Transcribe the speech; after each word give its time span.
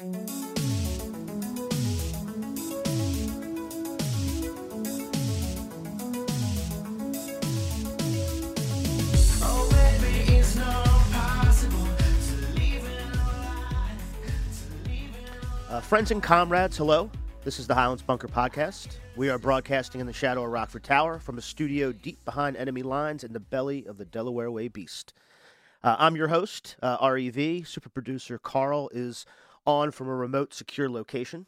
Uh, 0.00 0.06
friends 15.82 16.10
and 16.10 16.22
comrades, 16.22 16.78
hello. 16.78 17.10
This 17.44 17.58
is 17.58 17.66
the 17.66 17.74
Highlands 17.74 18.02
Bunker 18.02 18.26
Podcast. 18.26 18.96
We 19.16 19.28
are 19.28 19.38
broadcasting 19.38 20.00
in 20.00 20.06
the 20.06 20.14
shadow 20.14 20.44
of 20.44 20.50
Rockford 20.50 20.82
Tower 20.84 21.18
from 21.18 21.36
a 21.36 21.42
studio 21.42 21.92
deep 21.92 22.24
behind 22.24 22.56
enemy 22.56 22.82
lines 22.82 23.22
in 23.22 23.34
the 23.34 23.40
belly 23.40 23.84
of 23.84 23.98
the 23.98 24.06
Delaware 24.06 24.50
Way 24.50 24.68
Beast. 24.68 25.12
Uh, 25.82 25.96
I'm 25.98 26.16
your 26.16 26.28
host, 26.28 26.76
uh, 26.82 26.96
REV. 27.02 27.66
Super 27.68 27.90
producer 27.90 28.38
Carl 28.38 28.88
is 28.94 29.26
on 29.66 29.90
from 29.90 30.08
a 30.08 30.14
remote, 30.14 30.54
secure 30.54 30.88
location. 30.88 31.46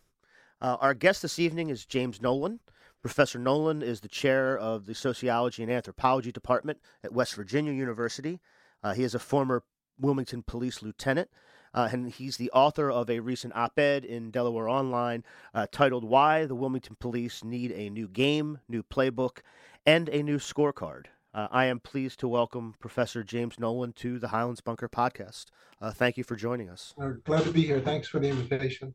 Uh, 0.61 0.77
our 0.81 0.95
guest 0.95 1.23
this 1.23 1.39
evening 1.39 1.71
is 1.71 1.87
James 1.87 2.21
Nolan. 2.21 2.61
Professor 3.01 3.39
Nolan 3.39 3.83
is 3.83 4.01
the 4.01 4.09
chair 4.09 4.57
of 4.57 4.87
the 4.87 4.95
Sociology 4.95 5.63
and 5.63 5.73
Anthropology 5.73 6.31
Department 6.31 6.79
at 7.03 7.13
West 7.13 7.35
Virginia 7.35 7.73
University. 7.73 8.41
Uh, 8.83 8.95
he 8.95 9.03
is 9.03 9.15
a 9.15 9.19
former 9.19 9.65
Wilmington 9.99 10.43
Police 10.43 10.83
Lieutenant 10.83 11.29
uh, 11.75 11.89
and 11.91 12.11
he's 12.11 12.37
the 12.37 12.51
author 12.51 12.91
of 12.91 13.09
a 13.09 13.21
recent 13.21 13.55
op 13.57 13.79
ed 13.79 14.05
in 14.05 14.31
Delaware 14.31 14.69
Online 14.69 15.25
uh, 15.55 15.67
titled 15.71 16.05
Why 16.05 16.45
the 16.45 16.55
Wilmington 16.55 16.97
Police 16.99 17.43
Need 17.43 17.73
a 17.73 17.91
New 17.91 18.09
Game, 18.09 18.61
New 18.69 18.83
Playbook, 18.83 19.39
and 19.87 20.09
a 20.11 20.23
New 20.23 20.39
Scorecard. 20.39 21.07
Uh, 21.35 21.49
I 21.51 21.65
am 21.67 21.81
pleased 21.81 22.21
to 22.21 22.29
welcome 22.29 22.75
Professor 22.79 23.23
James 23.23 23.59
Nolan 23.59 23.95
to 23.95 24.19
the 24.19 24.29
Highlands 24.29 24.61
Bunker 24.61 24.89
podcast. 24.89 25.47
Uh, 25.81 25.91
thank 25.91 26.19
you 26.19 26.25
for 26.25 26.37
joining 26.37 26.69
us. 26.69 26.95
glad 27.25 27.45
to 27.45 27.53
be 27.53 27.63
here. 27.63 27.81
Thanks 27.81 28.07
for 28.07 28.21
the 28.21 28.29
invitation. 28.29 28.95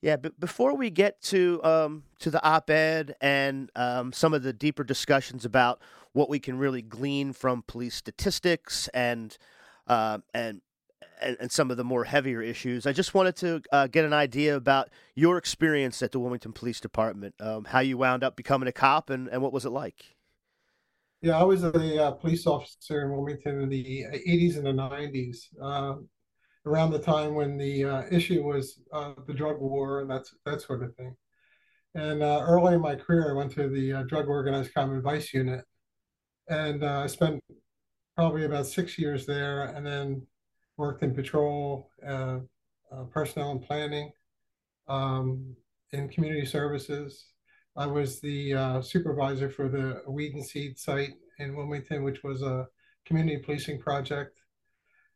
Yeah, 0.00 0.16
but 0.16 0.38
before 0.38 0.76
we 0.76 0.90
get 0.90 1.20
to 1.22 1.62
um, 1.64 2.04
to 2.20 2.30
the 2.30 2.42
op-ed 2.44 3.16
and 3.20 3.70
um, 3.76 4.12
some 4.12 4.34
of 4.34 4.42
the 4.42 4.52
deeper 4.52 4.84
discussions 4.84 5.44
about 5.44 5.80
what 6.12 6.28
we 6.28 6.38
can 6.38 6.58
really 6.58 6.82
glean 6.82 7.32
from 7.32 7.62
police 7.66 7.94
statistics 7.94 8.88
and 8.88 9.36
uh, 9.86 10.18
and, 10.34 10.60
and, 11.20 11.50
some 11.50 11.70
of 11.70 11.76
the 11.76 11.84
more 11.84 12.04
heavier 12.04 12.40
issues. 12.40 12.86
I 12.86 12.92
just 12.92 13.14
wanted 13.14 13.36
to 13.36 13.62
uh, 13.72 13.86
get 13.88 14.04
an 14.04 14.12
idea 14.12 14.56
about 14.56 14.90
your 15.14 15.38
experience 15.38 16.02
at 16.02 16.12
the 16.12 16.20
Wilmington 16.20 16.52
Police 16.52 16.80
Department, 16.80 17.34
um, 17.40 17.64
how 17.64 17.80
you 17.80 17.98
wound 17.98 18.22
up 18.24 18.36
becoming 18.36 18.68
a 18.68 18.72
cop, 18.72 19.10
and, 19.10 19.28
and 19.28 19.42
what 19.42 19.52
was 19.52 19.64
it 19.64 19.70
like? 19.70 20.14
Yeah, 21.22 21.38
I 21.38 21.44
was 21.44 21.62
a 21.62 22.04
uh, 22.04 22.10
police 22.12 22.46
officer 22.48 23.02
in 23.02 23.12
Wilmington 23.12 23.60
in 23.60 23.68
the 23.68 24.04
80s 24.12 24.56
and 24.56 24.66
the 24.66 24.72
90s, 24.72 25.46
uh, 25.62 25.94
around 26.66 26.90
the 26.90 26.98
time 26.98 27.34
when 27.34 27.56
the 27.56 27.84
uh, 27.84 28.02
issue 28.10 28.42
was 28.42 28.80
uh, 28.92 29.14
the 29.26 29.32
drug 29.32 29.60
war 29.60 30.00
and 30.00 30.10
that's 30.10 30.34
that 30.44 30.60
sort 30.60 30.82
of 30.82 30.94
thing. 30.96 31.16
And 31.94 32.22
uh, 32.22 32.44
early 32.46 32.74
in 32.74 32.80
my 32.80 32.96
career, 32.96 33.30
I 33.30 33.34
went 33.34 33.52
to 33.52 33.68
the 33.68 34.04
Drug 34.08 34.26
Organized 34.26 34.72
Crime 34.72 34.96
Advice 34.96 35.32
Unit, 35.34 35.62
and 36.48 36.82
I 36.82 37.06
spent 37.06 37.42
probably 38.16 38.44
about 38.44 38.66
six 38.66 38.98
years 38.98 39.26
there, 39.26 39.64
and 39.64 39.86
then 39.86 40.26
worked 40.76 41.02
in 41.02 41.14
patrol, 41.14 41.90
uh, 42.06 42.38
uh, 42.90 43.04
personnel 43.10 43.52
and 43.52 43.62
planning, 43.62 44.10
um, 44.88 45.54
in 45.92 46.08
community 46.08 46.46
services. 46.46 47.26
I 47.76 47.86
was 47.86 48.20
the 48.20 48.54
uh, 48.54 48.82
supervisor 48.82 49.48
for 49.48 49.68
the 49.68 50.02
Weed 50.06 50.34
and 50.34 50.44
Seed 50.44 50.78
site 50.78 51.14
in 51.38 51.56
Wilmington, 51.56 52.02
which 52.02 52.22
was 52.22 52.42
a 52.42 52.66
community 53.06 53.38
policing 53.38 53.80
project. 53.80 54.38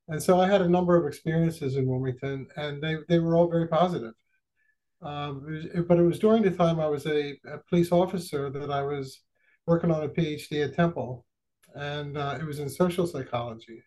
And 0.08 0.22
so 0.22 0.40
I 0.40 0.48
had 0.48 0.62
a 0.62 0.68
number 0.68 0.96
of 0.96 1.06
experiences 1.06 1.76
in 1.76 1.86
Wilmington, 1.86 2.46
and 2.56 2.82
they, 2.82 2.96
they 3.08 3.18
were 3.18 3.36
all 3.36 3.50
very 3.50 3.68
positive. 3.68 4.14
Um, 5.02 5.62
but 5.86 5.98
it 5.98 6.02
was 6.02 6.18
during 6.18 6.42
the 6.42 6.50
time 6.50 6.80
I 6.80 6.86
was 6.86 7.06
a, 7.06 7.38
a, 7.46 7.58
police 7.68 7.92
officer 7.92 8.48
that 8.50 8.70
I 8.70 8.82
was 8.82 9.20
working 9.66 9.90
on 9.90 10.02
a 10.02 10.08
PhD 10.08 10.64
at 10.64 10.74
Temple, 10.74 11.26
and 11.74 12.16
uh, 12.16 12.38
it 12.40 12.44
was 12.46 12.60
in 12.60 12.68
social 12.68 13.06
psychology. 13.06 13.82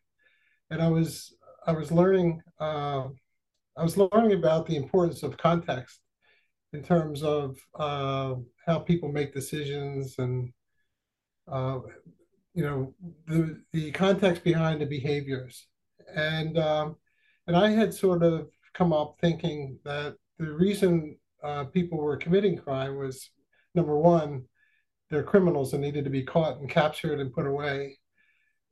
And 0.69 0.81
I 0.81 0.87
was 0.87 1.33
I 1.65 1.71
was 1.71 1.91
learning 1.91 2.41
uh, 2.59 3.05
I 3.75 3.83
was 3.83 3.97
learning 3.97 4.33
about 4.33 4.67
the 4.67 4.75
importance 4.75 5.23
of 5.23 5.35
context 5.37 5.99
in 6.73 6.83
terms 6.83 7.23
of 7.23 7.57
uh, 7.75 8.35
how 8.65 8.79
people 8.79 9.11
make 9.11 9.33
decisions 9.33 10.15
and 10.19 10.51
uh, 11.51 11.79
you 12.53 12.63
know 12.63 12.93
the 13.27 13.61
the 13.73 13.91
context 13.91 14.43
behind 14.43 14.81
the 14.81 14.85
behaviors 14.85 15.67
and 16.15 16.57
um, 16.57 16.95
and 17.47 17.55
I 17.55 17.69
had 17.69 17.93
sort 17.93 18.23
of 18.23 18.49
come 18.73 18.93
up 18.93 19.17
thinking 19.19 19.79
that 19.83 20.15
the 20.37 20.51
reason 20.51 21.17
uh, 21.43 21.65
people 21.65 21.97
were 21.97 22.17
committing 22.17 22.57
crime 22.57 22.97
was 22.97 23.29
number 23.75 23.97
one 23.97 24.43
they're 25.09 25.23
criminals 25.23 25.73
and 25.73 25.81
needed 25.81 26.03
to 26.03 26.09
be 26.11 26.23
caught 26.23 26.59
and 26.59 26.69
captured 26.69 27.19
and 27.19 27.33
put 27.33 27.47
away 27.47 27.97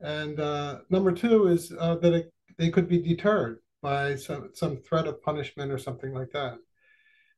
and 0.02 0.40
uh, 0.40 0.80
number 0.90 1.12
two 1.12 1.48
is 1.48 1.74
uh, 1.80 1.96
that 1.96 2.14
it 2.14 2.32
they 2.58 2.70
could 2.70 2.88
be 2.88 3.00
deterred 3.00 3.60
by 3.82 4.16
some, 4.16 4.50
some 4.54 4.78
threat 4.78 5.08
of 5.08 5.22
punishment 5.22 5.72
or 5.72 5.78
something 5.78 6.14
like 6.14 6.32
that. 6.32 6.58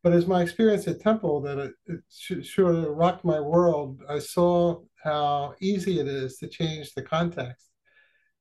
But 0.04 0.14
as 0.14 0.28
my 0.28 0.42
experience 0.42 0.88
at 0.88 1.02
Temple, 1.02 1.42
that 1.42 1.58
it, 1.58 1.74
it 1.88 2.46
sort 2.46 2.76
of 2.76 2.86
rocked 2.86 3.26
my 3.26 3.40
world, 3.40 4.02
I 4.08 4.20
saw 4.20 4.80
how 5.04 5.56
easy 5.60 6.00
it 6.00 6.08
is 6.08 6.38
to 6.38 6.48
change 6.48 6.94
the 6.94 7.02
context. 7.02 7.68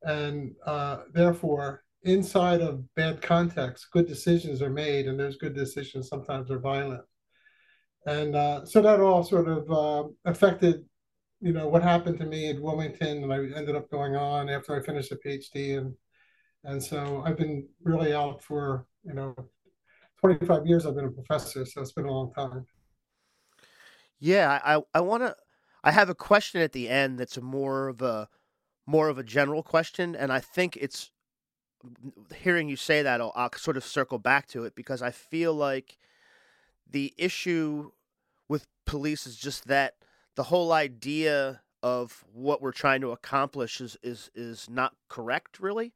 And 0.03 0.53
uh, 0.65 0.99
therefore, 1.13 1.83
inside 2.05 2.61
of 2.61 2.83
bad 2.95 3.21
context, 3.21 3.89
good 3.93 4.07
decisions 4.07 4.63
are 4.63 4.71
made, 4.71 5.09
and 5.09 5.19
those 5.19 5.37
good 5.37 5.55
decisions 5.55 6.09
sometimes 6.09 6.51
are 6.51 6.61
violent. 6.61 7.03
And 8.07 8.37
uh, 8.37 8.65
so 8.65 8.81
that 8.81 9.01
all 9.01 9.25
sort 9.25 9.49
of 9.49 9.71
uh, 9.71 10.09
affected, 10.25 10.85
you 11.41 11.53
know, 11.53 11.67
what 11.67 11.83
happened 11.83 12.19
to 12.19 12.27
me 12.27 12.51
at 12.51 12.63
Wilmington, 12.63 13.25
and 13.25 13.33
I 13.33 13.39
ended 13.59 13.75
up 13.75 13.91
going 13.91 14.15
on 14.15 14.49
after 14.49 14.77
I 14.77 14.85
finished 14.85 15.11
a 15.11 15.17
PhD 15.17 15.79
and 15.79 15.95
and 16.65 16.83
so 16.83 17.23
I've 17.25 17.37
been 17.37 17.69
really 17.83 18.13
out 18.13 18.43
for, 18.43 18.87
you 19.05 19.15
know, 19.15 19.35
25 20.21 20.67
years 20.67 20.87
I've 20.87 20.95
been 20.95 21.07
a 21.07 21.11
professor, 21.11 21.65
so 21.65 21.81
it's 21.81 21.93
been 21.93 22.07
a 22.07 22.13
long 22.13 22.33
time. 22.33 22.67
Yeah, 24.19 24.61
I 24.65 24.83
I 24.95 25.01
want 25.01 25.23
to 25.23 25.37
I 25.85 25.93
have 25.93 26.09
a 26.09 26.15
question 26.15 26.61
at 26.61 26.73
the 26.73 26.89
end 26.89 27.19
that's 27.19 27.41
more 27.41 27.89
of 27.89 28.03
a 28.03 28.29
more 28.87 29.09
of 29.09 29.19
a 29.19 29.23
general 29.23 29.63
question 29.63 30.17
and 30.17 30.33
I 30.33 30.41
think 30.41 30.77
it's 30.77 31.11
hearing 32.35 32.69
you 32.69 32.77
say 32.77 33.03
that 33.03 33.21
I'll, 33.21 33.33
I'll 33.37 33.53
sort 33.53 33.77
of 33.77 33.85
circle 33.85 34.19
back 34.19 34.49
to 34.49 34.65
it 34.65 34.75
because 34.75 35.03
I 35.03 35.11
feel 35.11 35.55
like 35.55 35.99
the 36.91 37.15
issue 37.17 37.93
with 38.49 38.67
police 38.87 39.27
is 39.27 39.37
just 39.37 39.69
that 39.69 39.95
the 40.35 40.45
whole 40.45 40.73
idea 40.73 41.61
of 41.83 42.25
what 42.33 42.61
we're 42.61 42.73
trying 42.73 43.01
to 43.03 43.13
accomplish 43.13 43.81
is 43.81 43.97
is 44.03 44.31
is 44.35 44.69
not 44.69 44.95
correct 45.09 45.61
really 45.61 45.93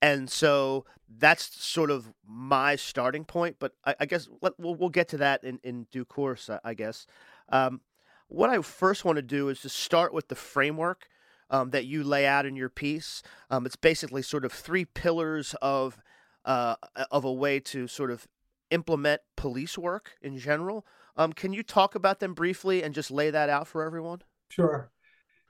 and 0.00 0.30
so 0.30 0.84
that's 1.18 1.64
sort 1.64 1.90
of 1.90 2.12
my 2.26 2.76
starting 2.76 3.24
point. 3.24 3.56
But 3.58 3.72
I, 3.84 3.94
I 4.00 4.06
guess 4.06 4.28
let, 4.42 4.58
we'll, 4.58 4.74
we'll 4.74 4.88
get 4.88 5.08
to 5.08 5.16
that 5.18 5.44
in, 5.44 5.58
in 5.62 5.86
due 5.90 6.04
course, 6.04 6.50
I, 6.64 6.74
guess. 6.74 7.06
Um, 7.48 7.80
what 8.28 8.50
I 8.50 8.60
first 8.60 9.04
want 9.04 9.16
to 9.16 9.22
do 9.22 9.48
is 9.48 9.60
to 9.62 9.68
start 9.68 10.12
with 10.12 10.28
the 10.28 10.34
framework 10.34 11.08
um, 11.50 11.70
that 11.70 11.86
you 11.86 12.04
lay 12.04 12.26
out 12.26 12.46
in 12.46 12.56
your 12.56 12.68
piece. 12.68 13.22
Um, 13.50 13.64
it's 13.64 13.76
basically 13.76 14.22
sort 14.22 14.44
of 14.44 14.52
three 14.52 14.84
pillars 14.84 15.54
of 15.62 15.98
uh, 16.44 16.76
of 17.10 17.24
a 17.24 17.32
way 17.32 17.60
to 17.60 17.86
sort 17.86 18.10
of 18.10 18.26
implement 18.70 19.20
police 19.36 19.76
work 19.76 20.12
in 20.22 20.38
general. 20.38 20.86
Um, 21.16 21.32
can 21.32 21.52
you 21.52 21.62
talk 21.62 21.94
about 21.94 22.20
them 22.20 22.32
briefly 22.32 22.82
and 22.82 22.94
just 22.94 23.10
lay 23.10 23.30
that 23.30 23.48
out 23.48 23.66
for 23.66 23.82
everyone? 23.82 24.22
Sure. 24.48 24.90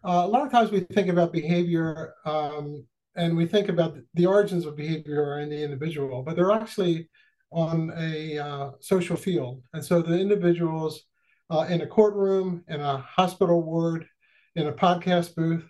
Uh, 0.05 0.23
a 0.25 0.29
lot 0.29 0.47
of 0.47 0.51
times 0.51 0.71
we 0.71 0.81
think 0.81 1.09
about 1.09 1.33
behavior 1.33 2.15
um, 2.25 2.85
and 3.19 3.37
we 3.37 3.47
think 3.47 3.69
about 3.69 3.99
the 4.15 4.27
origins 4.27 4.65
of 4.65 4.77
behavior 4.77 5.23
are 5.23 5.41
in 5.41 5.51
the 5.51 5.63
individual, 5.63 6.23
but 6.23 6.37
they're 6.37 6.53
actually 6.53 7.09
on 7.51 7.93
a 7.97 8.39
uh, 8.39 8.71
social 8.81 9.17
field. 9.17 9.63
And 9.73 9.85
so 9.85 10.01
the 10.01 10.19
individuals 10.19 11.03
uh, 11.51 11.67
in 11.69 11.81
a 11.81 11.87
courtroom, 11.87 12.63
in 12.69 12.81
a 12.81 12.99
hospital 12.99 13.63
ward, 13.63 14.07
in 14.55 14.69
a 14.69 14.73
podcast 14.73 15.35
booth, 15.35 15.69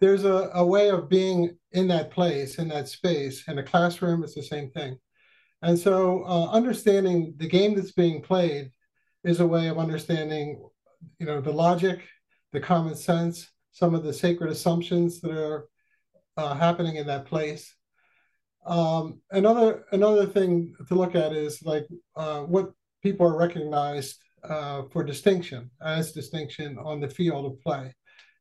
there's 0.00 0.24
a, 0.24 0.50
a 0.54 0.64
way 0.64 0.90
of 0.90 1.08
being 1.08 1.56
in 1.72 1.88
that 1.88 2.10
place, 2.10 2.58
in 2.58 2.68
that 2.68 2.88
space. 2.88 3.48
In 3.48 3.58
a 3.58 3.62
classroom, 3.62 4.22
it's 4.22 4.34
the 4.34 4.42
same 4.42 4.70
thing. 4.70 4.98
And 5.62 5.78
so 5.78 6.24
uh, 6.24 6.50
understanding 6.50 7.34
the 7.38 7.48
game 7.48 7.74
that's 7.74 7.92
being 7.92 8.20
played 8.20 8.72
is 9.24 9.40
a 9.40 9.46
way 9.46 9.68
of 9.68 9.78
understanding, 9.78 10.62
you 11.18 11.26
know, 11.26 11.40
the 11.40 11.52
logic, 11.52 12.00
the 12.52 12.60
common 12.60 12.94
sense, 12.94 13.48
some 13.72 13.94
of 13.94 14.02
the 14.02 14.12
sacred 14.12 14.50
assumptions 14.50 15.20
that 15.22 15.32
are 15.32 15.69
uh, 16.40 16.54
happening 16.54 16.96
in 16.96 17.06
that 17.06 17.26
place. 17.26 17.74
Um, 18.66 19.20
another 19.30 19.84
another 19.92 20.26
thing 20.26 20.74
to 20.88 20.94
look 20.94 21.14
at 21.14 21.32
is 21.32 21.62
like 21.62 21.86
uh, 22.16 22.40
what 22.40 22.72
people 23.02 23.26
are 23.26 23.36
recognized 23.36 24.16
uh, 24.44 24.82
for 24.90 25.02
distinction 25.04 25.70
as 25.82 26.12
distinction 26.12 26.78
on 26.78 27.00
the 27.00 27.08
field 27.08 27.44
of 27.46 27.60
play, 27.60 27.94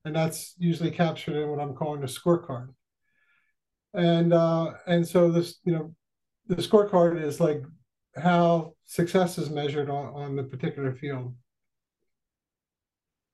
and 0.06 0.16
that's 0.16 0.56
usually 0.57 0.92
captured 0.92 1.36
in 1.42 1.50
what 1.50 1.60
I'm 1.60 1.75
calling 1.75 2.01
the 2.01 2.07
scorecard. 2.07 2.69
And 3.94 4.34
uh, 4.34 4.74
and 4.88 5.06
so 5.07 5.31
this 5.31 5.60
you 5.66 5.74
know 5.74 5.96
the 6.48 6.56
scorecard 6.56 7.22
is 7.22 7.40
like 7.40 7.63
how 8.16 8.74
success 8.86 9.38
is 9.38 9.50
measured 9.50 9.90
on, 9.90 10.07
on 10.13 10.36
the 10.36 10.44
particular 10.44 10.94
field. 10.94 11.36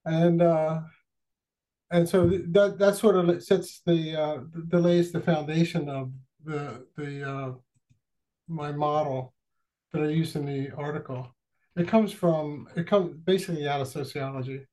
And 0.05 0.41
uh, 0.41 0.81
and 1.95 2.09
so 2.09 2.27
that 2.27 2.77
that 2.77 2.95
sort 2.95 3.15
of 3.15 3.41
sets 3.41 3.81
the 3.85 4.21
uh, 4.21 4.37
the 4.67 4.79
lays 4.79 5.11
the 5.13 5.21
foundation 5.21 5.87
of 5.87 6.11
the 6.43 6.85
the 6.97 7.29
uh, 7.29 7.51
my 8.49 8.71
model 8.71 9.33
that 9.93 10.03
I 10.03 10.07
use 10.07 10.35
in 10.35 10.45
the 10.45 10.71
article. 10.71 11.33
It 11.77 11.87
comes 11.87 12.11
from 12.11 12.67
it 12.75 12.85
comes 12.85 13.15
basically 13.23 13.67
out 13.67 13.79
of 13.79 13.87
sociology. 13.87 14.67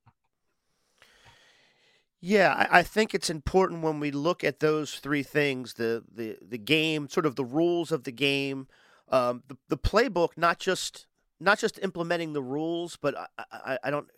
Yeah, 2.20 2.54
I, 2.54 2.78
I 2.78 2.82
think 2.82 3.14
it's 3.14 3.30
important 3.30 3.82
when 3.82 4.00
we 4.00 4.10
look 4.10 4.42
at 4.42 4.58
those 4.58 4.94
three 4.96 5.22
things 5.22 5.74
the 5.74 6.02
the 6.12 6.38
the 6.42 6.58
game, 6.58 7.08
sort 7.08 7.26
of 7.26 7.36
the 7.36 7.44
rules 7.44 7.92
of 7.92 8.02
the 8.02 8.12
game, 8.12 8.66
um, 9.10 9.44
the 9.46 9.56
the 9.68 9.78
playbook, 9.78 10.30
not 10.36 10.58
just 10.58 11.06
not 11.38 11.60
just 11.60 11.78
implementing 11.82 12.32
the 12.32 12.42
rules, 12.42 12.98
but 13.00 13.16
I, 13.16 13.26
I, 13.52 13.78
I 13.84 13.90
don't 13.90 14.08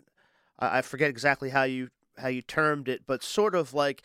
I 0.57 0.81
forget 0.81 1.09
exactly 1.09 1.49
how 1.49 1.63
you 1.63 1.89
how 2.17 2.27
you 2.27 2.41
termed 2.41 2.87
it, 2.87 3.03
but 3.05 3.23
sort 3.23 3.55
of 3.55 3.73
like 3.73 4.03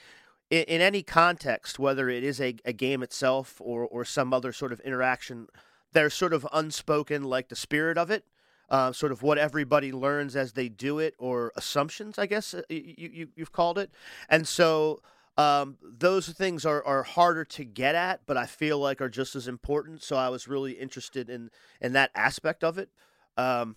in, 0.50 0.64
in 0.64 0.80
any 0.80 1.02
context, 1.02 1.78
whether 1.78 2.08
it 2.08 2.24
is 2.24 2.40
a, 2.40 2.56
a 2.64 2.72
game 2.72 3.02
itself 3.02 3.60
or 3.60 3.86
or 3.86 4.04
some 4.04 4.32
other 4.34 4.52
sort 4.52 4.72
of 4.72 4.80
interaction, 4.80 5.46
there's 5.92 6.14
sort 6.14 6.32
of 6.32 6.46
unspoken 6.52 7.24
like 7.24 7.48
the 7.48 7.56
spirit 7.56 7.98
of 7.98 8.10
it. 8.10 8.24
Uh, 8.68 8.92
sort 8.92 9.10
of 9.10 9.20
what 9.20 9.36
everybody 9.36 9.90
learns 9.90 10.36
as 10.36 10.52
they 10.52 10.68
do 10.68 11.00
it, 11.00 11.16
or 11.18 11.52
assumptions, 11.56 12.20
I 12.20 12.26
guess 12.26 12.54
uh, 12.54 12.62
you, 12.68 13.10
you 13.12 13.28
you've 13.34 13.50
called 13.50 13.78
it, 13.78 13.90
and 14.28 14.46
so 14.46 15.00
um, 15.36 15.78
those 15.82 16.28
things 16.28 16.66
are, 16.66 16.84
are 16.84 17.02
harder 17.02 17.44
to 17.46 17.64
get 17.64 17.94
at, 17.94 18.20
but 18.26 18.36
I 18.36 18.46
feel 18.46 18.78
like 18.78 19.00
are 19.00 19.08
just 19.08 19.34
as 19.34 19.48
important. 19.48 20.02
So 20.02 20.16
I 20.16 20.28
was 20.28 20.46
really 20.46 20.72
interested 20.72 21.30
in 21.30 21.50
in 21.80 21.94
that 21.94 22.10
aspect 22.14 22.62
of 22.62 22.78
it. 22.78 22.90
Um, 23.36 23.76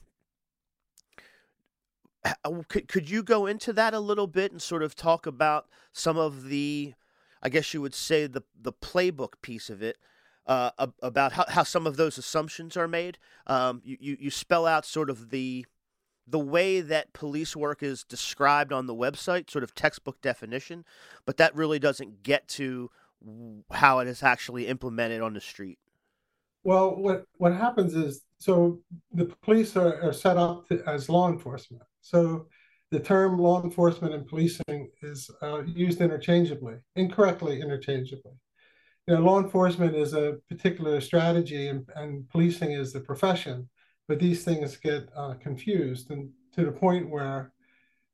could 2.68 2.88
could 2.88 3.10
you 3.10 3.24
go 3.24 3.46
into 3.46 3.74
that 3.74 3.94
a 3.94 4.00
little 4.00 4.28
bit 4.28 4.52
and 4.52 4.62
sort 4.62 4.84
of 4.84 4.96
talk 4.96 5.26
about 5.26 5.68
some 5.92 6.18
of 6.18 6.46
the, 6.46 6.94
I 7.42 7.50
guess 7.50 7.74
you 7.74 7.82
would 7.82 7.94
say 7.94 8.28
the 8.28 8.44
the 8.60 8.74
playbook 8.74 9.42
piece 9.42 9.70
of 9.70 9.82
it, 9.82 9.98
uh, 10.48 10.72
about 11.02 11.34
how, 11.34 11.46
how 11.50 11.64
some 11.64 11.88
of 11.88 11.98
those 11.98 12.18
assumptions 12.18 12.78
are 12.78 12.88
made. 12.88 13.18
Um, 13.48 13.82
you, 13.84 13.98
you 14.00 14.18
you 14.20 14.32
spell 14.32 14.66
out 14.66 14.86
sort 14.86 15.10
of 15.10 15.30
the 15.30 15.66
the 16.26 16.40
way 16.40 16.80
that 16.80 17.12
police 17.12 17.56
work 17.56 17.84
is 17.84 18.04
described 18.04 18.72
on 18.72 18.88
the 18.88 18.96
website, 18.96 19.50
sort 19.50 19.64
of 19.64 19.76
textbook 19.76 20.22
definition, 20.22 20.86
but 21.26 21.38
that 21.38 21.54
really 21.54 21.80
doesn't 21.80 22.24
get 22.24 22.48
to 22.48 22.90
how 23.72 24.00
it 24.00 24.08
is 24.08 24.24
actually 24.24 24.68
implemented 24.68 25.22
on 25.22 25.34
the 25.34 25.42
street. 25.42 25.80
Well, 26.64 26.96
what 26.96 27.26
what 27.38 27.54
happens 27.54 27.94
is 27.94 28.22
so 28.38 28.80
the 29.14 29.26
police 29.42 29.76
are, 29.76 30.02
are 30.02 30.14
set 30.14 30.38
up 30.38 30.68
to, 30.70 30.82
as 30.88 31.10
law 31.10 31.30
enforcement. 31.30 31.84
So 32.04 32.48
the 32.92 33.00
term 33.00 33.40
law 33.40 33.64
enforcement 33.64 34.14
and 34.14 34.28
policing 34.28 34.92
is 35.02 35.30
uh, 35.42 35.64
used 35.64 36.00
interchangeably, 36.00 36.76
incorrectly 36.96 37.60
interchangeably. 37.60 38.34
You 39.08 39.16
know, 39.16 39.22
law 39.22 39.40
enforcement 39.40 39.96
is 39.96 40.14
a 40.14 40.38
particular 40.48 41.02
strategy, 41.02 41.68
and, 41.68 41.90
and 41.96 42.30
policing 42.30 42.72
is 42.72 42.94
the 42.94 43.00
profession. 43.00 43.68
But 44.08 44.20
these 44.20 44.44
things 44.44 44.78
get 44.78 45.10
uh, 45.16 45.34
confused, 45.42 46.12
and 46.12 46.30
to 46.54 46.66
the 46.66 46.72
point 46.72 47.10
where 47.10 47.52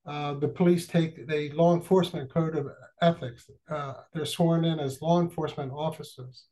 uh, 0.06 0.36
the 0.36 0.48
police 0.48 0.88
take 0.88 1.28
the 1.28 1.52
law 1.52 1.76
enforcement 1.76 2.32
code 2.34 2.56
of 2.56 2.68
ethics. 3.02 3.50
Uh, 3.70 3.96
they're 4.14 4.26
sworn 4.26 4.64
in 4.64 4.80
as 4.80 5.02
law 5.02 5.20
enforcement 5.20 5.72
officers 5.74 6.46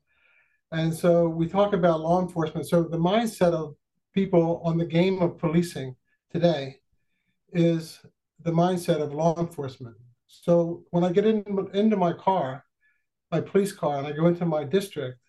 and 0.71 0.93
so 0.93 1.29
we 1.29 1.47
talk 1.47 1.73
about 1.73 2.01
law 2.01 2.21
enforcement. 2.21 2.67
So 2.67 2.83
the 2.83 2.97
mindset 2.97 3.53
of 3.53 3.75
people 4.13 4.61
on 4.63 4.77
the 4.77 4.85
game 4.85 5.21
of 5.21 5.37
policing 5.37 5.95
today 6.31 6.79
is 7.53 7.99
the 8.43 8.51
mindset 8.51 9.01
of 9.01 9.13
law 9.13 9.37
enforcement. 9.39 9.95
So 10.27 10.83
when 10.91 11.03
I 11.03 11.11
get 11.11 11.25
in, 11.25 11.43
into 11.73 11.97
my 11.97 12.13
car, 12.13 12.63
my 13.31 13.41
police 13.41 13.71
car, 13.71 13.97
and 13.97 14.07
I 14.07 14.11
go 14.11 14.27
into 14.27 14.45
my 14.45 14.63
district, 14.63 15.19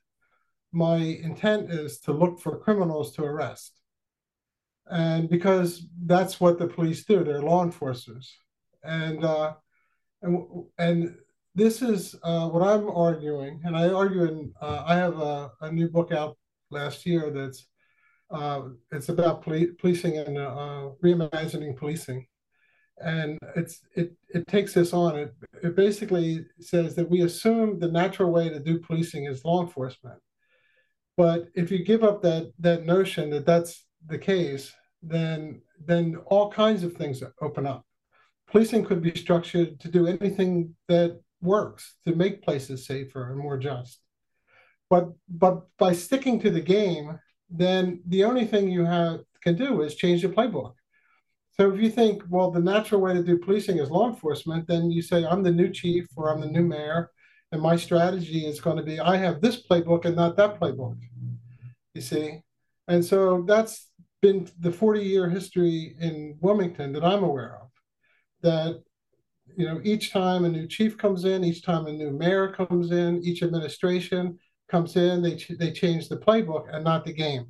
my 0.73 0.97
intent 0.97 1.71
is 1.71 1.99
to 2.01 2.13
look 2.13 2.41
for 2.41 2.59
criminals 2.59 3.15
to 3.15 3.25
arrest. 3.25 3.81
And 4.91 5.29
because 5.29 5.87
that's 6.05 6.41
what 6.41 6.59
the 6.59 6.67
police 6.67 7.05
do, 7.05 7.25
they're 7.25 7.43
law 7.43 7.63
enforcers. 7.65 8.35
And 8.83 9.25
uh, 9.25 9.55
and 10.23 10.47
and 10.79 11.15
this 11.55 11.83
is 11.83 12.15
uh, 12.23 12.49
what 12.49 12.63
I'm 12.63 12.89
arguing, 12.89 13.61
and 13.65 13.77
I 13.77 13.89
argue 13.89 14.25
in 14.25 14.53
uh, 14.61 14.85
I 14.87 14.95
have 14.95 15.19
a, 15.19 15.51
a, 15.61 15.73
new 15.73 15.89
book 15.89 16.13
out 16.13 16.39
last 16.71 17.05
year 17.05 17.31
that's 17.31 17.67
uh, 18.31 18.63
it's 18.93 19.09
about 19.09 19.43
poli- 19.43 19.73
policing 19.79 20.19
and 20.19 20.39
uh, 20.39 20.91
reimagining 21.03 21.77
policing, 21.77 22.27
and 22.99 23.39
it's 23.57 23.81
it 23.95 24.13
it 24.29 24.47
takes 24.47 24.75
this 24.75 24.93
on. 24.93 25.17
It 25.17 25.35
it 25.63 25.77
basically 25.77 26.45
says 26.61 26.95
that 26.97 27.09
we 27.09 27.23
assume 27.23 27.79
the 27.79 27.91
natural 27.91 28.31
way 28.31 28.49
to 28.49 28.61
do 28.61 28.81
policing 28.81 29.25
is 29.25 29.45
law 29.45 29.63
enforcement, 29.63 30.19
but 31.17 31.49
if 31.55 31.71
you 31.71 31.85
give 31.85 32.05
up 32.05 32.23
that 32.23 32.53
that 32.59 32.85
notion 32.85 33.31
that 33.31 33.47
that's 33.47 33.87
the 34.07 34.19
case, 34.19 34.73
then 35.03 35.63
then 35.87 36.17
all 36.27 36.51
kinds 36.51 36.83
of 36.85 36.95
things 36.95 37.23
open 37.41 37.67
up. 37.67 37.85
Policing 38.51 38.85
could 38.85 39.03
be 39.03 39.15
structured 39.15 39.79
to 39.81 39.89
do 39.89 40.07
anything 40.07 40.75
that 40.89 41.21
works 41.41 41.97
to 42.07 42.15
make 42.15 42.43
places 42.43 42.87
safer 42.87 43.31
and 43.31 43.39
more 43.39 43.59
just. 43.59 44.01
But 44.91 45.09
but 45.29 45.67
by 45.79 45.93
sticking 45.93 46.41
to 46.41 46.51
the 46.51 46.61
game, 46.61 47.19
then 47.51 48.01
the 48.07 48.25
only 48.25 48.47
thing 48.47 48.71
you 48.71 48.85
have 48.85 49.21
can 49.43 49.57
do 49.57 49.83
is 49.83 49.95
change 49.95 50.23
the 50.23 50.29
playbook. 50.29 50.75
So 51.53 51.73
if 51.73 51.81
you 51.81 51.91
think, 51.91 52.23
well, 52.29 52.51
the 52.51 52.61
natural 52.61 53.01
way 53.01 53.15
to 53.15 53.23
do 53.23 53.39
policing 53.39 53.79
is 53.79 53.91
law 53.91 54.09
enforcement, 54.09 54.69
then 54.69 54.91
you 54.91 55.03
say, 55.03 55.25
I'm 55.25 55.43
the 55.43 55.51
new 55.51 55.71
chief 55.71 56.07
or 56.17 56.31
I'm 56.31 56.41
the 56.41 56.47
new 56.47 56.63
mayor, 56.63 57.11
and 57.51 57.61
my 57.61 57.77
strategy 57.77 58.47
is 58.47 58.61
going 58.61 58.77
to 58.77 58.83
be 58.83 59.01
I 59.01 59.17
have 59.17 59.41
this 59.41 59.67
playbook 59.67 60.05
and 60.05 60.15
not 60.15 60.37
that 60.37 60.61
playbook. 60.61 60.99
You 61.95 62.01
see? 62.01 62.43
And 62.87 63.05
so 63.05 63.45
that's 63.47 63.89
been 64.23 64.49
the 64.61 64.71
40 64.71 65.01
year 65.03 65.29
history 65.29 65.97
in 66.01 66.37
Wilmington 66.41 66.93
that 66.93 67.05
I'm 67.05 67.25
aware 67.25 67.59
of. 67.61 67.69
That 68.43 68.83
you 69.57 69.67
know, 69.67 69.81
each 69.83 70.13
time 70.13 70.45
a 70.45 70.49
new 70.49 70.69
chief 70.69 70.97
comes 70.97 71.25
in, 71.25 71.43
each 71.43 71.65
time 71.65 71.87
a 71.87 71.93
new 71.93 72.11
mayor 72.11 72.53
comes 72.53 72.93
in, 72.93 73.21
each 73.25 73.43
administration 73.43 74.39
comes 74.69 74.97
in, 74.97 75.23
they 75.23 75.37
ch- 75.37 75.59
they 75.59 75.73
change 75.73 76.09
the 76.09 76.17
playbook 76.17 76.73
and 76.73 76.85
not 76.85 77.05
the 77.05 77.13
game. 77.13 77.47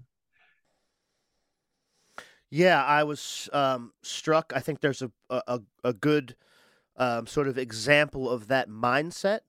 Yeah, 2.51 2.83
I 2.83 3.05
was 3.05 3.49
um, 3.53 3.93
struck. 4.03 4.53
I 4.55 4.61
think 4.61 4.81
there's 4.81 5.03
a 5.03 5.11
a, 5.31 5.61
a 5.85 5.93
good 5.93 6.35
um, 6.97 7.27
sort 7.27 7.49
of 7.49 7.59
example 7.59 8.29
of 8.29 8.49
that 8.49 8.69
mindset 8.69 9.41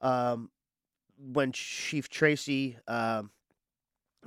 um, 0.00 0.50
when 1.18 1.52
Chief 1.52 2.08
Tracy 2.08 2.76
um, 2.88 3.30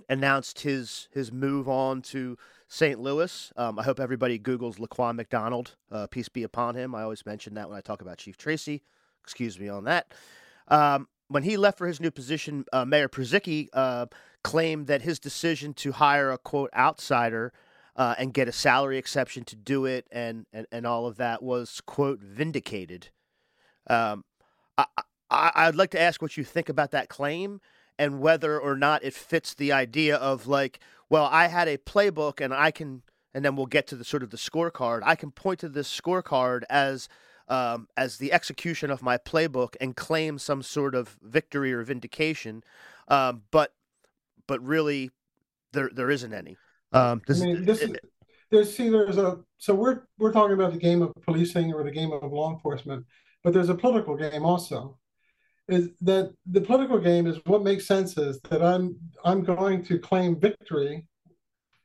announced 0.10 0.62
his 0.62 1.10
his 1.12 1.32
move 1.32 1.68
on 1.68 2.02
to 2.02 2.38
St. 2.68 3.00
Louis. 3.00 3.52
Um, 3.58 3.78
I 3.78 3.84
hope 3.84 4.00
everybody 4.00 4.40
Googles 4.40 4.78
Laquan 4.78 5.16
McDonald. 5.16 5.76
Uh, 5.92 6.08
peace 6.08 6.30
be 6.30 6.44
upon 6.44 6.76
him. 6.76 6.96
I 6.96 7.04
always 7.04 7.26
mention 7.26 7.54
that 7.56 7.70
when 7.70 7.78
I 7.78 7.82
talk 7.82 8.02
about 8.02 8.18
Chief 8.18 8.38
Tracy. 8.38 8.84
Excuse 9.24 9.60
me 9.60 9.70
on 9.70 9.86
that. 9.86 10.14
When 11.34 11.42
he 11.42 11.58
left 11.58 11.80
for 11.80 11.88
his 11.88 12.00
new 12.00 12.12
position, 12.12 12.64
uh, 12.72 12.86
Mayor 12.86 13.10
Purzycki 13.10 13.68
uh, 13.74 14.06
claimed 14.44 14.86
that 14.86 15.02
his 15.02 15.18
decision 15.18 15.74
to 15.74 15.94
hire 15.94 16.30
a 16.30 16.38
quote 16.38 16.70
outsider 16.76 17.52
uh, 17.96 18.14
and 18.20 18.36
get 18.36 18.48
a 18.48 18.52
salary 18.52 19.00
exception 19.00 19.44
to 19.46 19.56
do 19.56 19.86
it 19.86 20.06
and, 20.12 20.46
and, 20.54 20.68
and 20.72 20.86
all 20.86 21.08
of 21.08 21.18
that 21.18 21.42
was 21.42 21.82
quote 21.88 22.20
vindicated. 22.20 23.10
Um, 23.88 24.26
I, 24.78 24.86
I, 25.32 25.52
I'd 25.56 25.76
like 25.76 25.90
to 25.92 26.00
ask 26.00 26.22
what 26.22 26.38
you 26.38 26.44
think 26.44 26.70
about 26.70 26.92
that 26.92 27.10
claim 27.10 27.62
and 27.98 28.20
whether 28.20 28.60
or 28.60 28.78
not 28.78 29.04
it 29.04 29.16
fits 29.16 29.56
the 29.56 29.72
idea 29.72 30.16
of 30.18 30.46
like, 30.46 30.82
well, 31.10 31.28
I 31.32 31.48
had 31.48 31.68
a 31.68 31.80
playbook 31.80 32.42
and 32.42 32.54
I 32.54 32.70
can, 32.70 33.02
and 33.34 33.44
then 33.44 33.56
we'll 33.56 33.66
get 33.66 33.88
to 33.88 33.96
the 33.96 34.06
sort 34.06 34.22
of 34.22 34.30
the 34.30 34.38
scorecard. 34.38 35.02
I 35.04 35.16
can 35.16 35.32
point 35.32 35.62
to 35.62 35.70
this 35.70 35.90
scorecard 36.00 36.62
as 36.70 37.10
um, 37.48 37.88
as 37.98 38.18
the 38.18 38.32
execution 38.32 38.90
of 38.90 39.02
my 39.02 39.18
playbook 39.18 39.76
and 39.82 39.96
claim 39.96 40.40
some 40.40 40.62
sort 40.64 40.96
of 40.96 41.18
victory 41.22 41.74
or 41.74 41.84
vindication, 41.84 42.64
um, 43.08 43.44
but 43.52 43.74
but 44.48 44.62
really 44.64 45.12
there 45.72 45.90
there 45.94 46.10
isn't 46.10 46.34
any. 46.34 46.58
Um, 46.92 47.22
I 47.30 47.34
mean, 47.34 47.66
this 47.66 47.82
is, 47.82 47.96
there's 48.52 48.76
see 48.76 48.90
there's 48.90 49.18
a 49.18 49.40
so 49.58 49.74
we're 49.74 50.04
we're 50.18 50.32
talking 50.32 50.54
about 50.54 50.74
the 50.74 50.80
game 50.80 51.02
of 51.02 51.14
policing 51.26 51.74
or 51.74 51.84
the 51.84 51.92
game 51.92 52.12
of 52.12 52.32
law 52.32 52.52
enforcement, 52.52 53.06
but 53.44 53.54
there's 53.54 53.70
a 53.70 53.76
political 53.76 54.16
game 54.16 54.46
also 54.46 54.98
is 55.70 55.90
that 56.02 56.34
the 56.52 56.62
political 56.62 57.00
game 57.00 57.26
is 57.26 57.38
what 57.46 57.64
makes 57.64 57.88
sense 57.88 58.18
is 58.18 58.40
that 58.50 58.62
I'm 58.62 58.98
I'm 59.24 59.44
going 59.44 59.84
to 59.86 59.98
claim 59.98 60.40
victory 60.40 61.06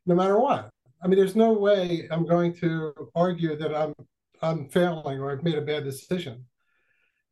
no 0.06 0.14
matter 0.14 0.38
what. 0.38 0.70
I 1.02 1.06
mean, 1.06 1.18
there's 1.18 1.36
no 1.36 1.52
way 1.52 2.08
I'm 2.10 2.26
going 2.26 2.54
to 2.56 2.92
argue 3.14 3.56
that 3.56 3.74
I'm 3.74 3.94
I'm 4.42 4.68
failing 4.68 5.18
or 5.18 5.30
I've 5.30 5.42
made 5.42 5.56
a 5.56 5.62
bad 5.62 5.84
decision. 5.84 6.44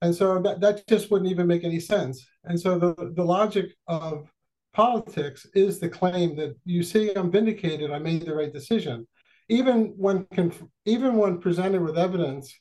And 0.03 0.15
so 0.15 0.41
that, 0.43 0.61
that 0.61 0.87
just 0.87 1.11
wouldn't 1.11 1.31
even 1.31 1.47
make 1.47 1.65
any 1.65 1.81
sense. 1.81 2.27
And 2.45 2.61
so 2.61 2.79
the, 2.79 3.13
the 3.15 3.25
logic 3.25 3.73
of 3.87 4.31
politics 4.73 5.47
is 5.55 5.79
the 5.79 5.89
claim 5.89 6.37
that 6.37 6.55
you 6.65 6.83
see 6.83 7.15
I'm 7.15 7.31
vindicated, 7.31 7.91
I 7.91 7.99
made 7.99 8.27
the 8.27 8.35
right 8.35 8.53
decision. 8.53 9.07
Even 9.49 9.95
when 9.97 10.27
conf- 10.35 10.65
even 10.85 11.17
when 11.17 11.39
presented 11.39 11.81
with 11.81 11.97
evidence 11.97 12.53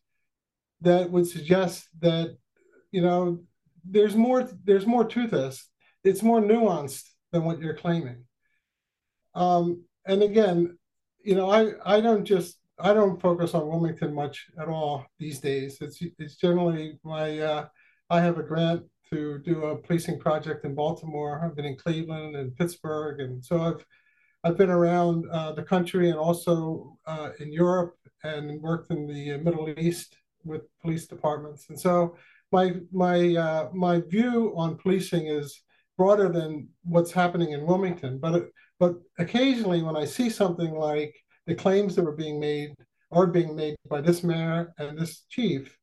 that 0.81 1.09
would 1.09 1.27
suggest 1.27 1.87
that 1.99 2.37
you 2.91 3.01
know 3.01 3.39
there's 3.83 4.15
more 4.15 4.47
there's 4.63 4.85
more 4.85 5.03
to 5.03 5.27
this. 5.27 5.67
It's 6.03 6.23
more 6.23 6.39
nuanced 6.39 7.03
than 7.31 7.43
what 7.43 7.59
you're 7.59 7.75
claiming. 7.75 8.25
Um, 9.33 9.83
and 10.05 10.21
again, 10.23 10.77
you 11.23 11.35
know, 11.35 11.49
I 11.49 11.73
I 11.83 12.01
don't 12.01 12.25
just 12.25 12.57
I 12.79 12.93
don't 12.93 13.21
focus 13.21 13.53
on 13.53 13.67
Wilmington 13.67 14.13
much 14.13 14.47
at 14.59 14.67
all 14.67 15.05
these 15.19 15.39
days. 15.39 15.77
It's 15.81 15.99
it's 16.19 16.35
generally 16.35 16.99
my 17.03 17.39
uh, 17.39 17.67
I 18.09 18.19
have 18.21 18.37
a 18.37 18.43
grant 18.43 18.83
to 19.11 19.39
do 19.39 19.65
a 19.65 19.77
policing 19.77 20.19
project 20.19 20.65
in 20.65 20.75
Baltimore. 20.75 21.41
I've 21.43 21.55
been 21.55 21.65
in 21.65 21.77
Cleveland 21.77 22.35
and 22.35 22.55
Pittsburgh, 22.55 23.21
and 23.21 23.43
so 23.43 23.61
I've 23.61 23.85
I've 24.43 24.57
been 24.57 24.69
around 24.69 25.25
uh, 25.31 25.53
the 25.53 25.63
country 25.63 26.09
and 26.09 26.19
also 26.19 26.97
uh, 27.05 27.29
in 27.39 27.51
Europe 27.51 27.95
and 28.23 28.61
worked 28.61 28.91
in 28.91 29.07
the 29.07 29.37
Middle 29.37 29.73
East 29.77 30.17
with 30.43 30.63
police 30.81 31.07
departments. 31.07 31.65
And 31.69 31.79
so 31.79 32.17
my 32.51 32.75
my 32.91 33.35
uh, 33.35 33.69
my 33.73 34.01
view 34.01 34.53
on 34.57 34.77
policing 34.77 35.27
is 35.27 35.61
broader 35.97 36.29
than 36.29 36.67
what's 36.83 37.11
happening 37.11 37.51
in 37.51 37.65
Wilmington. 37.65 38.19
But 38.19 38.49
but 38.79 38.95
occasionally, 39.17 39.81
when 39.81 39.95
I 39.95 40.05
see 40.05 40.29
something 40.29 40.73
like 40.73 41.15
the 41.45 41.55
claims 41.55 41.95
that 41.95 42.03
were 42.03 42.11
being 42.11 42.39
made 42.39 42.75
are 43.11 43.27
being 43.27 43.55
made 43.55 43.75
by 43.89 44.01
this 44.01 44.23
mayor 44.23 44.73
and 44.77 44.97
this 44.97 45.25
chief, 45.29 45.77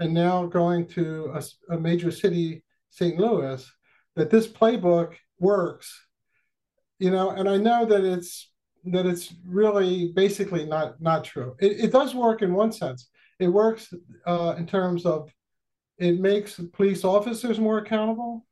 and 0.00 0.12
now 0.12 0.46
going 0.46 0.86
to 0.88 1.32
a, 1.34 1.74
a 1.74 1.78
major 1.78 2.10
city, 2.10 2.62
St. 2.90 3.18
Louis, 3.18 3.64
that 4.16 4.30
this 4.30 4.46
playbook 4.46 5.14
works. 5.38 6.06
You 6.98 7.10
know, 7.10 7.30
and 7.30 7.48
I 7.48 7.56
know 7.56 7.84
that 7.86 8.04
it's 8.04 8.50
that 8.86 9.06
it's 9.06 9.34
really 9.46 10.12
basically 10.14 10.64
not 10.64 11.00
not 11.00 11.24
true. 11.24 11.56
It, 11.60 11.84
it 11.84 11.92
does 11.92 12.14
work 12.14 12.42
in 12.42 12.52
one 12.52 12.72
sense. 12.72 13.08
It 13.38 13.48
works 13.48 13.92
uh, 14.26 14.54
in 14.58 14.66
terms 14.66 15.06
of 15.06 15.30
it 15.98 16.20
makes 16.20 16.60
police 16.72 17.04
officers 17.04 17.58
more 17.58 17.78
accountable, 17.78 18.46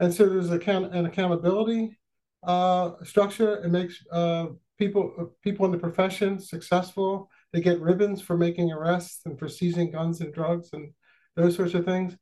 and 0.00 0.12
so 0.12 0.28
there's 0.28 0.50
account 0.50 0.94
an 0.94 1.06
accountability 1.06 1.98
uh, 2.42 2.92
structure. 3.02 3.56
It 3.64 3.70
makes 3.70 4.02
uh, 4.10 4.46
people 4.78 5.34
people 5.42 5.66
in 5.66 5.72
the 5.72 5.78
profession 5.78 6.38
successful. 6.38 7.30
They 7.52 7.60
get 7.60 7.80
ribbons 7.80 8.20
for 8.20 8.36
making 8.36 8.72
arrests 8.72 9.20
and 9.26 9.38
for 9.38 9.48
seizing 9.48 9.92
guns 9.92 10.20
and 10.20 10.34
drugs 10.34 10.70
and 10.72 10.92
those 11.36 11.56
sorts 11.56 11.74
of 11.74 11.84
things. 11.84 12.16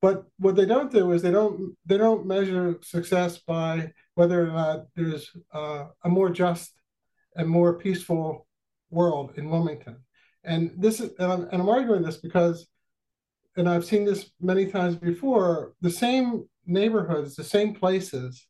But 0.00 0.24
what 0.38 0.54
they 0.54 0.66
don't 0.66 0.92
do 0.92 1.12
is 1.12 1.22
they 1.22 1.30
don't 1.30 1.76
they 1.84 1.98
don't 1.98 2.26
measure 2.26 2.78
success 2.82 3.38
by 3.38 3.92
whether 4.14 4.42
or 4.42 4.52
not 4.52 4.86
there's 4.94 5.30
uh, 5.52 5.86
a 6.04 6.08
more 6.08 6.30
just 6.30 6.72
and 7.36 7.48
more 7.48 7.78
peaceful 7.78 8.46
world 8.90 9.32
in 9.36 9.50
Wilmington. 9.50 9.96
And 10.44 10.72
this 10.76 11.00
is 11.00 11.10
and 11.18 11.32
I'm, 11.32 11.42
and 11.50 11.60
I'm 11.62 11.68
arguing 11.68 12.02
this 12.02 12.16
because, 12.16 12.66
and 13.56 13.68
I've 13.68 13.84
seen 13.84 14.04
this 14.04 14.30
many 14.40 14.66
times 14.66 14.96
before. 14.96 15.74
The 15.80 15.90
same 15.90 16.48
neighborhoods, 16.64 17.34
the 17.34 17.44
same 17.44 17.74
places 17.74 18.46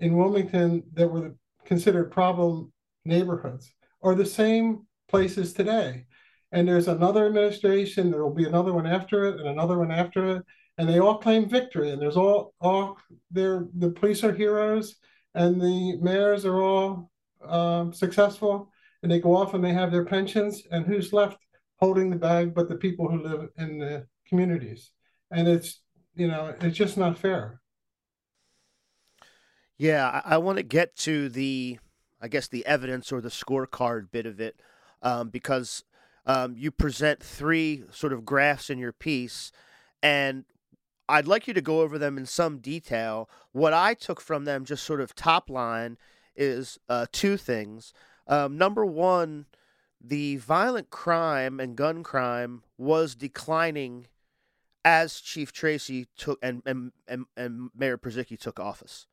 in 0.00 0.16
Wilmington 0.16 0.82
that 0.94 1.08
were 1.08 1.34
considered 1.64 2.10
problem 2.10 2.72
neighborhoods 3.04 3.72
are 4.02 4.14
the 4.14 4.26
same 4.26 4.86
places 5.08 5.52
today. 5.52 6.06
And 6.52 6.66
there's 6.66 6.88
another 6.88 7.26
administration, 7.26 8.10
there 8.10 8.22
will 8.22 8.34
be 8.34 8.46
another 8.46 8.72
one 8.72 8.86
after 8.86 9.26
it, 9.26 9.38
and 9.38 9.48
another 9.48 9.78
one 9.78 9.90
after 9.90 10.36
it, 10.36 10.42
and 10.78 10.88
they 10.88 10.98
all 10.98 11.18
claim 11.18 11.48
victory. 11.48 11.90
And 11.90 12.00
there's 12.00 12.16
all 12.16 12.54
all 12.60 12.96
they're 13.30 13.66
the 13.76 13.90
police 13.90 14.24
are 14.24 14.32
heroes, 14.32 14.96
and 15.34 15.60
the 15.60 15.98
mayors 16.00 16.46
are 16.46 16.62
all 16.62 17.10
um, 17.46 17.92
successful, 17.92 18.70
and 19.02 19.12
they 19.12 19.20
go 19.20 19.36
off 19.36 19.54
and 19.54 19.62
they 19.62 19.74
have 19.74 19.92
their 19.92 20.04
pensions. 20.04 20.62
And 20.70 20.86
who's 20.86 21.12
left 21.12 21.38
holding 21.76 22.10
the 22.10 22.16
bag 22.16 22.54
but 22.54 22.68
the 22.68 22.76
people 22.76 23.08
who 23.08 23.22
live 23.22 23.48
in 23.58 23.78
the 23.78 24.06
communities? 24.26 24.90
And 25.30 25.46
it's 25.46 25.82
you 26.14 26.28
know 26.28 26.54
it's 26.60 26.76
just 26.76 26.96
not 26.96 27.18
fair. 27.18 27.60
Yeah, 29.76 30.22
I, 30.24 30.34
I 30.34 30.38
want 30.38 30.56
to 30.56 30.64
get 30.64 30.96
to 30.96 31.28
the 31.28 31.78
I 32.20 32.28
guess, 32.28 32.48
the 32.48 32.66
evidence 32.66 33.12
or 33.12 33.20
the 33.20 33.28
scorecard 33.28 34.10
bit 34.10 34.26
of 34.26 34.40
it, 34.40 34.60
um, 35.02 35.28
because 35.28 35.84
um, 36.26 36.54
you 36.56 36.70
present 36.70 37.22
three 37.22 37.84
sort 37.90 38.12
of 38.12 38.24
graphs 38.24 38.70
in 38.70 38.78
your 38.78 38.92
piece, 38.92 39.52
and 40.02 40.44
I'd 41.08 41.26
like 41.26 41.48
you 41.48 41.54
to 41.54 41.62
go 41.62 41.80
over 41.80 41.98
them 41.98 42.18
in 42.18 42.26
some 42.26 42.58
detail. 42.58 43.30
What 43.52 43.72
I 43.72 43.94
took 43.94 44.20
from 44.20 44.44
them, 44.44 44.64
just 44.64 44.84
sort 44.84 45.00
of 45.00 45.14
top 45.14 45.48
line, 45.48 45.96
is 46.36 46.78
uh, 46.88 47.06
two 47.10 47.36
things. 47.36 47.92
Um, 48.26 48.58
number 48.58 48.84
one, 48.84 49.46
the 50.00 50.36
violent 50.36 50.90
crime 50.90 51.58
and 51.58 51.76
gun 51.76 52.02
crime 52.02 52.62
was 52.76 53.14
declining 53.14 54.06
as 54.84 55.20
Chief 55.20 55.52
Tracy 55.52 56.06
took 56.16 56.38
and 56.42 56.62
and, 56.64 56.92
and, 57.06 57.26
and 57.36 57.70
Mayor 57.76 57.98
Purzycki 57.98 58.38
took 58.38 58.60
office. 58.60 59.06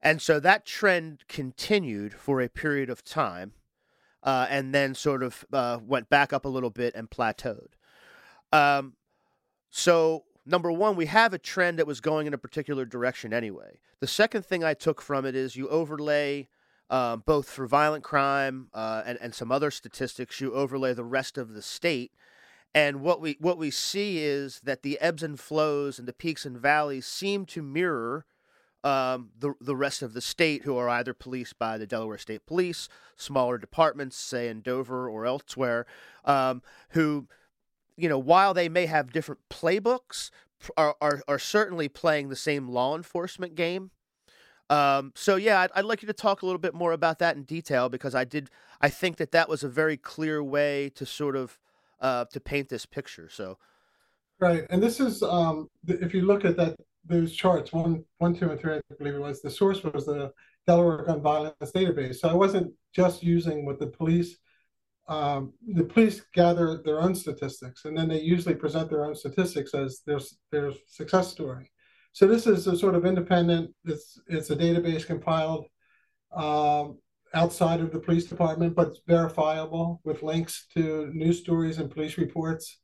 And 0.00 0.22
so 0.22 0.38
that 0.40 0.64
trend 0.64 1.24
continued 1.28 2.14
for 2.14 2.40
a 2.40 2.48
period 2.48 2.88
of 2.88 3.04
time 3.04 3.52
uh, 4.22 4.46
and 4.48 4.74
then 4.74 4.94
sort 4.94 5.22
of 5.22 5.44
uh, 5.52 5.78
went 5.84 6.08
back 6.08 6.32
up 6.32 6.44
a 6.44 6.48
little 6.48 6.70
bit 6.70 6.94
and 6.94 7.10
plateaued. 7.10 7.72
Um, 8.52 8.94
so, 9.70 10.24
number 10.46 10.72
one, 10.72 10.96
we 10.96 11.06
have 11.06 11.34
a 11.34 11.38
trend 11.38 11.78
that 11.78 11.86
was 11.86 12.00
going 12.00 12.26
in 12.26 12.34
a 12.34 12.38
particular 12.38 12.84
direction 12.84 13.32
anyway. 13.32 13.78
The 14.00 14.06
second 14.06 14.44
thing 14.46 14.64
I 14.64 14.74
took 14.74 15.02
from 15.02 15.26
it 15.26 15.34
is 15.34 15.56
you 15.56 15.68
overlay 15.68 16.48
um, 16.90 17.22
both 17.26 17.50
for 17.50 17.66
violent 17.66 18.02
crime 18.02 18.68
uh, 18.72 19.02
and, 19.04 19.18
and 19.20 19.34
some 19.34 19.52
other 19.52 19.70
statistics, 19.70 20.40
you 20.40 20.54
overlay 20.54 20.94
the 20.94 21.04
rest 21.04 21.36
of 21.36 21.52
the 21.52 21.62
state. 21.62 22.12
And 22.74 23.00
what 23.00 23.20
we 23.20 23.36
what 23.40 23.58
we 23.58 23.70
see 23.70 24.18
is 24.18 24.60
that 24.60 24.82
the 24.82 24.98
ebbs 25.00 25.22
and 25.22 25.38
flows 25.38 25.98
and 25.98 26.06
the 26.06 26.12
peaks 26.12 26.44
and 26.44 26.58
valleys 26.58 27.06
seem 27.06 27.44
to 27.46 27.62
mirror 27.62 28.24
um, 28.88 29.30
the 29.38 29.52
the 29.60 29.76
rest 29.76 30.00
of 30.00 30.14
the 30.14 30.20
state 30.20 30.62
who 30.62 30.76
are 30.76 30.88
either 30.88 31.12
policed 31.12 31.58
by 31.58 31.76
the 31.76 31.86
Delaware 31.86 32.16
State 32.16 32.46
Police, 32.46 32.88
smaller 33.16 33.58
departments, 33.58 34.16
say 34.16 34.48
in 34.48 34.62
Dover 34.62 35.08
or 35.08 35.26
elsewhere, 35.26 35.84
um, 36.24 36.62
who, 36.90 37.26
you 37.96 38.08
know, 38.08 38.18
while 38.18 38.54
they 38.54 38.68
may 38.68 38.86
have 38.86 39.12
different 39.12 39.42
playbooks, 39.50 40.30
are 40.76 40.96
are, 41.02 41.20
are 41.28 41.38
certainly 41.38 41.88
playing 41.88 42.30
the 42.30 42.36
same 42.36 42.66
law 42.68 42.96
enforcement 42.96 43.54
game. 43.54 43.90
Um, 44.70 45.12
so 45.14 45.36
yeah, 45.36 45.60
I'd, 45.60 45.70
I'd 45.74 45.84
like 45.84 46.02
you 46.02 46.06
to 46.06 46.14
talk 46.14 46.42
a 46.42 46.46
little 46.46 46.58
bit 46.58 46.74
more 46.74 46.92
about 46.92 47.18
that 47.18 47.36
in 47.36 47.42
detail 47.42 47.90
because 47.90 48.14
I 48.14 48.24
did 48.24 48.48
I 48.80 48.88
think 48.88 49.18
that 49.18 49.32
that 49.32 49.50
was 49.50 49.62
a 49.62 49.68
very 49.68 49.98
clear 49.98 50.42
way 50.42 50.90
to 50.94 51.04
sort 51.04 51.36
of 51.36 51.58
uh, 52.00 52.24
to 52.32 52.40
paint 52.40 52.70
this 52.70 52.86
picture. 52.86 53.28
So. 53.30 53.58
Right, 54.40 54.64
and 54.70 54.80
this 54.80 55.00
is 55.00 55.20
um, 55.24 55.68
if 55.88 56.14
you 56.14 56.22
look 56.22 56.44
at 56.44 56.56
that 56.58 56.76
those 57.08 57.32
charts, 57.34 57.72
one, 57.72 58.04
one, 58.18 58.34
two, 58.34 58.50
and 58.50 58.60
three, 58.60 58.76
I 58.76 58.80
believe 58.98 59.14
it 59.14 59.20
was, 59.20 59.40
the 59.40 59.50
source 59.50 59.82
was 59.82 60.06
the 60.06 60.32
Delaware 60.66 61.04
Gun 61.04 61.22
Violence 61.22 61.72
Database. 61.74 62.16
So 62.16 62.28
I 62.28 62.34
wasn't 62.34 62.72
just 62.94 63.22
using 63.22 63.64
what 63.64 63.78
the 63.78 63.86
police, 63.86 64.36
um, 65.08 65.52
the 65.66 65.84
police 65.84 66.22
gather 66.34 66.82
their 66.84 67.00
own 67.00 67.14
statistics, 67.14 67.84
and 67.86 67.96
then 67.96 68.08
they 68.08 68.20
usually 68.20 68.54
present 68.54 68.90
their 68.90 69.04
own 69.06 69.14
statistics 69.14 69.72
as 69.74 70.02
their, 70.06 70.20
their 70.52 70.72
success 70.86 71.28
story. 71.28 71.70
So 72.12 72.26
this 72.26 72.46
is 72.46 72.66
a 72.66 72.76
sort 72.76 72.94
of 72.94 73.06
independent, 73.06 73.74
it's, 73.84 74.20
it's 74.26 74.50
a 74.50 74.56
database 74.56 75.06
compiled 75.06 75.66
um, 76.34 76.98
outside 77.32 77.80
of 77.80 77.92
the 77.92 78.00
police 78.00 78.24
department, 78.24 78.74
but 78.74 78.88
it's 78.88 79.00
verifiable 79.06 80.00
with 80.04 80.22
links 80.22 80.66
to 80.74 81.10
news 81.14 81.40
stories 81.40 81.78
and 81.78 81.90
police 81.90 82.18
reports. 82.18 82.78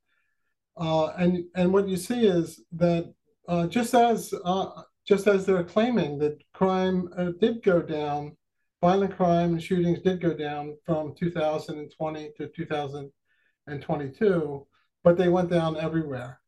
Uh, 0.77 1.09
and, 1.19 1.45
and 1.55 1.73
what 1.73 1.89
you 1.89 1.97
see 1.97 2.27
is 2.27 2.63
that 2.73 3.13
uh, 3.49 3.67
just 3.67 3.95
as 3.95 4.33
uh, 4.45 4.83
just 5.07 5.27
as 5.27 5.45
they're 5.45 5.65
claiming 5.65 6.19
that 6.19 6.43
crime 6.53 7.09
uh, 7.17 7.33
did 7.41 7.63
go 7.63 7.83
down, 7.83 8.37
violent 8.81 9.17
crime 9.17 9.53
and 9.53 9.63
shootings 9.63 10.01
did 10.01 10.21
go 10.21 10.35
down 10.35 10.77
from 10.85 11.15
2020 11.15 12.33
to 12.37 12.49
2022, 12.49 14.67
but 15.03 15.17
they 15.17 15.29
went 15.29 15.51
down 15.51 15.77
everywhere. 15.77 16.41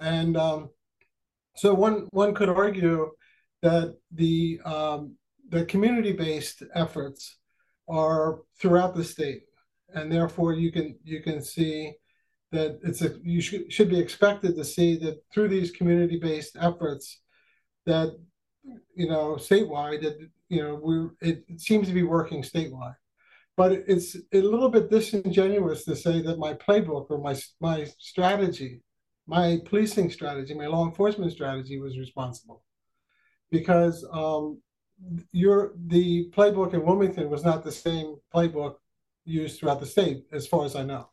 And 0.00 0.36
um, 0.36 0.70
so 1.56 1.74
one 1.74 2.08
one 2.10 2.34
could 2.34 2.48
argue 2.48 3.10
that 3.62 3.96
the 4.10 4.60
um, 4.64 5.16
the 5.48 5.64
community-based 5.66 6.62
efforts 6.74 7.38
are 7.88 8.40
throughout 8.60 8.94
the 8.94 9.04
state, 9.04 9.42
and 9.94 10.10
therefore 10.10 10.52
you 10.52 10.72
can 10.72 10.98
you 11.04 11.22
can 11.22 11.42
see 11.42 11.94
that 12.52 12.78
it's 12.82 13.02
a 13.02 13.16
you 13.22 13.40
should 13.40 13.72
should 13.72 13.88
be 13.88 13.98
expected 13.98 14.54
to 14.56 14.64
see 14.64 14.96
that 14.98 15.22
through 15.32 15.48
these 15.48 15.70
community 15.70 16.18
based 16.18 16.56
efforts 16.60 17.20
that 17.86 18.10
you 18.94 19.08
know 19.08 19.34
statewide 19.34 20.02
that 20.02 20.16
you 20.48 20.62
know 20.62 20.74
we 20.74 21.28
it, 21.28 21.44
it 21.48 21.60
seems 21.60 21.88
to 21.88 21.94
be 21.94 22.02
working 22.02 22.42
statewide 22.42 22.96
but 23.56 23.72
it's 23.72 24.16
a 24.32 24.40
little 24.40 24.68
bit 24.68 24.90
disingenuous 24.90 25.84
to 25.84 25.96
say 25.96 26.22
that 26.22 26.38
my 26.38 26.54
playbook 26.54 27.06
or 27.10 27.18
my 27.18 27.34
my 27.60 27.86
strategy 27.98 28.82
my 29.26 29.58
policing 29.64 30.10
strategy 30.10 30.54
my 30.54 30.66
law 30.66 30.86
enforcement 30.86 31.32
strategy 31.32 31.78
was 31.78 31.98
responsible 31.98 32.62
because 33.50 34.04
um, 34.12 34.60
your 35.32 35.72
the 35.86 36.30
playbook 36.30 36.74
in 36.74 36.84
Wilmington 36.84 37.28
was 37.28 37.44
not 37.44 37.62
the 37.62 37.72
same 37.72 38.16
playbook 38.34 38.76
used 39.24 39.58
throughout 39.58 39.80
the 39.80 39.86
state, 39.86 40.24
as 40.32 40.46
far 40.46 40.64
as 40.64 40.74
I 40.74 40.82
know. 40.82 41.08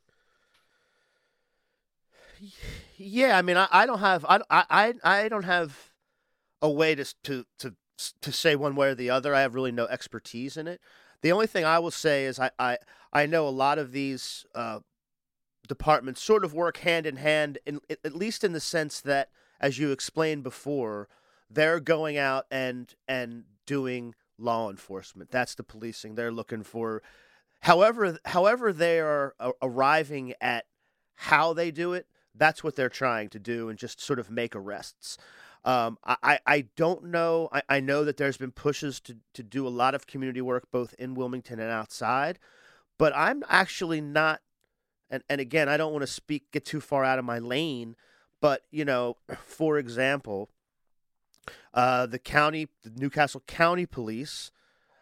Yeah, 2.97 3.37
I 3.37 3.41
mean, 3.41 3.57
I, 3.57 3.67
I 3.71 3.85
don't 3.85 3.99
have 3.99 4.25
I, 4.27 4.39
I 4.49 4.93
I 5.03 5.29
don't 5.29 5.43
have 5.43 5.91
a 6.61 6.69
way 6.69 6.95
to 6.95 7.05
to 7.23 7.45
to 7.59 7.75
to 8.21 8.31
say 8.31 8.55
one 8.55 8.75
way 8.75 8.89
or 8.89 8.95
the 8.95 9.09
other. 9.09 9.35
I 9.35 9.41
have 9.41 9.55
really 9.55 9.71
no 9.71 9.85
expertise 9.85 10.57
in 10.57 10.67
it. 10.67 10.81
The 11.21 11.31
only 11.31 11.47
thing 11.47 11.65
I 11.65 11.79
will 11.79 11.91
say 11.91 12.25
is 12.25 12.39
I 12.39 12.51
I, 12.57 12.77
I 13.11 13.25
know 13.25 13.47
a 13.47 13.49
lot 13.49 13.77
of 13.77 13.91
these 13.91 14.45
uh, 14.55 14.79
departments 15.67 16.21
sort 16.21 16.43
of 16.45 16.53
work 16.53 16.77
hand 16.77 17.05
in 17.05 17.17
hand, 17.17 17.57
in, 17.65 17.79
at 17.89 18.15
least 18.15 18.43
in 18.43 18.53
the 18.53 18.59
sense 18.59 19.01
that, 19.01 19.29
as 19.59 19.77
you 19.77 19.91
explained 19.91 20.43
before, 20.43 21.07
they're 21.49 21.79
going 21.79 22.17
out 22.17 22.45
and 22.51 22.93
and 23.07 23.43
doing 23.65 24.15
law 24.37 24.69
enforcement. 24.69 25.31
That's 25.31 25.55
the 25.55 25.63
policing. 25.63 26.15
They're 26.15 26.31
looking 26.31 26.63
for, 26.63 27.03
however, 27.61 28.17
however 28.25 28.71
they 28.71 28.99
are 28.99 29.35
arriving 29.61 30.33
at 30.39 30.65
how 31.15 31.53
they 31.53 31.71
do 31.71 31.93
it. 31.93 32.07
That's 32.35 32.63
what 32.63 32.75
they're 32.75 32.89
trying 32.89 33.29
to 33.29 33.39
do, 33.39 33.69
and 33.69 33.77
just 33.77 34.01
sort 34.01 34.19
of 34.19 34.29
make 34.29 34.55
arrests. 34.55 35.17
Um, 35.65 35.97
I, 36.05 36.39
I 36.45 36.65
don't 36.77 37.05
know. 37.05 37.49
I, 37.51 37.61
I 37.67 37.79
know 37.81 38.05
that 38.05 38.17
there's 38.17 38.37
been 38.37 38.51
pushes 38.51 38.99
to, 39.01 39.17
to 39.33 39.43
do 39.43 39.67
a 39.67 39.69
lot 39.69 39.93
of 39.93 40.07
community 40.07 40.41
work 40.41 40.71
both 40.71 40.95
in 40.97 41.15
Wilmington 41.15 41.59
and 41.59 41.69
outside, 41.69 42.39
but 42.97 43.13
I'm 43.15 43.43
actually 43.49 43.99
not. 43.99 44.41
And, 45.09 45.23
and 45.29 45.41
again, 45.41 45.67
I 45.67 45.75
don't 45.75 45.91
want 45.91 46.03
to 46.03 46.07
speak 46.07 46.51
get 46.51 46.65
too 46.65 46.79
far 46.79 47.03
out 47.03 47.19
of 47.19 47.25
my 47.25 47.39
lane, 47.39 47.95
but 48.39 48.61
you 48.71 48.85
know, 48.85 49.17
for 49.45 49.77
example, 49.77 50.49
uh, 51.73 52.05
the 52.05 52.19
county, 52.19 52.67
the 52.83 52.91
New 52.91 53.09
Castle 53.09 53.43
County 53.45 53.85
Police, 53.85 54.51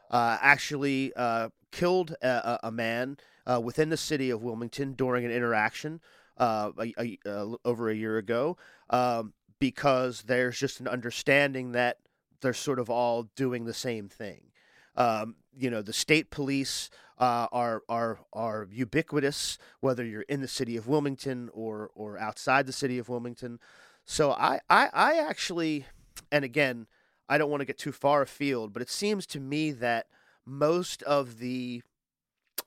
uh, 0.10 0.38
actually 0.42 1.14
uh, 1.16 1.50
killed 1.72 2.16
a, 2.22 2.60
a 2.64 2.72
man 2.72 3.18
uh, 3.46 3.62
within 3.64 3.90
the 3.90 3.98
city 3.98 4.30
of 4.32 4.42
Wilmington 4.42 4.94
during 4.94 5.24
an 5.24 5.32
interaction 5.32 6.02
uh, 6.38 6.72
a, 6.80 6.94
a, 6.98 7.20
uh, 7.26 7.56
over 7.66 7.90
a 7.90 7.96
year 7.96 8.18
ago 8.18 8.58
um, 8.90 9.34
because 9.60 10.24
there's 10.24 10.60
just 10.60 10.80
an 10.80 10.88
understanding 10.88 11.72
that 11.74 11.98
they're 12.42 12.54
sort 12.54 12.80
of 12.80 12.90
all 12.90 13.24
doing 13.36 13.66
the 13.66 13.74
same 13.74 14.08
thing. 14.08 14.52
Um, 14.96 15.36
you 15.56 15.70
know, 15.70 15.82
the 15.82 15.94
state 15.94 16.32
police 16.32 16.90
are 17.20 17.82
are 17.90 18.20
are 18.34 18.68
ubiquitous, 18.72 19.58
whether 19.80 20.06
you're 20.06 20.22
in 20.24 20.42
the 20.42 20.48
city 20.48 20.78
of 20.78 20.88
Wilmington 20.88 21.50
or 21.54 21.90
or 21.96 22.18
outside 22.18 22.68
the 22.68 22.74
city 22.74 22.98
of 23.00 23.10
Wilmington. 23.10 23.60
So 24.06 24.32
I, 24.32 24.60
I, 24.70 24.90
I 24.94 25.16
actually 25.18 25.86
and 26.32 26.46
again, 26.46 26.88
I 27.30 27.38
don't 27.38 27.50
want 27.50 27.62
to 27.62 27.66
get 27.66 27.78
too 27.78 27.92
far 27.92 28.22
afield, 28.22 28.74
but 28.74 28.82
it 28.82 28.90
seems 28.90 29.26
to 29.28 29.40
me 29.40 29.72
that 29.72 30.08
most 30.46 31.04
of 31.04 31.40
the 31.40 31.82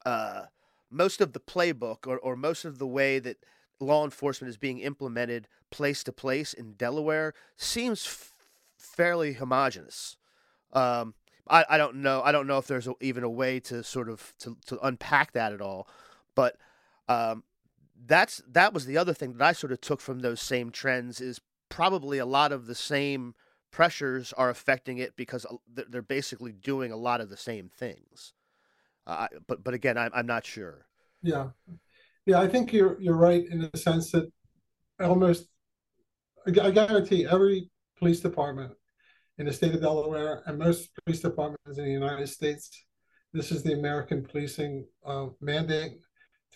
uh, 0.05 0.43
most 0.91 1.21
of 1.21 1.33
the 1.33 1.41
playbook 1.41 2.07
or, 2.07 2.19
or 2.19 2.37
most 2.37 2.65
of 2.65 2.79
the 2.79 2.87
way 2.87 3.19
that 3.19 3.39
law 3.81 4.05
enforcement 4.05 4.51
is 4.51 4.57
being 4.57 4.79
implemented 4.79 5.49
place 5.71 6.05
to 6.05 6.13
place 6.13 6.53
in 6.53 6.75
Delaware 6.75 7.35
seems 7.57 8.07
f- 8.07 8.33
fairly 8.77 9.35
homogenous. 9.35 10.17
Um, 10.73 11.15
I, 11.49 11.65
I 11.71 11.79
don't 11.79 11.97
know. 11.97 12.23
I 12.23 12.33
don't 12.33 12.47
know 12.47 12.59
if 12.59 12.67
there's 12.67 12.87
a, 12.87 12.95
even 13.01 13.25
a 13.25 13.31
way 13.31 13.59
to 13.61 13.83
sort 13.83 14.09
of 14.09 14.35
to, 14.41 14.57
to 14.67 14.79
unpack 14.87 15.33
that 15.33 15.53
at 15.53 15.61
all, 15.61 15.89
but 16.35 16.57
um, 17.09 17.43
that's 18.07 18.43
that 18.49 18.73
was 18.73 18.87
the 18.87 18.97
other 18.97 19.13
thing 19.13 19.35
that 19.35 19.45
I 19.45 19.53
sort 19.53 19.73
of 19.73 19.81
took 19.81 20.01
from 20.01 20.21
those 20.21 20.41
same 20.41 20.71
trends 20.71 21.21
is 21.21 21.41
probably 21.69 22.19
a 22.19 22.27
lot 22.27 22.53
of 22.53 22.67
the 22.67 22.75
same 22.75 23.35
pressures 23.71 24.33
are 24.35 24.51
affecting 24.51 24.99
it 24.99 25.17
because 25.17 25.47
they're 25.69 26.03
basically 26.03 26.53
doing 26.53 26.93
a 26.93 26.97
lot 26.97 27.21
of 27.21 27.29
the 27.29 27.37
same 27.37 27.69
things. 27.69 28.33
Uh, 29.07 29.29
but 29.47 29.65
but 29.65 29.75
again, 29.75 29.99
I'm 29.99 30.11
I'm 30.15 30.27
not 30.27 30.47
sure. 30.47 30.87
Yeah, 31.23 31.51
yeah, 32.31 32.41
I 32.41 32.47
think 32.47 32.73
you're 32.73 32.97
you're 33.01 33.17
right 33.17 33.45
in 33.51 33.59
the 33.61 33.79
sense 33.79 34.13
that 34.13 34.31
almost 35.01 35.49
I 36.47 36.71
guarantee 36.71 37.27
every 37.27 37.69
police 37.99 38.21
department 38.21 38.73
in 39.39 39.47
the 39.47 39.53
state 39.53 39.75
of 39.75 39.81
Delaware 39.81 40.43
and 40.47 40.57
most 40.57 40.91
police 41.03 41.21
departments 41.21 41.79
in 41.79 41.85
the 41.85 41.91
United 41.91 42.29
States, 42.29 42.85
this 43.33 43.51
is 43.51 43.65
the 43.65 43.73
American 43.73 44.25
policing 44.25 44.87
uh, 45.05 45.27
mandate 45.41 45.95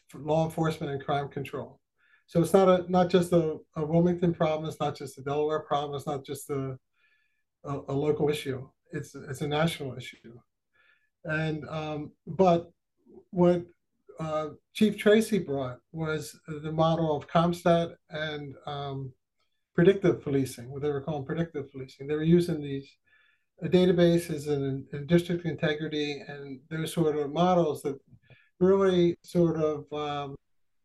for 0.08 0.20
law 0.20 0.44
enforcement 0.44 0.92
and 0.92 1.04
crime 1.04 1.28
control. 1.28 1.80
So 2.26 2.40
it's 2.40 2.52
not 2.52 2.68
a 2.68 2.76
not 2.88 3.10
just 3.10 3.32
a, 3.32 3.56
a 3.74 3.84
Wilmington 3.84 4.32
problem. 4.32 4.68
It's 4.68 4.80
not 4.80 4.96
just 4.96 5.18
a 5.18 5.22
Delaware 5.22 5.64
problem. 5.70 5.96
It's 5.96 6.06
not 6.06 6.24
just 6.24 6.48
a 6.50 6.78
a, 7.64 7.72
a 7.88 7.94
local 8.06 8.30
issue. 8.30 8.60
It's 8.92 9.16
it's 9.16 9.40
a 9.40 9.48
national 9.48 9.96
issue. 9.96 10.38
And 11.24 11.68
um, 11.68 12.12
but 12.28 12.70
what 13.30 13.64
uh, 14.20 14.48
Chief 14.72 14.96
Tracy 14.96 15.38
brought 15.38 15.78
was 15.92 16.38
the 16.46 16.72
model 16.72 17.16
of 17.16 17.28
CompStat 17.28 17.94
and 18.10 18.54
um, 18.66 19.12
predictive 19.74 20.22
policing, 20.22 20.70
what 20.70 20.82
they 20.82 20.90
were 20.90 21.00
calling 21.00 21.24
predictive 21.24 21.70
policing. 21.72 22.06
They 22.06 22.14
were 22.14 22.22
using 22.22 22.60
these 22.60 22.88
databases 23.64 24.48
and, 24.48 24.84
and 24.92 25.06
district 25.06 25.46
integrity 25.46 26.22
and 26.26 26.60
those 26.70 26.92
sort 26.92 27.16
of 27.16 27.32
models 27.32 27.82
that 27.82 27.98
really 28.60 29.16
sort 29.22 29.56
of 29.60 29.92
um, 29.92 30.36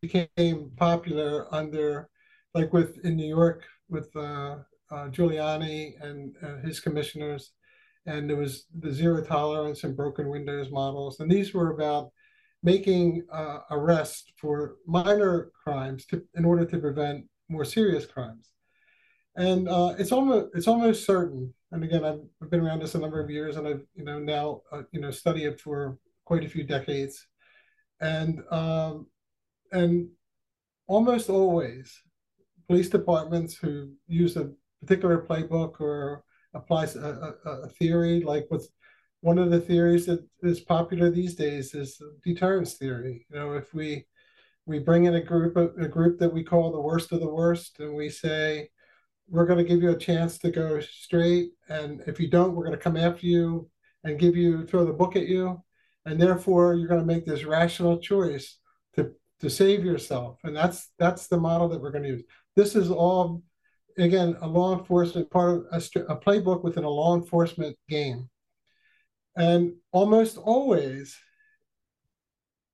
became 0.01 0.71
popular 0.77 1.53
under, 1.53 2.09
like 2.53 2.73
with 2.73 2.97
in 3.03 3.15
New 3.15 3.27
York 3.27 3.63
with 3.89 4.15
uh, 4.15 4.57
uh, 4.91 5.07
Giuliani 5.09 5.93
and 6.01 6.35
uh, 6.43 6.57
his 6.57 6.79
commissioners, 6.79 7.51
and 8.05 8.29
there 8.29 8.37
was 8.37 8.65
the 8.79 8.91
zero 8.91 9.23
tolerance 9.23 9.83
and 9.83 9.95
broken 9.95 10.29
windows 10.29 10.71
models, 10.71 11.19
and 11.19 11.29
these 11.29 11.53
were 11.53 11.71
about 11.71 12.11
making 12.63 13.25
uh, 13.31 13.59
arrests 13.71 14.31
for 14.37 14.75
minor 14.85 15.51
crimes 15.63 16.05
to, 16.07 16.23
in 16.35 16.45
order 16.45 16.65
to 16.65 16.77
prevent 16.77 17.25
more 17.47 17.65
serious 17.65 18.05
crimes. 18.05 18.51
And 19.35 19.69
uh, 19.69 19.95
it's 19.97 20.11
almost 20.11 20.49
it's 20.53 20.67
almost 20.67 21.05
certain. 21.05 21.53
And 21.71 21.83
again, 21.83 22.03
I've, 22.03 22.19
I've, 22.41 22.49
been 22.49 22.61
around 22.61 22.81
this 22.81 22.95
a 22.95 22.99
number 22.99 23.21
of 23.21 23.29
years, 23.29 23.55
and 23.55 23.67
I've 23.67 23.85
you 23.95 24.03
know 24.03 24.19
now 24.19 24.61
uh, 24.71 24.83
you 24.91 24.99
know 24.99 25.11
studied 25.11 25.45
it 25.45 25.61
for 25.61 25.97
quite 26.25 26.43
a 26.43 26.49
few 26.49 26.63
decades, 26.63 27.25
and 28.01 28.41
um, 28.51 29.07
and 29.71 30.09
almost 30.87 31.29
always 31.29 32.01
police 32.67 32.89
departments 32.89 33.55
who 33.55 33.91
use 34.07 34.35
a 34.35 34.51
particular 34.81 35.25
playbook 35.25 35.79
or 35.79 36.23
applies 36.53 36.95
a, 36.95 37.35
a, 37.45 37.49
a 37.49 37.69
theory 37.69 38.21
like 38.21 38.45
what's 38.49 38.69
one 39.21 39.37
of 39.37 39.51
the 39.51 39.59
theories 39.59 40.05
that 40.05 40.25
is 40.43 40.59
popular 40.59 41.09
these 41.09 41.35
days 41.35 41.73
is 41.73 42.01
deterrence 42.23 42.75
theory. 42.75 43.25
You 43.29 43.39
know 43.39 43.53
if 43.53 43.73
we 43.73 44.05
we 44.65 44.79
bring 44.79 45.05
in 45.05 45.15
a 45.15 45.21
group 45.21 45.57
a 45.57 45.87
group 45.87 46.19
that 46.19 46.33
we 46.33 46.43
call 46.43 46.71
the 46.71 46.81
worst 46.81 47.11
of 47.11 47.19
the 47.19 47.29
worst 47.29 47.79
and 47.79 47.95
we 47.95 48.09
say 48.09 48.69
we're 49.27 49.45
going 49.45 49.59
to 49.59 49.69
give 49.69 49.81
you 49.81 49.91
a 49.91 49.97
chance 49.97 50.37
to 50.39 50.51
go 50.51 50.79
straight 50.79 51.51
and 51.69 52.01
if 52.07 52.19
you 52.19 52.29
don't 52.29 52.55
we're 52.55 52.65
going 52.65 52.77
to 52.77 52.83
come 52.83 52.97
after 52.97 53.25
you 53.25 53.69
and 54.03 54.19
give 54.19 54.35
you 54.35 54.65
throw 54.65 54.85
the 54.85 54.93
book 54.93 55.15
at 55.15 55.27
you. 55.27 55.61
And 56.05 56.19
therefore 56.19 56.73
you're 56.73 56.87
going 56.87 57.01
to 57.01 57.05
make 57.05 57.25
this 57.25 57.43
rational 57.43 57.97
choice 57.99 58.57
to 58.95 59.11
to 59.41 59.49
save 59.49 59.83
yourself. 59.83 60.39
And 60.43 60.55
that's 60.55 60.91
that's 60.97 61.27
the 61.27 61.39
model 61.39 61.69
that 61.69 61.81
we're 61.81 61.91
going 61.91 62.03
to 62.03 62.09
use. 62.09 62.23
This 62.55 62.75
is 62.75 62.89
all 62.89 63.43
again, 63.97 64.37
a 64.41 64.47
law 64.47 64.77
enforcement 64.77 65.29
part 65.29 65.67
of 65.71 65.89
a, 65.95 65.99
a 66.01 66.17
playbook 66.17 66.63
within 66.63 66.83
a 66.83 66.89
law 66.89 67.15
enforcement 67.15 67.77
game. 67.89 68.29
And 69.35 69.73
almost 69.91 70.37
always 70.37 71.17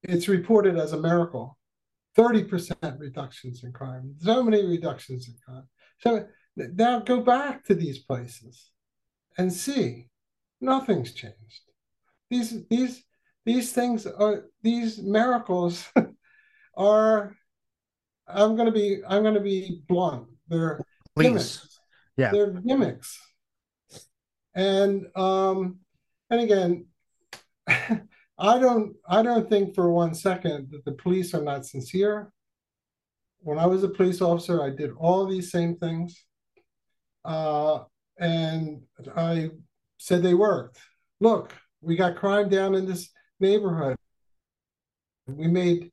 it's 0.03 0.27
reported 0.27 0.77
as 0.77 0.93
a 0.93 0.99
miracle 0.99 1.57
30% 2.17 2.99
reductions 2.99 3.63
in 3.63 3.73
crime, 3.73 4.15
so 4.19 4.43
many 4.43 4.65
reductions 4.65 5.27
in 5.27 5.35
crime. 5.45 5.67
So 5.99 6.27
now 6.55 6.99
go 6.99 7.21
back 7.21 7.65
to 7.65 7.75
these 7.75 7.99
places 7.99 8.71
and 9.37 9.51
see 9.51 10.07
nothing's 10.61 11.13
changed. 11.13 11.61
These, 12.29 12.65
these, 12.69 13.03
these 13.45 13.73
things 13.73 14.05
are, 14.05 14.45
these 14.61 14.99
miracles 14.99 15.85
are, 16.77 17.35
I'm 18.27 18.55
going 18.55 18.67
to 18.67 18.71
be, 18.71 19.01
I'm 19.07 19.21
going 19.21 19.35
to 19.35 19.41
be 19.41 19.81
blunt. 19.87 20.27
They're 20.47 20.81
Please. 21.15 21.27
Gimmicks. 21.27 21.79
Yeah. 22.17 22.31
They're 22.31 22.51
gimmicks. 22.51 23.19
And 24.55 25.07
um, 25.15 25.79
and 26.29 26.41
again, 26.41 26.85
I 27.67 28.59
don't 28.59 28.95
I 29.07 29.21
don't 29.23 29.49
think 29.49 29.75
for 29.75 29.91
one 29.91 30.13
second 30.13 30.69
that 30.71 30.85
the 30.85 30.91
police 30.91 31.33
are 31.33 31.43
not 31.43 31.65
sincere. 31.65 32.31
When 33.39 33.59
I 33.59 33.65
was 33.65 33.83
a 33.83 33.89
police 33.89 34.21
officer, 34.21 34.61
I 34.61 34.71
did 34.71 34.91
all 34.97 35.25
these 35.25 35.51
same 35.51 35.75
things. 35.75 36.25
Uh, 37.23 37.83
and 38.17 38.81
I 39.15 39.49
said 39.97 40.23
they 40.23 40.33
worked. 40.33 40.79
Look, 41.19 41.53
we 41.81 41.95
got 41.95 42.15
crime 42.15 42.49
down 42.49 42.75
in 42.75 42.85
this 42.85 43.09
neighborhood. 43.39 43.97
We 45.27 45.47
made 45.47 45.91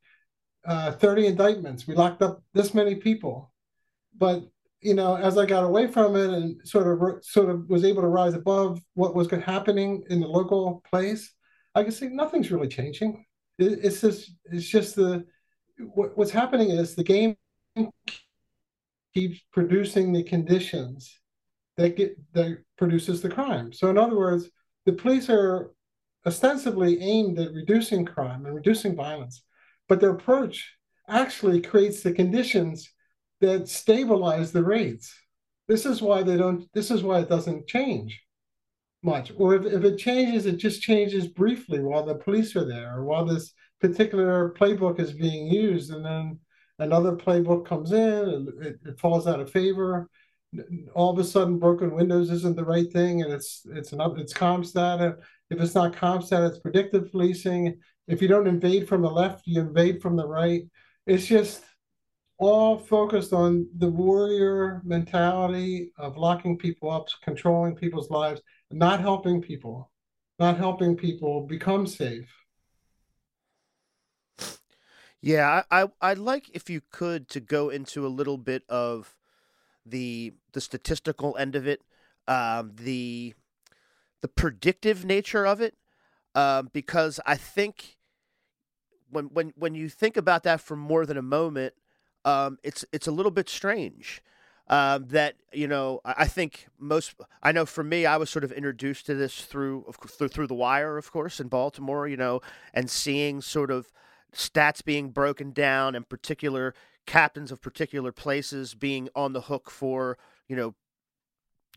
uh, 0.65 0.93
30 0.93 1.27
indictments. 1.27 1.87
We 1.87 1.95
locked 1.95 2.23
up 2.23 2.43
this 2.55 2.75
many 2.75 2.97
people. 2.97 3.53
But 4.17 4.45
you 4.83 4.95
know, 4.95 5.17
as 5.17 5.39
I 5.39 5.47
got 5.47 5.65
away 5.65 5.87
from 5.87 6.17
it 6.17 6.31
and 6.31 6.61
sort 6.67 6.89
of 6.89 7.25
sort 7.25 7.49
of 7.49 7.69
was 7.69 7.85
able 7.85 8.03
to 8.03 8.09
rise 8.09 8.35
above 8.35 8.81
what 8.95 9.15
was 9.15 9.31
happening 9.31 10.03
in 10.11 10.21
the 10.21 10.27
local 10.27 10.83
place, 10.91 11.33
I 11.75 11.85
can 11.85 11.93
see 11.93 12.09
nothing's 12.09 12.51
really 12.51 12.69
changing. 12.69 13.25
It, 13.59 13.79
it's 13.85 14.01
just 14.01 14.33
it's 14.47 14.69
just 14.69 14.97
the 14.97 15.25
what, 15.79 16.19
what's 16.19 16.33
happening 16.33 16.71
is 16.71 16.95
the 16.95 17.05
game 17.05 17.37
keeps 19.15 19.41
producing 19.53 20.13
the 20.13 20.25
conditions 20.25 21.21
that 21.77 21.97
get 21.97 22.17
that 22.35 22.59
produces 22.77 23.23
the 23.23 23.31
crime. 23.31 23.73
So 23.73 23.89
in 23.89 23.97
other 23.97 24.17
words, 24.17 24.51
the 24.85 24.93
police 24.93 25.31
are 25.31 25.71
ostensibly 26.27 27.01
aimed 27.01 27.39
at 27.39 27.53
reducing 27.53 28.05
crime 28.05 28.47
and 28.47 28.55
reducing 28.55 28.97
violence, 28.97 29.45
but 29.89 30.01
their 30.01 30.11
approach 30.11 30.75
actually 31.09 31.61
creates 31.61 32.03
the 32.03 32.13
conditions 32.13 32.89
that 33.43 33.69
stabilize 33.69 34.53
the 34.53 34.65
rates. 34.65 35.15
This 35.69 35.85
is 35.85 36.01
why 36.01 36.23
they 36.23 36.37
don't. 36.37 36.67
This 36.73 36.91
is 36.91 37.03
why 37.03 37.21
it 37.21 37.29
doesn't 37.29 37.67
change 37.67 38.21
much. 39.03 39.33
Or 39.37 39.55
if, 39.55 39.67
if 39.67 39.85
it 39.85 39.99
changes, 39.99 40.47
it 40.47 40.57
just 40.57 40.81
changes 40.81 41.27
briefly 41.27 41.81
while 41.81 42.05
the 42.05 42.15
police 42.15 42.57
are 42.57 42.65
there, 42.65 42.97
or 42.97 43.05
while 43.05 43.25
this 43.25 43.53
particular 43.81 44.55
playbook 44.59 45.01
is 45.01 45.13
being 45.13 45.49
used, 45.49 45.93
and 45.93 46.05
then 46.05 46.39
another 46.79 47.17
playbook 47.17 47.67
comes 47.67 47.93
in 47.93 47.99
and 48.01 48.49
it, 48.65 48.79
it 48.85 48.99
falls 48.99 49.27
out 49.27 49.41
of 49.41 49.51
favor. 49.51 50.09
All 50.95 51.11
of 51.11 51.19
a 51.19 51.25
sudden, 51.25 51.59
broken 51.59 51.95
windows 51.95 52.31
isn't 52.31 52.57
the 52.57 52.65
right 52.65 52.91
thing, 52.93 53.23
and 53.23 53.33
it's 53.33 53.67
it's 53.73 53.93
an 53.93 54.01
it's 54.19 54.33
CompStat. 54.33 55.17
If 55.51 55.61
it's 55.61 55.75
not 55.75 55.95
CompStat, 55.95 56.49
it's 56.49 56.61
predictive 56.61 57.11
policing. 57.11 57.79
If 58.07 58.23
you 58.23 58.29
don't 58.29 58.47
invade 58.47 58.89
from 58.89 59.03
the 59.03 59.11
left, 59.11 59.47
you 59.47 59.61
invade 59.61 60.01
from 60.01 60.17
the 60.17 60.27
right. 60.27 60.63
It's 61.07 61.27
just 61.27 61.65
all 62.43 62.77
focused 62.77 63.33
on 63.33 63.69
the 63.79 63.89
warrior 63.89 64.83
mentality 64.85 65.93
of 65.97 66.17
locking 66.17 66.59
people 66.59 66.91
up, 66.91 67.07
controlling 67.23 67.77
people's 67.77 68.11
lives, 68.11 68.41
not 68.73 69.01
helping 69.01 69.41
people, 69.41 69.93
not 70.41 70.57
helping 70.57 70.97
people 70.97 71.47
become 71.47 71.87
safe. 71.87 72.29
Yeah, 75.21 75.63
I, 75.71 75.87
I 76.01 76.11
would 76.11 76.19
like 76.19 76.51
if 76.53 76.69
you 76.69 76.81
could 76.91 77.29
to 77.29 77.39
go 77.39 77.69
into 77.71 78.05
a 78.05 78.09
little 78.09 78.39
bit 78.39 78.65
of 78.69 79.17
the 79.87 80.35
the 80.53 80.61
statistical 80.61 81.37
end 81.37 81.55
of 81.55 81.69
it, 81.69 81.83
um, 82.27 82.73
the 82.75 83.35
the 84.21 84.27
predictive 84.29 85.05
nature 85.05 85.47
of 85.47 85.61
it, 85.61 85.77
um, 86.35 86.71
because 86.73 87.21
I 87.25 87.37
think 87.37 87.99
when 89.11 89.27
when 89.27 89.53
when 89.55 89.77
you 89.77 89.89
think 89.89 90.17
about 90.17 90.43
that 90.43 90.61
for 90.61 90.75
more 90.75 91.07
than 91.07 91.17
a 91.17 91.23
moment, 91.23 91.75
um, 92.25 92.59
it's 92.63 92.85
it's 92.93 93.07
a 93.07 93.13
little 93.13 93.33
bit 93.33 93.49
strange. 93.49 94.23
Um, 94.69 95.07
that 95.09 95.35
you 95.53 95.67
know, 95.67 96.01
I 96.05 96.27
think 96.27 96.67
most. 96.79 97.15
I 97.43 97.53
know 97.53 97.67
for 97.67 97.85
me, 97.85 98.07
I 98.07 98.17
was 98.17 98.31
sort 98.31 98.45
of 98.45 98.53
introduced 98.53 99.07
to 99.07 99.15
this 99.15 99.43
through 99.43 99.93
through 100.09 100.29
through 100.29 100.47
the 100.47 100.55
Wire, 100.55 100.97
of 100.97 101.11
course, 101.11 101.41
in 101.41 101.49
Baltimore. 101.49 102.07
You 102.07 102.17
know, 102.17 102.41
and 102.73 102.89
seeing 102.89 103.41
sort 103.43 103.71
of 103.71 103.93
stats 104.35 104.83
being 104.85 105.11
broken 105.11 105.53
down 105.53 105.95
and 105.95 106.09
particular 106.09 106.75
captains 107.07 107.51
of 107.51 107.61
particular 107.61 108.13
places 108.13 108.75
being 108.75 109.09
on 109.15 109.33
the 109.33 109.43
hook 109.43 109.71
for 109.71 110.17
you 110.49 110.57
know 110.57 110.75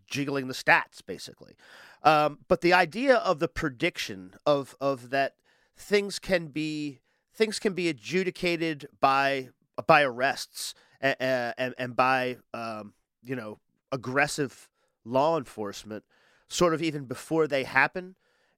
jiggling 0.08 0.48
the 0.48 0.54
stats 0.54 1.06
basically. 1.06 1.56
Um, 2.04 2.40
but 2.48 2.62
the 2.62 2.74
idea 2.74 3.16
of 3.16 3.40
the 3.40 3.48
prediction 3.48 4.36
of 4.46 4.76
of 4.80 5.10
that 5.10 5.36
things 5.76 6.20
can 6.20 6.48
be 6.48 7.02
things 7.34 7.60
can 7.60 7.74
be 7.74 7.90
adjudicated 7.90 8.88
by 9.00 9.50
by 9.88 10.04
arrests 10.04 10.74
and 11.02 11.54
and, 11.58 11.76
and 11.78 11.96
by 11.96 12.38
um, 12.54 12.94
you 13.24 13.36
know 13.36 13.60
aggressive 13.92 14.70
law 15.04 15.38
enforcement, 15.38 16.04
sort 16.48 16.74
of 16.74 16.82
even 16.82 17.06
before 17.06 17.48
they 17.48 17.64
happen, 17.64 18.16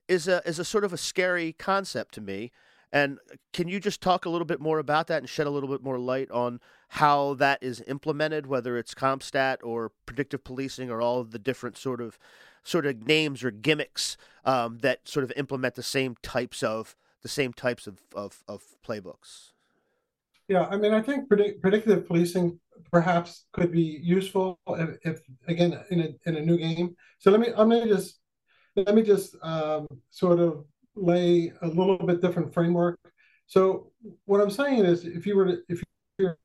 is 0.07 0.27
a 0.27 0.41
is 0.47 0.59
a 0.59 0.65
sort 0.65 0.83
of 0.83 0.93
a 0.93 0.97
scary 0.97 1.53
concept 1.53 2.13
to 2.15 2.21
me. 2.21 2.51
And 2.91 3.19
can 3.51 3.67
you 3.67 3.81
just 3.81 3.99
talk 3.99 4.25
a 4.25 4.29
little 4.29 4.45
bit 4.45 4.61
more 4.61 4.79
about 4.79 5.07
that 5.07 5.17
and 5.17 5.27
shed 5.27 5.45
a 5.45 5.49
little 5.49 5.67
bit 5.67 5.83
more 5.83 5.99
light 5.99 6.31
on 6.31 6.61
how 6.89 7.33
that 7.33 7.61
is 7.61 7.83
implemented, 7.85 8.47
whether 8.47 8.77
it's 8.77 8.93
CompStat 8.93 9.57
or 9.61 9.91
predictive 10.05 10.45
policing 10.45 10.89
or 10.89 11.01
all 11.01 11.19
of 11.19 11.31
the 11.31 11.39
different 11.39 11.77
sort 11.77 11.99
of 11.99 12.17
sort 12.63 12.85
of 12.85 13.05
names 13.05 13.43
or 13.43 13.51
gimmicks 13.51 14.15
um, 14.45 14.79
that 14.79 15.05
sort 15.07 15.25
of 15.25 15.33
implement 15.35 15.75
the 15.75 15.83
same 15.83 16.15
types 16.21 16.63
of 16.63 16.95
the 17.23 17.27
same 17.27 17.51
types 17.51 17.87
of, 17.87 17.99
of, 18.15 18.43
of 18.47 18.63
playbooks? 18.87 19.51
Yeah, 20.47 20.65
I 20.71 20.77
mean, 20.77 20.93
I 20.93 21.01
think 21.01 21.27
predict, 21.27 21.61
predictive 21.61 22.07
policing 22.07 22.59
perhaps 22.91 23.45
could 23.51 23.71
be 23.71 23.99
useful 24.01 24.59
if, 24.67 24.97
if, 25.03 25.21
again 25.47 25.77
in 25.89 25.99
a 26.01 26.29
in 26.29 26.37
a 26.37 26.41
new 26.41 26.57
game. 26.57 26.95
So 27.19 27.31
let 27.31 27.39
me 27.39 27.47
I'm 27.47 27.69
gonna 27.69 27.87
just 27.87 28.19
let 28.75 28.95
me 28.95 29.01
just 29.01 29.35
um, 29.43 29.87
sort 30.09 30.39
of 30.39 30.65
lay 30.95 31.51
a 31.61 31.67
little 31.67 31.97
bit 31.97 32.21
different 32.21 32.53
framework. 32.53 32.99
So 33.47 33.91
what 34.25 34.41
I'm 34.41 34.49
saying 34.51 34.85
is, 34.85 35.05
if 35.05 35.25
you 35.25 35.35
were 35.35 35.45
to 35.45 35.57
if 35.67 35.81
you 36.17 36.25
were 36.25 36.37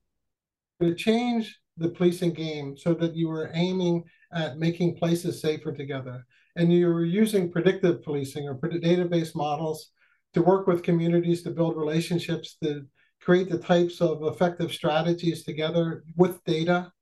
to 0.80 0.94
change 0.94 1.58
the 1.76 1.88
policing 1.88 2.32
game 2.32 2.76
so 2.76 2.94
that 2.94 3.14
you 3.14 3.28
were 3.28 3.50
aiming 3.54 4.04
at 4.32 4.58
making 4.58 4.96
places 4.96 5.40
safer 5.40 5.72
together, 5.72 6.24
and 6.56 6.72
you 6.72 6.88
were 6.88 7.04
using 7.04 7.50
predictive 7.52 8.02
policing 8.02 8.48
or 8.48 8.54
database 8.56 9.34
models 9.34 9.92
to 10.34 10.42
work 10.42 10.66
with 10.66 10.82
communities 10.82 11.42
to 11.42 11.50
build 11.50 11.76
relationships 11.76 12.56
to 12.62 12.84
create 13.24 13.48
the 13.48 13.58
types 13.58 14.00
of 14.00 14.22
effective 14.24 14.72
strategies 14.72 15.44
together 15.44 16.04
with 16.16 16.42
data, 16.44 16.92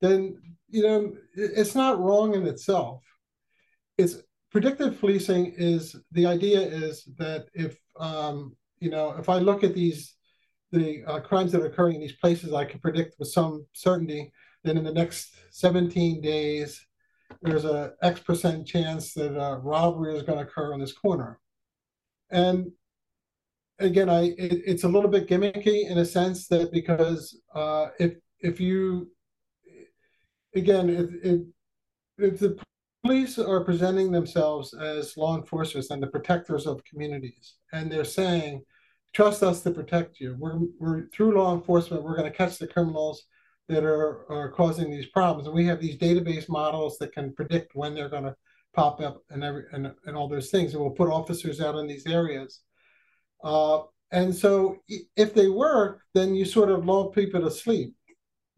then 0.00 0.40
you 0.68 0.82
know 0.82 1.12
it's 1.34 1.74
not 1.74 2.00
wrong 2.00 2.34
in 2.34 2.46
itself. 2.46 3.02
It's 3.98 4.16
predictive 4.50 4.98
policing 4.98 5.54
is 5.56 5.96
the 6.12 6.26
idea 6.26 6.60
is 6.60 7.04
that 7.18 7.46
if 7.54 7.76
um, 7.98 8.56
you 8.80 8.90
know 8.90 9.14
if 9.18 9.28
I 9.28 9.38
look 9.38 9.62
at 9.62 9.74
these 9.74 10.14
the 10.72 11.04
uh, 11.04 11.20
crimes 11.20 11.52
that 11.52 11.62
are 11.62 11.66
occurring 11.66 11.96
in 11.96 12.00
these 12.00 12.16
places, 12.16 12.52
I 12.54 12.64
can 12.64 12.80
predict 12.80 13.18
with 13.18 13.28
some 13.28 13.66
certainty 13.72 14.32
that 14.62 14.76
in 14.76 14.84
the 14.84 14.92
next 14.92 15.34
17 15.50 16.20
days 16.20 16.80
there's 17.42 17.64
a 17.64 17.94
X 18.02 18.20
percent 18.20 18.66
chance 18.66 19.14
that 19.14 19.36
a 19.36 19.58
robbery 19.58 20.16
is 20.16 20.22
going 20.22 20.38
to 20.38 20.44
occur 20.44 20.72
on 20.72 20.80
this 20.80 20.92
corner. 20.92 21.38
And 22.30 22.70
again, 23.80 24.08
I 24.08 24.26
it, 24.38 24.62
it's 24.66 24.84
a 24.84 24.88
little 24.88 25.10
bit 25.10 25.28
gimmicky 25.28 25.90
in 25.90 25.98
a 25.98 26.04
sense 26.04 26.46
that 26.48 26.70
because 26.72 27.40
uh, 27.54 27.88
if 27.98 28.14
if 28.40 28.60
you 28.60 29.10
again 30.54 30.88
if, 30.88 31.10
if 31.24 31.40
if 32.18 32.40
the 32.40 32.58
police 33.02 33.38
are 33.38 33.64
presenting 33.64 34.12
themselves 34.12 34.74
as 34.74 35.16
law 35.16 35.36
enforcers 35.36 35.90
and 35.90 36.02
the 36.02 36.06
protectors 36.06 36.66
of 36.66 36.84
communities, 36.84 37.54
and 37.72 37.90
they're 37.90 38.04
saying, 38.04 38.62
"Trust 39.14 39.42
us 39.42 39.62
to 39.62 39.70
protect 39.70 40.20
you. 40.20 40.36
We're 40.38 40.60
we're 40.78 41.08
through 41.08 41.36
law 41.36 41.54
enforcement. 41.54 42.04
We're 42.04 42.16
going 42.16 42.30
to 42.30 42.36
catch 42.36 42.58
the 42.58 42.68
criminals." 42.68 43.24
That 43.68 43.84
are, 43.84 44.28
are 44.28 44.50
causing 44.50 44.90
these 44.90 45.06
problems, 45.06 45.46
and 45.46 45.54
we 45.54 45.64
have 45.66 45.80
these 45.80 45.96
database 45.96 46.48
models 46.48 46.98
that 46.98 47.12
can 47.12 47.32
predict 47.32 47.76
when 47.76 47.94
they're 47.94 48.08
going 48.08 48.24
to 48.24 48.34
pop 48.74 49.00
up 49.00 49.22
and 49.30 49.44
every 49.44 49.62
and, 49.70 49.92
and 50.06 50.16
all 50.16 50.26
those 50.26 50.50
things, 50.50 50.72
and 50.72 50.82
we'll 50.82 50.90
put 50.90 51.08
officers 51.08 51.60
out 51.60 51.76
in 51.76 51.86
these 51.86 52.04
areas 52.04 52.62
uh, 53.42 53.82
and 54.12 54.34
so 54.34 54.78
if 55.16 55.34
they 55.34 55.48
were, 55.48 56.00
then 56.14 56.34
you 56.34 56.44
sort 56.44 56.70
of 56.70 56.84
lull 56.84 57.10
people 57.10 57.40
to 57.40 57.50
sleep. 57.50 57.94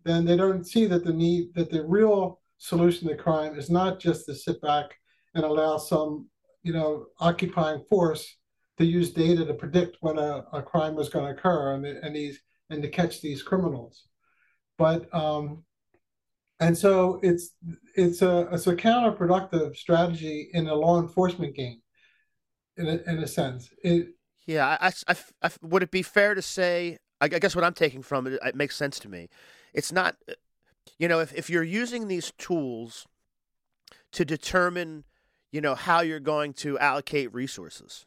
Then 0.04 0.24
they 0.24 0.36
don't 0.36 0.66
see 0.66 0.86
that 0.86 1.04
the 1.04 1.12
need 1.12 1.54
that 1.54 1.70
the 1.70 1.84
real 1.84 2.40
solution 2.58 3.08
to 3.08 3.16
crime 3.16 3.58
is 3.58 3.70
not 3.70 4.00
just 4.00 4.26
to 4.26 4.34
sit 4.34 4.60
back 4.62 4.86
and 5.34 5.44
allow 5.44 5.78
some, 5.78 6.28
you 6.62 6.72
know, 6.72 7.06
occupying 7.20 7.84
force 7.88 8.36
to 8.78 8.84
use 8.84 9.12
data 9.12 9.44
to 9.44 9.54
predict 9.54 9.98
when 10.00 10.18
a, 10.18 10.44
a 10.52 10.62
crime 10.62 10.94
was 10.94 11.08
going 11.08 11.24
to 11.24 11.38
occur 11.38 11.74
and, 11.74 11.84
and 11.84 12.16
these 12.16 12.40
and 12.70 12.82
to 12.82 12.88
catch 12.88 13.20
these 13.20 13.42
criminals. 13.42 14.04
But 14.78 15.12
um, 15.14 15.64
and 16.60 16.76
so 16.76 17.20
it's 17.22 17.50
it's 17.94 18.22
a 18.22 18.48
it's 18.52 18.66
a 18.66 18.74
counterproductive 18.74 19.76
strategy 19.76 20.48
in 20.52 20.68
a 20.68 20.74
law 20.74 21.00
enforcement 21.00 21.54
game, 21.54 21.80
in 22.76 22.88
a, 22.88 23.10
in 23.10 23.18
a 23.18 23.26
sense. 23.26 23.68
It 23.84 24.08
yeah, 24.46 24.76
I, 24.80 24.92
I, 25.08 25.16
I, 25.42 25.50
would 25.62 25.82
it 25.82 25.90
be 25.90 26.02
fair 26.02 26.34
to 26.34 26.42
say? 26.42 26.98
I, 27.20 27.28
guess 27.28 27.54
what 27.54 27.64
I'm 27.64 27.74
taking 27.74 28.02
from 28.02 28.26
it, 28.26 28.40
it 28.44 28.56
makes 28.56 28.76
sense 28.76 28.98
to 29.00 29.08
me. 29.08 29.28
It's 29.72 29.92
not, 29.92 30.16
uh, 30.28 30.32
you 30.98 31.06
know, 31.06 31.20
if, 31.20 31.32
if 31.34 31.48
you're 31.48 31.62
using 31.62 32.08
these 32.08 32.32
tools 32.36 33.06
to 34.10 34.24
determine, 34.24 35.04
you 35.52 35.60
know, 35.60 35.76
how 35.76 36.00
you're 36.00 36.20
going 36.20 36.52
to 36.54 36.78
allocate 36.80 37.32
resources 37.32 38.06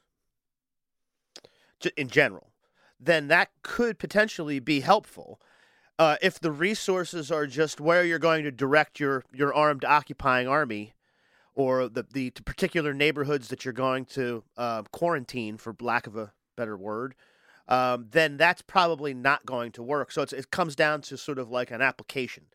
in 1.96 2.10
general, 2.10 2.52
then 3.00 3.28
that 3.30 3.50
could 3.62 4.00
potentially 4.00 4.60
be 4.60 4.82
helpful. 4.82 5.40
Uh, 5.98 6.18
if 6.22 6.40
the 6.40 6.52
resources 6.52 7.32
are 7.32 7.48
just 7.48 7.80
where 7.80 8.04
you're 8.04 8.20
going 8.20 8.44
to 8.44 8.52
direct 8.52 9.00
your, 9.00 9.24
your 9.34 9.54
armed 9.54 9.86
occupying 9.86 10.48
army, 10.48 10.94
or 11.56 11.90
the, 11.90 12.06
the 12.14 12.32
particular 12.32 12.94
neighborhoods 12.94 13.48
that 13.50 13.66
you're 13.66 13.74
going 13.74 14.06
to 14.06 14.44
uh, 14.58 14.84
quarantine, 14.92 15.58
for 15.58 15.76
lack 15.82 16.08
of 16.08 16.16
a 16.18 16.34
better 16.58 16.78
word, 16.78 17.16
um, 17.68 18.08
then 18.12 18.38
that's 18.38 18.62
probably 18.62 19.14
not 19.14 19.46
going 19.46 19.72
to 19.74 19.84
work. 19.84 20.12
So 20.12 20.22
it 20.24 20.52
comes 20.52 20.76
down 20.76 21.02
to 21.04 21.18
sort 21.18 21.40
of 21.40 21.50
like 21.50 21.72
an 21.72 21.82
application. 21.82 22.46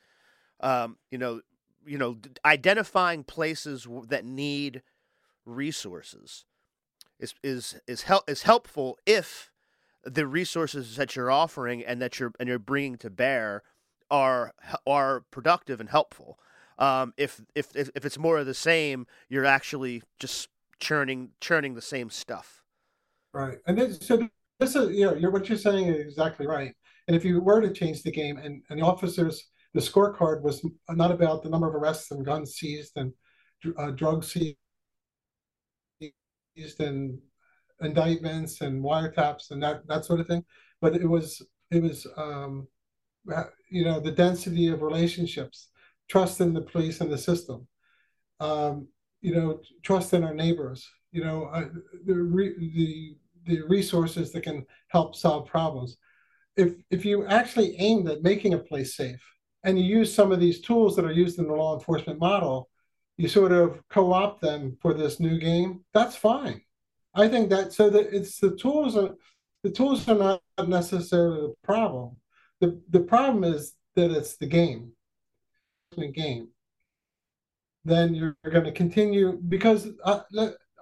um, 0.60 0.98
you 1.10 1.18
know, 1.18 1.40
you 1.86 1.98
know, 1.98 2.18
identifying 2.44 3.24
places 3.24 3.86
that 4.08 4.24
need 4.24 4.82
resources 5.46 6.44
is 7.18 7.34
is 7.42 7.80
is 7.86 8.02
help 8.02 8.28
is 8.28 8.42
helpful 8.42 8.98
if 9.06 9.50
the 10.04 10.26
resources 10.26 10.96
that 10.96 11.16
you're 11.16 11.30
offering 11.30 11.84
and 11.84 12.00
that 12.02 12.18
you're 12.20 12.32
and 12.38 12.48
you're 12.48 12.58
bringing 12.58 12.96
to 12.98 13.10
bear 13.10 13.62
are 14.10 14.52
are 14.86 15.22
productive 15.30 15.80
and 15.80 15.90
helpful. 15.90 16.38
Um, 16.80 17.12
if, 17.16 17.40
if 17.54 17.76
if 17.76 18.04
it's 18.04 18.18
more 18.18 18.38
of 18.38 18.46
the 18.46 18.54
same, 18.54 19.06
you're 19.28 19.44
actually 19.44 20.02
just 20.18 20.48
churning 20.80 21.30
churning 21.40 21.74
the 21.74 21.82
same 21.82 22.10
stuff. 22.10 22.62
Right, 23.32 23.58
and 23.66 23.78
then, 23.78 23.92
so 23.92 24.28
this 24.58 24.74
is 24.74 24.96
you 24.96 25.06
know 25.06 25.14
you're, 25.14 25.30
what 25.30 25.48
you're 25.48 25.58
saying 25.58 25.86
is 25.86 26.00
exactly 26.00 26.46
right. 26.46 26.74
And 27.06 27.16
if 27.16 27.24
you 27.24 27.40
were 27.40 27.60
to 27.60 27.72
change 27.72 28.02
the 28.02 28.10
game, 28.10 28.38
and, 28.38 28.62
and 28.70 28.78
the 28.78 28.84
officers, 28.84 29.44
the 29.74 29.80
scorecard 29.80 30.42
was 30.42 30.64
not 30.88 31.10
about 31.10 31.42
the 31.42 31.50
number 31.50 31.68
of 31.68 31.74
arrests 31.74 32.10
and 32.10 32.24
guns 32.24 32.54
seized 32.54 32.92
and 32.96 33.12
uh, 33.78 33.90
drugs 33.90 34.32
seized 34.32 34.56
and 36.80 37.18
indictments 37.82 38.60
and 38.60 38.82
wiretaps 38.82 39.50
and 39.50 39.62
that 39.62 39.86
that 39.86 40.04
sort 40.04 40.20
of 40.20 40.26
thing, 40.26 40.44
but 40.80 40.94
it 40.94 41.06
was 41.06 41.42
it 41.70 41.82
was 41.82 42.06
um, 42.16 42.66
you 43.70 43.84
know 43.84 44.00
the 44.00 44.12
density 44.12 44.68
of 44.68 44.82
relationships, 44.82 45.68
trust 46.10 46.40
in 46.40 46.52
the 46.52 46.60
police 46.60 47.00
and 47.00 47.10
the 47.10 47.18
system, 47.18 47.66
um, 48.40 48.88
you 49.20 49.34
know 49.34 49.60
trust 49.82 50.12
in 50.12 50.24
our 50.24 50.34
neighbors, 50.34 50.88
you 51.12 51.24
know 51.24 51.44
uh, 51.46 51.68
the 52.06 52.14
the 52.58 53.16
the 53.46 53.62
resources 53.68 54.32
that 54.32 54.42
can 54.42 54.66
help 54.88 55.14
solve 55.14 55.48
problems. 55.48 55.96
If 56.56 56.74
if 56.90 57.04
you 57.04 57.26
actually 57.26 57.76
aimed 57.78 58.08
at 58.08 58.22
making 58.22 58.54
a 58.54 58.58
place 58.58 58.96
safe 58.96 59.22
and 59.64 59.78
you 59.78 59.84
use 59.84 60.12
some 60.12 60.32
of 60.32 60.40
these 60.40 60.60
tools 60.60 60.96
that 60.96 61.04
are 61.04 61.12
used 61.12 61.38
in 61.38 61.46
the 61.46 61.54
law 61.54 61.78
enforcement 61.78 62.18
model, 62.18 62.68
you 63.16 63.28
sort 63.28 63.52
of 63.52 63.80
co-opt 63.88 64.40
them 64.40 64.76
for 64.80 64.94
this 64.94 65.20
new 65.20 65.38
game. 65.38 65.84
That's 65.92 66.16
fine. 66.16 66.62
I 67.14 67.28
think 67.28 67.50
that 67.50 67.72
so 67.72 67.90
that 67.90 68.14
it's 68.14 68.38
the 68.38 68.56
tools 68.56 68.96
are 68.96 69.14
the 69.62 69.70
tools 69.70 70.08
are 70.08 70.14
not 70.14 70.68
necessarily 70.68 71.40
the 71.42 71.54
problem. 71.62 72.16
The 72.60 72.80
the 72.90 73.00
problem 73.00 73.44
is 73.44 73.74
that 73.96 74.10
it's 74.10 74.36
the 74.36 74.46
game. 74.46 74.92
Game. 75.96 76.48
Then 77.84 78.14
you're 78.14 78.36
going 78.44 78.64
to 78.64 78.72
continue 78.72 79.40
because 79.48 79.88
uh, 80.04 80.20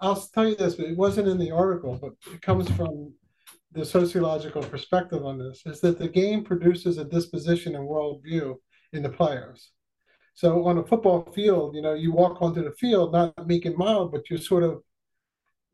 I'll 0.01 0.17
tell 0.17 0.47
you 0.47 0.55
this, 0.55 0.75
but 0.75 0.87
it 0.87 0.97
wasn't 0.97 1.29
in 1.29 1.39
the 1.39 1.51
article, 1.51 1.99
but 2.01 2.13
it 2.33 2.43
comes 2.43 2.71
from 2.73 3.15
the 3.73 3.85
sociological 3.85 4.63
perspective 4.63 5.25
on 5.25 5.39
this, 5.39 5.63
is 5.65 5.81
that 5.81 5.99
the 5.99 6.09
game 6.09 6.45
produces 6.45 6.99
a 6.99 7.05
disposition 7.05 7.75
and 7.75 7.89
worldview 7.89 8.57
in 8.93 9.03
the 9.03 9.09
players. 9.09 9.71
So 10.35 10.67
on 10.67 10.79
a 10.79 10.85
football 10.85 11.31
field, 11.33 11.75
you 11.75 11.83
know, 11.83 11.95
you 11.95 12.13
walk 12.13 12.43
onto 12.43 12.63
the 12.63 12.73
field, 12.73 13.13
not 13.13 13.47
meek 13.47 13.65
and 13.65 13.77
mild, 13.77 14.13
but 14.13 14.29
you 14.29 14.37
sort 14.37 14.63
of, 14.63 14.83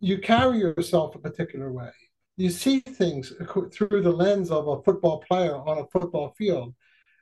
you 0.01 0.19
carry 0.19 0.59
yourself 0.59 1.17
a 1.17 1.19
particular 1.19 1.73
way. 1.73 1.91
You 2.37 2.51
see 2.51 2.81
things 2.81 3.33
through 3.73 4.03
the 4.03 4.13
lens 4.13 4.51
of 4.51 4.69
a 4.69 4.83
football 4.83 5.25
player 5.29 5.57
on 5.57 5.79
a 5.79 5.87
football 5.87 6.35
field 6.39 6.75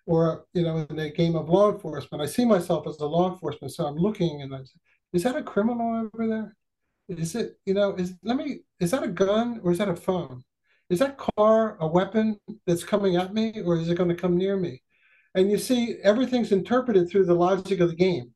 or, 0.07 0.45
you 0.53 0.63
know, 0.63 0.87
in 0.91 0.99
a 0.99 1.11
game 1.11 1.37
of 1.37 1.49
law 1.49 1.73
enforcement. 1.73 2.23
I 2.23 2.27
see 2.27 2.45
myself 2.45 2.87
as 2.87 2.99
a 2.99 3.07
law 3.07 3.33
enforcement, 3.33 3.73
so 3.73 3.87
I'm 3.87 3.97
looking 3.97 4.43
and 4.43 4.55
I 4.55 4.59
say, 4.59 4.79
is 5.13 5.23
that 5.23 5.37
a 5.37 5.43
criminal 5.43 6.11
over 6.15 6.27
there? 6.27 6.57
Is 7.09 7.35
it, 7.35 7.59
you 7.67 7.75
know, 7.75 7.95
is 7.95 8.15
let 8.23 8.37
me, 8.37 8.61
is 8.81 8.91
that 8.93 9.03
a 9.03 9.09
gun 9.09 9.61
or 9.63 9.73
is 9.73 9.79
that 9.79 9.89
a 9.89 9.97
phone? 9.97 10.43
Is 10.89 10.99
that 10.99 11.19
car 11.19 11.77
a 11.81 11.87
weapon 11.87 12.39
that's 12.67 12.85
coming 12.85 13.17
at 13.17 13.35
me 13.35 13.61
or 13.65 13.77
is 13.77 13.89
it 13.89 13.97
going 13.97 14.09
to 14.09 14.15
come 14.15 14.37
near 14.37 14.57
me? 14.57 14.83
And 15.35 15.51
you 15.51 15.59
see, 15.59 15.97
everything's 16.03 16.53
interpreted 16.53 17.09
through 17.09 17.27
the 17.27 17.35
logic 17.35 17.81
of 17.81 17.89
the 17.89 17.97
game. 17.97 18.33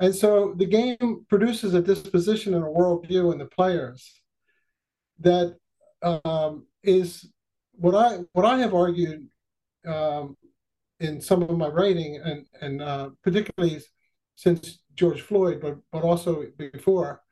And 0.00 0.14
so 0.14 0.54
the 0.56 0.66
game 0.66 1.26
produces 1.28 1.74
a 1.74 1.82
disposition 1.82 2.54
and 2.54 2.64
a 2.64 2.68
worldview 2.68 3.32
in 3.32 3.38
the 3.38 3.46
players 3.46 4.20
that 5.20 5.56
um, 6.02 6.66
is 6.82 7.30
what 7.72 7.94
I 7.94 8.20
what 8.32 8.44
I 8.44 8.58
have 8.58 8.74
argued 8.74 9.28
um, 9.86 10.36
in 11.00 11.20
some 11.20 11.42
of 11.42 11.56
my 11.56 11.68
writing, 11.68 12.20
and 12.24 12.46
and 12.60 12.82
uh, 12.82 13.10
particularly 13.22 13.80
since 14.36 14.80
George 14.94 15.22
Floyd, 15.22 15.60
but 15.60 15.78
but 15.92 16.02
also 16.02 16.44
before, 16.58 17.22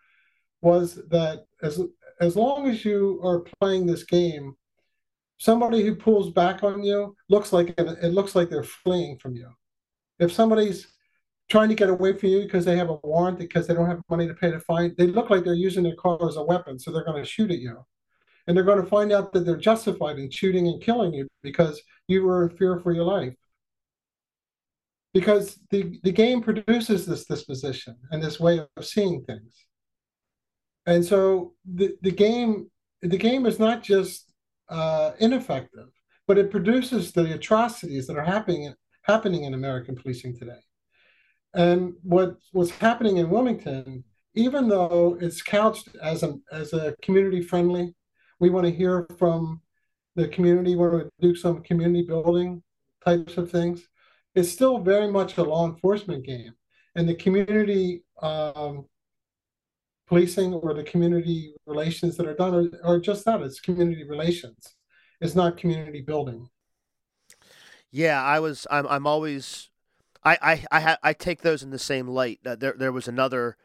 was 0.60 0.96
that 1.10 1.46
as 1.62 1.80
as 2.20 2.36
long 2.36 2.68
as 2.68 2.84
you 2.84 3.20
are 3.24 3.44
playing 3.60 3.86
this 3.86 4.04
game, 4.04 4.54
somebody 5.38 5.82
who 5.82 5.94
pulls 5.94 6.30
back 6.30 6.62
on 6.62 6.82
you 6.82 7.16
looks 7.28 7.52
like 7.52 7.74
it 7.78 8.12
looks 8.12 8.34
like 8.34 8.50
they're 8.50 8.62
fleeing 8.62 9.18
from 9.18 9.34
you. 9.34 9.48
If 10.18 10.32
somebody's 10.32 10.86
trying 11.48 11.68
to 11.68 11.74
get 11.74 11.90
away 11.90 12.12
from 12.16 12.28
you 12.28 12.42
because 12.42 12.64
they 12.64 12.76
have 12.76 12.90
a 12.90 13.00
warrant 13.02 13.38
because 13.38 13.66
they 13.66 13.74
don't 13.74 13.88
have 13.88 14.02
money 14.08 14.28
to 14.28 14.34
pay 14.34 14.50
the 14.50 14.60
fine, 14.60 14.94
they 14.98 15.06
look 15.06 15.30
like 15.30 15.44
they're 15.44 15.54
using 15.54 15.82
their 15.82 15.96
car 15.96 16.18
as 16.28 16.36
a 16.36 16.44
weapon, 16.44 16.78
so 16.78 16.92
they're 16.92 17.04
going 17.04 17.22
to 17.22 17.28
shoot 17.28 17.50
at 17.50 17.58
you. 17.58 17.84
And 18.50 18.56
they're 18.56 18.64
going 18.64 18.82
to 18.82 18.90
find 18.90 19.12
out 19.12 19.32
that 19.32 19.46
they're 19.46 19.56
justified 19.56 20.18
in 20.18 20.28
shooting 20.28 20.66
and 20.66 20.82
killing 20.82 21.14
you 21.14 21.28
because 21.40 21.80
you 22.08 22.24
were 22.24 22.48
in 22.48 22.56
fear 22.56 22.80
for 22.80 22.90
your 22.90 23.04
life 23.04 23.32
because 25.14 25.60
the, 25.70 26.00
the 26.02 26.10
game 26.10 26.42
produces 26.42 27.06
this 27.06 27.26
disposition 27.26 27.94
and 28.10 28.20
this 28.20 28.40
way 28.40 28.58
of 28.76 28.84
seeing 28.84 29.22
things. 29.22 29.54
And 30.84 31.04
so 31.04 31.54
the, 31.64 31.96
the 32.02 32.10
game 32.10 32.68
the 33.02 33.16
game 33.16 33.46
is 33.46 33.60
not 33.60 33.84
just 33.84 34.32
uh, 34.68 35.12
ineffective, 35.20 35.86
but 36.26 36.36
it 36.36 36.50
produces 36.50 37.12
the 37.12 37.32
atrocities 37.34 38.08
that 38.08 38.16
are 38.16 38.24
happening 38.24 38.74
happening 39.02 39.44
in 39.44 39.54
American 39.54 39.94
policing 39.94 40.36
today. 40.36 40.58
And 41.54 41.92
what 42.02 42.34
what's 42.50 42.72
happening 42.72 43.18
in 43.18 43.30
Wilmington, 43.30 44.02
even 44.34 44.68
though 44.68 45.16
it's 45.20 45.40
couched 45.40 45.90
as 46.02 46.24
a 46.24 46.34
as 46.50 46.72
a 46.72 46.96
community 47.00 47.42
friendly, 47.42 47.94
we 48.40 48.50
want 48.50 48.66
to 48.66 48.72
hear 48.72 49.06
from 49.18 49.60
the 50.16 50.28
community, 50.28 50.70
we 50.70 50.88
want 50.88 51.04
to 51.04 51.10
do 51.20 51.34
some 51.34 51.62
community 51.62 52.02
building 52.02 52.62
types 53.04 53.36
of 53.36 53.50
things 53.50 53.88
it's 54.34 54.50
still 54.50 54.78
very 54.78 55.10
much 55.10 55.36
a 55.36 55.42
law 55.42 55.66
enforcement 55.66 56.24
game. 56.24 56.54
And 56.94 57.08
the 57.08 57.14
community 57.14 58.04
um, 58.22 58.86
policing 60.06 60.54
or 60.54 60.74
the 60.74 60.82
community 60.82 61.54
relations 61.66 62.16
that 62.16 62.26
are 62.26 62.34
done 62.34 62.54
are, 62.54 62.94
are 62.94 63.00
just 63.00 63.24
that 63.24 63.40
it's 63.42 63.60
community 63.60 64.04
relations, 64.04 64.76
it's 65.20 65.34
not 65.34 65.56
community 65.56 66.00
building. 66.00 66.48
Yeah, 67.92 68.22
I 68.22 68.38
was. 68.38 68.66
I'm. 68.70 68.86
I'm 68.86 69.06
always. 69.06 69.68
I. 70.24 70.38
I. 70.40 70.64
I, 70.70 70.96
I 71.02 71.12
take 71.12 71.42
those 71.42 71.64
in 71.64 71.70
the 71.70 71.78
same 71.78 72.06
light. 72.06 72.38
Uh, 72.46 72.54
there. 72.54 72.74
There 72.76 72.92
was 72.92 73.08
another. 73.08 73.56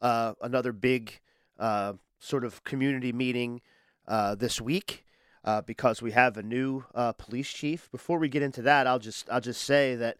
Uh, 0.00 0.34
another 0.40 0.72
big. 0.72 1.20
Uh, 1.58 1.94
sort 2.20 2.44
of 2.44 2.62
community 2.62 3.12
meeting. 3.12 3.60
Uh, 4.08 4.34
this 4.34 4.60
week, 4.60 5.04
uh, 5.44 5.62
because 5.62 6.02
we 6.02 6.12
have 6.12 6.36
a 6.36 6.42
new 6.42 6.84
uh, 6.94 7.12
police 7.12 7.48
chief. 7.52 7.90
Before 7.90 8.18
we 8.18 8.28
get 8.28 8.42
into 8.42 8.62
that, 8.62 8.86
I'll 8.86 8.98
just 8.98 9.28
I'll 9.30 9.40
just 9.40 9.62
say 9.62 9.94
that, 9.96 10.16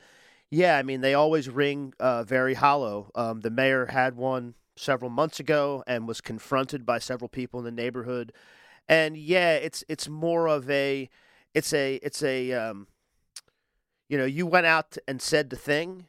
yeah, 0.50 0.76
I 0.76 0.82
mean 0.82 1.00
they 1.00 1.14
always 1.14 1.48
ring 1.48 1.92
uh, 1.98 2.22
very 2.24 2.54
hollow. 2.54 3.10
Um, 3.14 3.40
the 3.40 3.50
mayor 3.50 3.86
had 3.86 4.16
one 4.16 4.54
several 4.76 5.10
months 5.10 5.40
ago 5.40 5.82
and 5.86 6.08
was 6.08 6.20
confronted 6.20 6.86
by 6.86 6.98
several 6.98 7.28
people 7.28 7.58
in 7.58 7.64
the 7.64 7.70
neighborhood, 7.72 8.32
and 8.88 9.16
yeah, 9.16 9.54
it's 9.54 9.84
it's 9.88 10.08
more 10.08 10.46
of 10.46 10.68
a 10.70 11.08
it's 11.54 11.72
a 11.72 11.96
it's 11.96 12.22
a 12.22 12.52
um, 12.52 12.86
you 14.08 14.16
know 14.16 14.24
you 14.24 14.46
went 14.46 14.66
out 14.66 14.96
and 15.08 15.20
said 15.20 15.50
the 15.50 15.56
thing, 15.56 16.06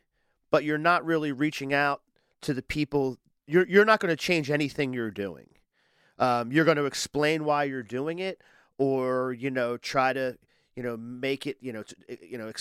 but 0.51 0.63
you're 0.63 0.77
not 0.77 1.05
really 1.05 1.31
reaching 1.31 1.73
out 1.73 2.01
to 2.41 2.53
the 2.53 2.61
people. 2.61 3.17
You're 3.47 3.67
you're 3.67 3.85
not 3.85 3.99
going 3.99 4.11
to 4.11 4.15
change 4.15 4.49
anything 4.51 4.93
you're 4.93 5.11
doing. 5.11 5.49
Um, 6.19 6.51
you're 6.51 6.65
going 6.65 6.77
to 6.77 6.85
explain 6.85 7.43
why 7.43 7.63
you're 7.63 7.83
doing 7.83 8.19
it, 8.19 8.41
or 8.77 9.33
you 9.33 9.49
know 9.49 9.77
try 9.77 10.13
to 10.13 10.37
you 10.75 10.83
know 10.83 10.97
make 10.97 11.47
it 11.47 11.57
you 11.61 11.73
know 11.73 11.83
eh, 12.09 12.15
you 12.21 12.37
know 12.37 12.51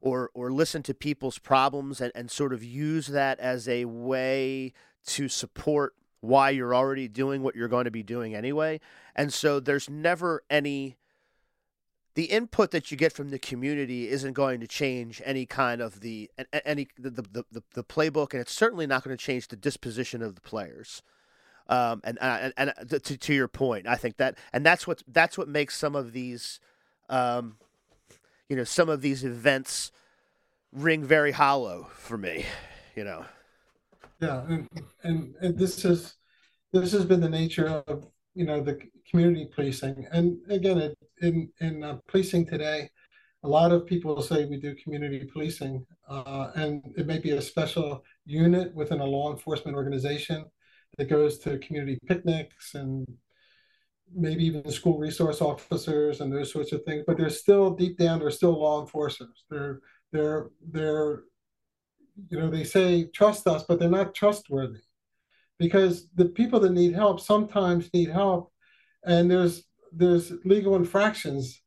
or 0.00 0.30
or 0.34 0.50
listen 0.50 0.82
to 0.84 0.94
people's 0.94 1.38
problems 1.38 2.00
and, 2.00 2.12
and 2.14 2.30
sort 2.30 2.52
of 2.52 2.62
use 2.62 3.08
that 3.08 3.38
as 3.40 3.68
a 3.68 3.84
way 3.84 4.72
to 5.06 5.28
support 5.28 5.94
why 6.20 6.50
you're 6.50 6.74
already 6.74 7.08
doing 7.08 7.42
what 7.42 7.54
you're 7.54 7.68
going 7.68 7.84
to 7.84 7.90
be 7.90 8.02
doing 8.02 8.34
anyway. 8.34 8.80
And 9.14 9.32
so 9.32 9.60
there's 9.60 9.88
never 9.88 10.42
any 10.50 10.96
the 12.14 12.24
input 12.24 12.72
that 12.72 12.90
you 12.90 12.96
get 12.96 13.12
from 13.12 13.28
the 13.28 13.38
community 13.38 14.08
isn't 14.08 14.32
going 14.32 14.58
to 14.58 14.66
change 14.66 15.22
any 15.24 15.46
kind 15.46 15.80
of 15.80 16.00
the 16.00 16.30
any 16.64 16.88
the 16.98 17.10
the, 17.10 17.44
the, 17.52 17.62
the 17.74 17.84
playbook 17.84 18.32
and 18.32 18.40
it's 18.40 18.52
certainly 18.52 18.86
not 18.86 19.04
going 19.04 19.16
to 19.16 19.22
change 19.22 19.48
the 19.48 19.56
disposition 19.56 20.22
of 20.22 20.34
the 20.34 20.40
players 20.40 21.02
um, 21.68 22.00
and, 22.04 22.18
uh, 22.20 22.50
and 22.56 22.72
and 22.78 23.04
to, 23.04 23.16
to 23.16 23.34
your 23.34 23.48
point, 23.48 23.86
I 23.86 23.96
think 23.96 24.16
that 24.16 24.38
and 24.52 24.64
that's 24.64 24.86
what 24.86 25.02
that's 25.08 25.36
what 25.36 25.48
makes 25.48 25.76
some 25.76 25.94
of 25.94 26.12
these, 26.12 26.60
um, 27.10 27.56
you 28.48 28.56
know, 28.56 28.64
some 28.64 28.88
of 28.88 29.02
these 29.02 29.24
events 29.24 29.92
ring 30.72 31.04
very 31.04 31.32
hollow 31.32 31.88
for 31.94 32.16
me. 32.16 32.46
You 32.96 33.04
know. 33.04 33.24
Yeah, 34.20 34.44
and 34.48 34.68
and, 35.02 35.34
and 35.40 35.58
this 35.58 35.84
is 35.84 36.14
this 36.72 36.92
has 36.92 37.04
been 37.04 37.20
the 37.20 37.28
nature 37.28 37.68
of 37.86 38.06
you 38.34 38.46
know 38.46 38.60
the 38.60 38.80
community 39.10 39.46
policing, 39.54 40.06
and 40.10 40.38
again, 40.48 40.78
it, 40.78 40.98
in 41.20 41.50
in 41.60 41.84
uh, 41.84 41.98
policing 42.08 42.46
today, 42.46 42.88
a 43.42 43.48
lot 43.48 43.72
of 43.72 43.86
people 43.86 44.20
say 44.22 44.46
we 44.46 44.56
do 44.56 44.74
community 44.82 45.28
policing, 45.32 45.84
uh, 46.08 46.50
and 46.54 46.82
it 46.96 47.06
may 47.06 47.18
be 47.18 47.32
a 47.32 47.42
special 47.42 48.02
unit 48.24 48.74
within 48.74 49.00
a 49.00 49.04
law 49.04 49.30
enforcement 49.30 49.76
organization 49.76 50.46
that 50.98 51.08
goes 51.08 51.38
to 51.38 51.58
community 51.58 51.98
picnics 52.06 52.74
and 52.74 53.06
maybe 54.14 54.44
even 54.44 54.70
school 54.70 54.98
resource 54.98 55.40
officers 55.40 56.20
and 56.20 56.32
those 56.32 56.52
sorts 56.52 56.72
of 56.72 56.82
things. 56.84 57.04
But 57.06 57.16
they're 57.16 57.30
still 57.30 57.70
deep 57.70 57.96
down, 57.96 58.18
they're 58.18 58.30
still 58.30 58.58
law 58.58 58.80
enforcers. 58.80 59.44
They're 59.50 59.80
they're 60.12 60.50
they're 60.70 61.22
you 62.30 62.38
know 62.38 62.50
they 62.50 62.64
say 62.64 63.04
trust 63.14 63.46
us, 63.46 63.64
but 63.66 63.78
they're 63.78 63.88
not 63.88 64.14
trustworthy 64.14 64.80
because 65.58 66.08
the 66.14 66.26
people 66.26 66.60
that 66.60 66.72
need 66.72 66.94
help 66.94 67.20
sometimes 67.20 67.90
need 67.92 68.10
help, 68.10 68.52
and 69.04 69.30
there's 69.30 69.64
there's 69.92 70.32
legal 70.44 70.76
infractions 70.76 71.62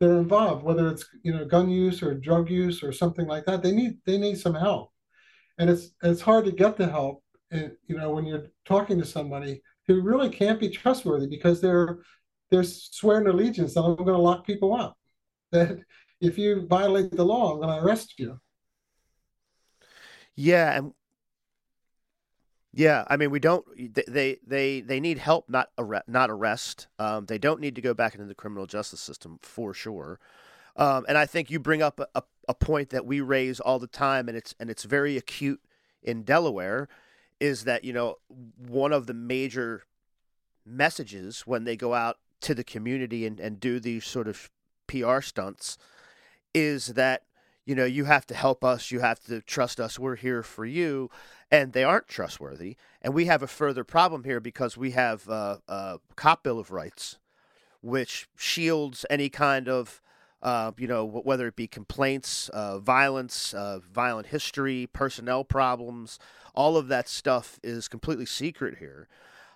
that 0.00 0.10
are 0.10 0.18
involved, 0.18 0.64
whether 0.64 0.88
it's 0.88 1.04
you 1.22 1.32
know 1.32 1.44
gun 1.44 1.68
use 1.68 2.02
or 2.02 2.14
drug 2.14 2.50
use 2.50 2.82
or 2.82 2.92
something 2.92 3.26
like 3.26 3.46
that. 3.46 3.62
They 3.62 3.72
need 3.72 3.98
they 4.04 4.18
need 4.18 4.38
some 4.38 4.54
help, 4.54 4.92
and 5.58 5.70
it's 5.70 5.90
it's 6.02 6.20
hard 6.20 6.44
to 6.44 6.52
get 6.52 6.76
the 6.76 6.88
help. 6.88 7.22
And 7.56 7.72
you 7.86 7.96
know 7.96 8.10
when 8.10 8.26
you're 8.26 8.50
talking 8.64 8.98
to 8.98 9.06
somebody 9.06 9.62
who 9.86 10.00
really 10.00 10.28
can't 10.28 10.60
be 10.60 10.68
trustworthy 10.68 11.26
because 11.26 11.60
they're 11.60 11.98
they're 12.50 12.64
swearing 12.64 13.26
allegiance 13.26 13.74
that 13.74 13.82
I'm 13.82 13.96
going 13.96 14.08
to 14.08 14.18
lock 14.18 14.46
people 14.46 14.74
up. 14.74 14.96
That 15.52 15.78
if 16.20 16.36
you 16.38 16.66
violate 16.66 17.12
the 17.12 17.24
law, 17.24 17.52
I'm 17.52 17.60
going 17.60 17.68
to 17.68 17.84
arrest 17.84 18.14
you. 18.18 18.40
Yeah, 20.34 20.76
and 20.76 20.92
yeah, 22.72 23.04
I 23.08 23.16
mean, 23.16 23.30
we 23.30 23.38
don't. 23.38 23.64
They 24.06 24.38
they 24.46 24.80
they 24.82 25.00
need 25.00 25.18
help, 25.18 25.48
not 25.48 25.70
arrest, 25.78 26.08
not 26.08 26.30
arrest. 26.30 26.88
Um, 26.98 27.26
they 27.26 27.38
don't 27.38 27.60
need 27.60 27.74
to 27.76 27.80
go 27.80 27.94
back 27.94 28.14
into 28.14 28.26
the 28.26 28.34
criminal 28.34 28.66
justice 28.66 29.00
system 29.00 29.38
for 29.40 29.72
sure. 29.72 30.20
Um, 30.76 31.06
and 31.08 31.16
I 31.16 31.24
think 31.24 31.50
you 31.50 31.58
bring 31.58 31.80
up 31.80 32.00
a, 32.14 32.22
a 32.48 32.54
point 32.54 32.90
that 32.90 33.06
we 33.06 33.22
raise 33.22 33.60
all 33.60 33.78
the 33.78 33.86
time, 33.86 34.28
and 34.28 34.36
it's 34.36 34.54
and 34.60 34.68
it's 34.68 34.82
very 34.84 35.16
acute 35.16 35.60
in 36.02 36.22
Delaware, 36.22 36.88
is 37.40 37.64
that 37.64 37.84
you 37.84 37.92
know 37.92 38.16
one 38.56 38.92
of 38.92 39.06
the 39.06 39.14
major 39.14 39.82
messages 40.64 41.42
when 41.42 41.64
they 41.64 41.76
go 41.76 41.94
out 41.94 42.18
to 42.40 42.54
the 42.54 42.64
community 42.64 43.26
and, 43.26 43.38
and 43.40 43.60
do 43.60 43.78
these 43.78 44.04
sort 44.04 44.28
of 44.28 44.50
PR 44.86 45.20
stunts 45.20 45.78
is 46.54 46.88
that 46.88 47.22
you 47.64 47.74
know 47.74 47.84
you 47.84 48.04
have 48.04 48.26
to 48.26 48.34
help 48.34 48.64
us, 48.64 48.90
you 48.90 49.00
have 49.00 49.20
to 49.24 49.40
trust 49.42 49.80
us, 49.80 49.98
we're 49.98 50.16
here 50.16 50.42
for 50.42 50.64
you 50.64 51.10
and 51.50 51.72
they 51.72 51.84
aren't 51.84 52.08
trustworthy. 52.08 52.76
And 53.00 53.14
we 53.14 53.26
have 53.26 53.42
a 53.42 53.46
further 53.46 53.84
problem 53.84 54.24
here 54.24 54.40
because 54.40 54.76
we 54.76 54.92
have 54.92 55.28
uh, 55.28 55.58
a 55.68 55.98
cop 56.16 56.42
bill 56.42 56.58
of 56.58 56.70
rights, 56.70 57.18
which 57.80 58.28
shields 58.36 59.06
any 59.08 59.28
kind 59.28 59.68
of, 59.68 60.00
uh, 60.42 60.72
you 60.76 60.86
know, 60.86 61.04
whether 61.04 61.46
it 61.46 61.56
be 61.56 61.66
complaints, 61.66 62.48
uh, 62.50 62.78
violence, 62.78 63.54
uh, 63.54 63.80
violent 63.92 64.28
history, 64.28 64.88
personnel 64.92 65.44
problems, 65.44 66.18
all 66.54 66.76
of 66.76 66.88
that 66.88 67.08
stuff 67.08 67.58
is 67.62 67.88
completely 67.88 68.26
secret 68.26 68.78
here. 68.78 69.08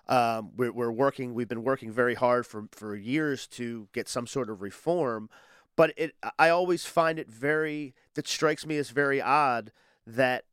Um, 0.07 0.51
we're, 0.57 0.71
we're 0.71 0.91
working. 0.91 1.33
We've 1.33 1.47
been 1.47 1.63
working 1.63 1.91
very 1.91 2.15
hard 2.15 2.45
for 2.45 2.67
for 2.71 2.95
years 2.95 3.47
to 3.47 3.87
get 3.93 4.09
some 4.09 4.27
sort 4.27 4.49
of 4.49 4.61
reform, 4.61 5.29
but 5.75 5.93
it. 5.95 6.15
I 6.37 6.49
always 6.49 6.85
find 6.85 7.19
it 7.19 7.29
very. 7.29 7.93
That 8.15 8.27
strikes 8.27 8.65
me 8.65 8.77
as 8.77 8.89
very 8.89 9.21
odd 9.21 9.71
that 10.05 10.45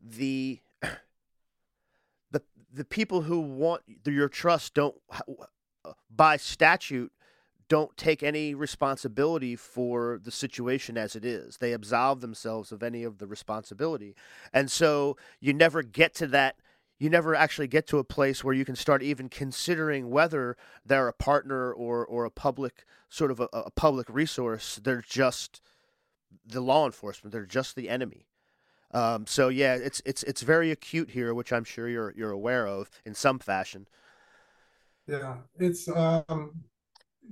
the 0.00 0.60
the 2.30 2.42
the 2.72 2.84
people 2.84 3.22
who 3.22 3.40
want 3.40 3.82
your 4.04 4.28
trust 4.28 4.74
don't 4.74 4.96
uh, 5.84 5.92
by 6.10 6.36
statute 6.36 7.12
don't 7.68 7.96
take 7.96 8.22
any 8.22 8.54
responsibility 8.54 9.56
for 9.56 10.20
the 10.22 10.30
situation 10.30 10.96
as 10.96 11.16
it 11.16 11.24
is. 11.24 11.56
They 11.56 11.72
absolve 11.72 12.20
themselves 12.20 12.70
of 12.72 12.82
any 12.82 13.02
of 13.02 13.18
the 13.18 13.26
responsibility. 13.26 14.14
And 14.52 14.70
so 14.70 15.16
you 15.40 15.52
never 15.52 15.82
get 15.82 16.14
to 16.16 16.26
that 16.28 16.56
you 16.98 17.10
never 17.10 17.34
actually 17.34 17.68
get 17.68 17.86
to 17.88 17.98
a 17.98 18.04
place 18.04 18.42
where 18.42 18.54
you 18.54 18.64
can 18.64 18.76
start 18.76 19.02
even 19.02 19.28
considering 19.28 20.10
whether 20.10 20.56
they're 20.84 21.08
a 21.08 21.12
partner 21.12 21.72
or 21.72 22.06
or 22.06 22.24
a 22.24 22.30
public 22.30 22.84
sort 23.08 23.30
of 23.30 23.40
a, 23.40 23.48
a 23.52 23.70
public 23.70 24.08
resource. 24.08 24.80
They're 24.82 25.04
just 25.06 25.60
the 26.44 26.60
law 26.60 26.86
enforcement. 26.86 27.32
They're 27.32 27.46
just 27.46 27.76
the 27.76 27.88
enemy. 27.88 28.26
Um, 28.92 29.26
so 29.26 29.48
yeah, 29.48 29.74
it's 29.74 30.00
it's 30.06 30.22
it's 30.22 30.42
very 30.42 30.70
acute 30.70 31.10
here, 31.10 31.34
which 31.34 31.52
I'm 31.52 31.64
sure 31.64 31.88
you're 31.88 32.14
you're 32.16 32.30
aware 32.30 32.66
of 32.66 32.90
in 33.04 33.14
some 33.14 33.38
fashion. 33.38 33.86
Yeah, 35.06 35.36
it's 35.58 35.88
um, 35.88 36.64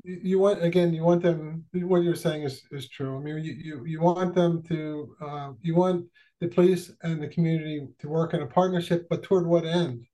you 0.03 0.39
want 0.39 0.63
again, 0.63 0.93
you 0.93 1.03
want 1.03 1.23
them. 1.23 1.65
What 1.73 2.03
you're 2.03 2.15
saying 2.15 2.43
is 2.43 2.63
is 2.71 2.89
true. 2.89 3.17
I 3.17 3.21
mean, 3.21 3.45
you 3.45 3.53
you, 3.53 3.85
you 3.85 4.01
want 4.01 4.35
them 4.35 4.63
to 4.65 5.17
uh, 5.21 5.53
you 5.63 5.75
want 5.75 6.07
the 6.41 6.49
police 6.49 6.91
and 7.03 7.23
the 7.23 7.29
community 7.29 7.87
to 8.01 8.09
work 8.09 8.35
in 8.35 8.43
a 8.43 8.47
partnership, 8.47 9.07
but 9.09 9.23
toward 9.23 9.47
what 9.47 9.65
end? 9.65 10.05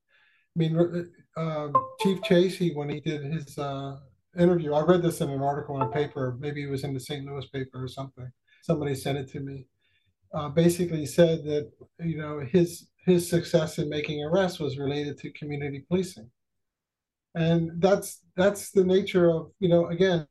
I 0.55 0.59
mean, 0.59 1.09
uh, 1.37 1.69
Chief 2.01 2.21
Tracy, 2.23 2.73
when 2.73 2.89
he 2.89 2.99
did 2.99 3.23
his 3.23 3.57
uh, 3.57 3.97
interview, 4.37 4.73
I 4.73 4.81
read 4.81 5.01
this 5.01 5.21
in 5.21 5.29
an 5.29 5.41
article 5.41 5.75
in 5.77 5.81
a 5.83 5.91
paper. 5.91 6.37
Maybe 6.39 6.63
it 6.63 6.69
was 6.69 6.83
in 6.83 6.93
the 6.93 6.99
St. 6.99 7.25
Louis 7.25 7.45
paper 7.47 7.83
or 7.83 7.87
something. 7.87 8.29
Somebody 8.63 8.95
sent 8.95 9.17
it 9.17 9.29
to 9.31 9.39
me 9.39 9.65
uh, 10.33 10.49
basically 10.49 11.05
said 11.05 11.43
that 11.45 11.71
you 11.99 12.17
know 12.17 12.39
his 12.39 12.87
his 13.05 13.29
success 13.29 13.79
in 13.79 13.89
making 13.89 14.23
arrests 14.23 14.59
was 14.59 14.77
related 14.77 15.17
to 15.17 15.31
community 15.31 15.83
policing, 15.87 16.29
and 17.35 17.81
that's 17.81 18.21
that's 18.35 18.71
the 18.71 18.83
nature 18.83 19.29
of 19.29 19.51
you 19.59 19.69
know 19.69 19.87
again 19.87 20.27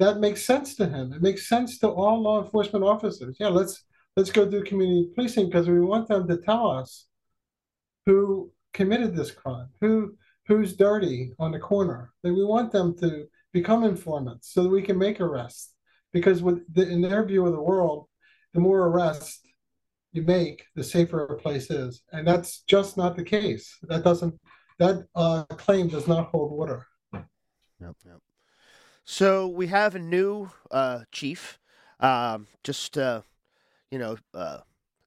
that 0.00 0.18
makes 0.18 0.42
sense 0.42 0.74
to 0.76 0.86
him. 0.86 1.12
It 1.12 1.22
makes 1.22 1.48
sense 1.48 1.78
to 1.78 1.88
all 1.88 2.20
law 2.20 2.42
enforcement 2.42 2.84
officers. 2.84 3.36
Yeah, 3.38 3.48
let's 3.48 3.84
let's 4.16 4.30
go 4.30 4.48
do 4.48 4.62
community 4.64 5.10
policing 5.14 5.46
because 5.46 5.68
we 5.68 5.80
want 5.80 6.08
them 6.08 6.26
to 6.28 6.36
tell 6.36 6.70
us 6.70 7.06
who 8.06 8.50
committed 8.72 9.14
this 9.14 9.30
crime, 9.30 9.68
who 9.80 10.16
who's 10.46 10.76
dirty 10.76 11.32
on 11.38 11.52
the 11.52 11.58
corner. 11.58 12.12
That 12.22 12.34
we 12.34 12.44
want 12.44 12.72
them 12.72 12.96
to 12.98 13.26
become 13.52 13.84
informants 13.84 14.52
so 14.52 14.62
that 14.62 14.68
we 14.68 14.82
can 14.82 14.98
make 14.98 15.20
arrests. 15.20 15.70
Because 16.12 16.42
with 16.42 16.62
the, 16.72 16.88
in 16.88 17.00
their 17.00 17.24
view 17.24 17.46
of 17.46 17.52
the 17.52 17.60
world, 17.60 18.06
the 18.52 18.60
more 18.60 18.86
arrests 18.86 19.40
you 20.12 20.22
make, 20.22 20.64
the 20.76 20.84
safer 20.84 21.24
a 21.24 21.36
place 21.36 21.70
is. 21.70 22.02
And 22.12 22.26
that's 22.26 22.60
just 22.68 22.96
not 22.96 23.16
the 23.16 23.24
case. 23.24 23.76
That 23.82 24.04
doesn't, 24.04 24.38
that 24.78 25.06
uh, 25.14 25.44
claim 25.44 25.88
does 25.88 26.08
not 26.08 26.28
hold 26.28 26.52
water. 26.52 26.86
Yep, 27.12 27.96
yep. 28.06 28.20
So 29.04 29.46
we 29.46 29.66
have 29.66 29.94
a 29.94 29.98
new 29.98 30.50
uh, 30.70 31.00
chief, 31.12 31.58
um, 32.00 32.46
just, 32.62 32.96
uh, 32.96 33.22
you 33.90 33.98
know, 33.98 34.16
uh, 34.32 34.60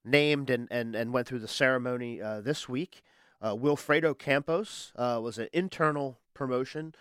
named 0.06 0.50
and, 0.50 0.68
and, 0.70 0.96
and 0.96 1.12
went 1.12 1.28
through 1.28 1.40
the 1.40 1.48
ceremony 1.48 2.22
uh, 2.22 2.42
this 2.42 2.70
week. 2.70 3.02
Uh, 3.42 3.56
Wilfredo 3.56 4.18
Campos 4.18 4.92
was 4.96 5.38
an 5.38 5.48
internal 5.54 6.20
promotion, 6.34 6.94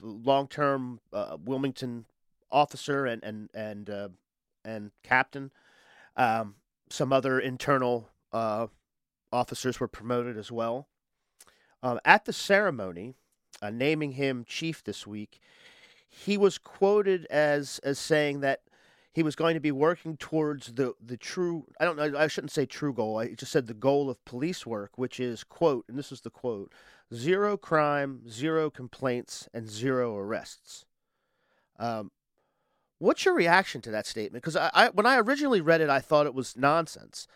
long 0.00 0.48
term 0.48 1.00
Wilmington 1.12 2.06
officer 2.50 3.06
and, 3.06 3.22
and, 3.24 3.50
and, 3.54 4.12
and 4.64 4.90
captain. 5.02 5.50
Um, 6.16 6.56
some 6.88 7.12
other 7.12 7.38
internal 7.38 8.10
officers 9.32 9.80
were 9.80 9.88
promoted 9.88 10.36
as 10.36 10.50
well. 10.52 10.88
Um, 11.86 12.00
at 12.04 12.24
the 12.24 12.32
ceremony, 12.32 13.14
uh, 13.62 13.70
naming 13.70 14.12
him 14.12 14.44
chief 14.44 14.82
this 14.82 15.06
week, 15.06 15.38
he 16.08 16.36
was 16.36 16.58
quoted 16.58 17.26
as 17.26 17.78
as 17.84 17.96
saying 18.00 18.40
that 18.40 18.62
he 19.12 19.22
was 19.22 19.36
going 19.36 19.54
to 19.54 19.60
be 19.60 19.70
working 19.70 20.16
towards 20.16 20.74
the 20.74 20.94
the 21.00 21.16
true 21.16 21.64
I 21.78 21.84
don't 21.84 21.96
know 21.96 22.18
I 22.18 22.26
shouldn't 22.26 22.50
say 22.50 22.66
true 22.66 22.92
goal 22.92 23.18
I 23.18 23.34
just 23.34 23.52
said 23.52 23.68
the 23.68 23.74
goal 23.74 24.10
of 24.10 24.24
police 24.24 24.66
work 24.66 24.98
which 24.98 25.20
is 25.20 25.44
quote 25.44 25.84
and 25.88 25.96
this 25.96 26.10
is 26.10 26.22
the 26.22 26.30
quote 26.30 26.72
zero 27.14 27.56
crime 27.56 28.28
zero 28.28 28.68
complaints 28.68 29.48
and 29.54 29.68
zero 29.68 30.16
arrests 30.16 30.86
um, 31.78 32.10
What's 32.98 33.26
your 33.26 33.34
reaction 33.34 33.82
to 33.82 33.90
that 33.90 34.06
statement? 34.06 34.42
Because 34.42 34.56
I, 34.56 34.70
I, 34.72 34.88
when 34.88 35.04
I 35.04 35.18
originally 35.18 35.60
read 35.60 35.82
it, 35.82 35.90
I 35.90 36.00
thought 36.00 36.24
it 36.24 36.32
was 36.32 36.56
nonsense, 36.56 37.28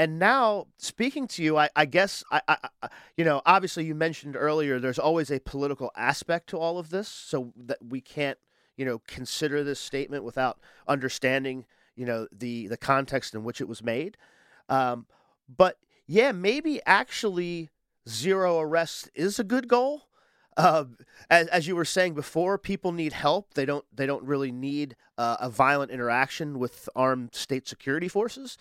and 0.00 0.18
now 0.18 0.66
speaking 0.78 1.26
to 1.26 1.42
you, 1.42 1.58
I, 1.58 1.68
I 1.76 1.84
guess 1.84 2.24
I, 2.32 2.40
I, 2.48 2.88
you 3.18 3.24
know, 3.26 3.42
obviously 3.44 3.84
you 3.84 3.94
mentioned 3.94 4.34
earlier 4.34 4.78
there's 4.78 4.98
always 4.98 5.30
a 5.30 5.40
political 5.40 5.90
aspect 5.94 6.48
to 6.48 6.58
all 6.58 6.78
of 6.78 6.88
this, 6.88 7.06
so 7.06 7.52
that 7.54 7.76
we 7.86 8.00
can't, 8.00 8.38
you 8.78 8.86
know, 8.86 9.02
consider 9.06 9.62
this 9.62 9.78
statement 9.78 10.24
without 10.24 10.58
understanding, 10.88 11.66
you 11.96 12.06
know, 12.06 12.26
the 12.32 12.66
the 12.68 12.78
context 12.78 13.34
in 13.34 13.44
which 13.44 13.60
it 13.60 13.68
was 13.68 13.82
made. 13.82 14.16
Um, 14.70 15.04
but 15.54 15.76
yeah, 16.06 16.32
maybe 16.32 16.80
actually 16.86 17.68
zero 18.08 18.58
arrests 18.58 19.10
is 19.14 19.38
a 19.38 19.44
good 19.44 19.68
goal 19.68 20.04
uh, 20.56 20.84
as, 21.30 21.46
as 21.48 21.66
you 21.66 21.76
were 21.76 21.84
saying 21.84 22.14
before, 22.14 22.58
people 22.58 22.92
need 22.92 23.12
help. 23.12 23.54
They 23.54 23.64
don't. 23.64 23.84
They 23.94 24.06
don't 24.06 24.24
really 24.24 24.52
need 24.52 24.96
uh, 25.18 25.36
a 25.40 25.50
violent 25.50 25.90
interaction 25.90 26.58
with 26.58 26.88
armed 26.94 27.34
state 27.34 27.68
security 27.68 28.08
forces. 28.08 28.58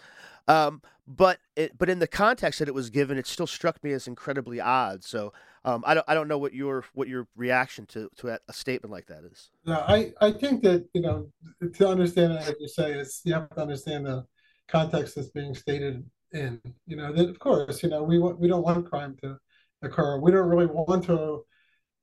Um, 0.48 0.82
but 1.08 1.40
it, 1.56 1.78
but 1.78 1.90
in 1.90 2.00
the 2.00 2.08
context 2.08 2.60
that 2.60 2.68
it 2.68 2.74
was 2.74 2.90
given, 2.90 3.18
it 3.18 3.28
still 3.28 3.48
struck 3.48 3.84
me 3.84 3.92
as 3.94 4.08
incredibly 4.08 4.60
odd. 4.62 5.04
So 5.04 5.34
Um, 5.66 5.84
I 5.86 5.94
don't 5.94 6.06
I 6.08 6.14
don't 6.14 6.28
know 6.28 6.38
what 6.38 6.54
your 6.54 6.86
what 6.94 7.08
your 7.08 7.28
reaction 7.36 7.86
to 7.88 8.10
to 8.18 8.40
a 8.48 8.54
statement 8.54 8.92
like 8.92 9.08
that 9.08 9.24
is. 9.26 9.52
Yeah, 9.66 9.84
I 9.88 10.14
I 10.22 10.32
think 10.32 10.64
that 10.64 10.88
you 10.94 11.02
know 11.02 11.28
to 11.74 11.88
understand 11.88 12.36
like 12.36 12.56
you 12.60 12.68
say, 12.68 12.94
is 12.94 13.22
you 13.26 13.34
have 13.34 13.50
to 13.50 13.62
understand 13.62 14.06
the 14.06 14.26
context 14.68 15.16
that's 15.16 15.30
being 15.30 15.54
stated 15.54 16.06
in. 16.32 16.62
You 16.88 16.96
know 16.96 17.12
that 17.12 17.30
of 17.30 17.40
course 17.40 17.84
you 17.84 17.90
know 17.90 18.04
we 18.04 18.20
we 18.20 18.48
don't 18.48 18.64
want 18.64 18.90
crime 18.90 19.18
to 19.22 19.38
occur. 19.82 20.18
We 20.20 20.32
don't 20.32 20.48
really 20.48 20.68
want 20.68 21.04
to 21.06 21.44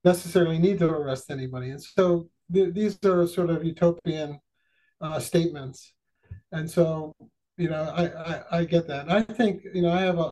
necessarily 0.07 0.59
need 0.59 0.79
to 0.79 0.89
arrest 0.89 1.31
anybody, 1.31 1.71
and 1.71 1.83
so 1.83 2.31
th- 2.53 2.73
these 2.73 2.97
are 3.05 3.27
sort 3.27 3.51
of 3.51 3.65
utopian 3.65 4.41
uh, 5.01 5.19
statements. 5.19 5.93
And 6.53 6.71
so 6.71 7.13
you 7.59 7.69
know 7.69 7.83
I, 8.03 8.05
I 8.33 8.35
I 8.59 8.65
get 8.65 8.87
that. 8.89 9.11
I 9.11 9.23
think 9.23 9.63
you 9.75 9.83
know 9.83 9.93
I 9.93 10.03
have 10.09 10.19
a 10.19 10.31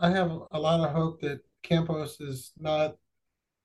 I 0.00 0.10
have 0.10 0.30
a 0.52 0.60
lot 0.66 0.80
of 0.80 0.94
hope 0.94 1.20
that 1.22 1.40
Campos 1.62 2.20
is 2.20 2.52
not 2.58 2.96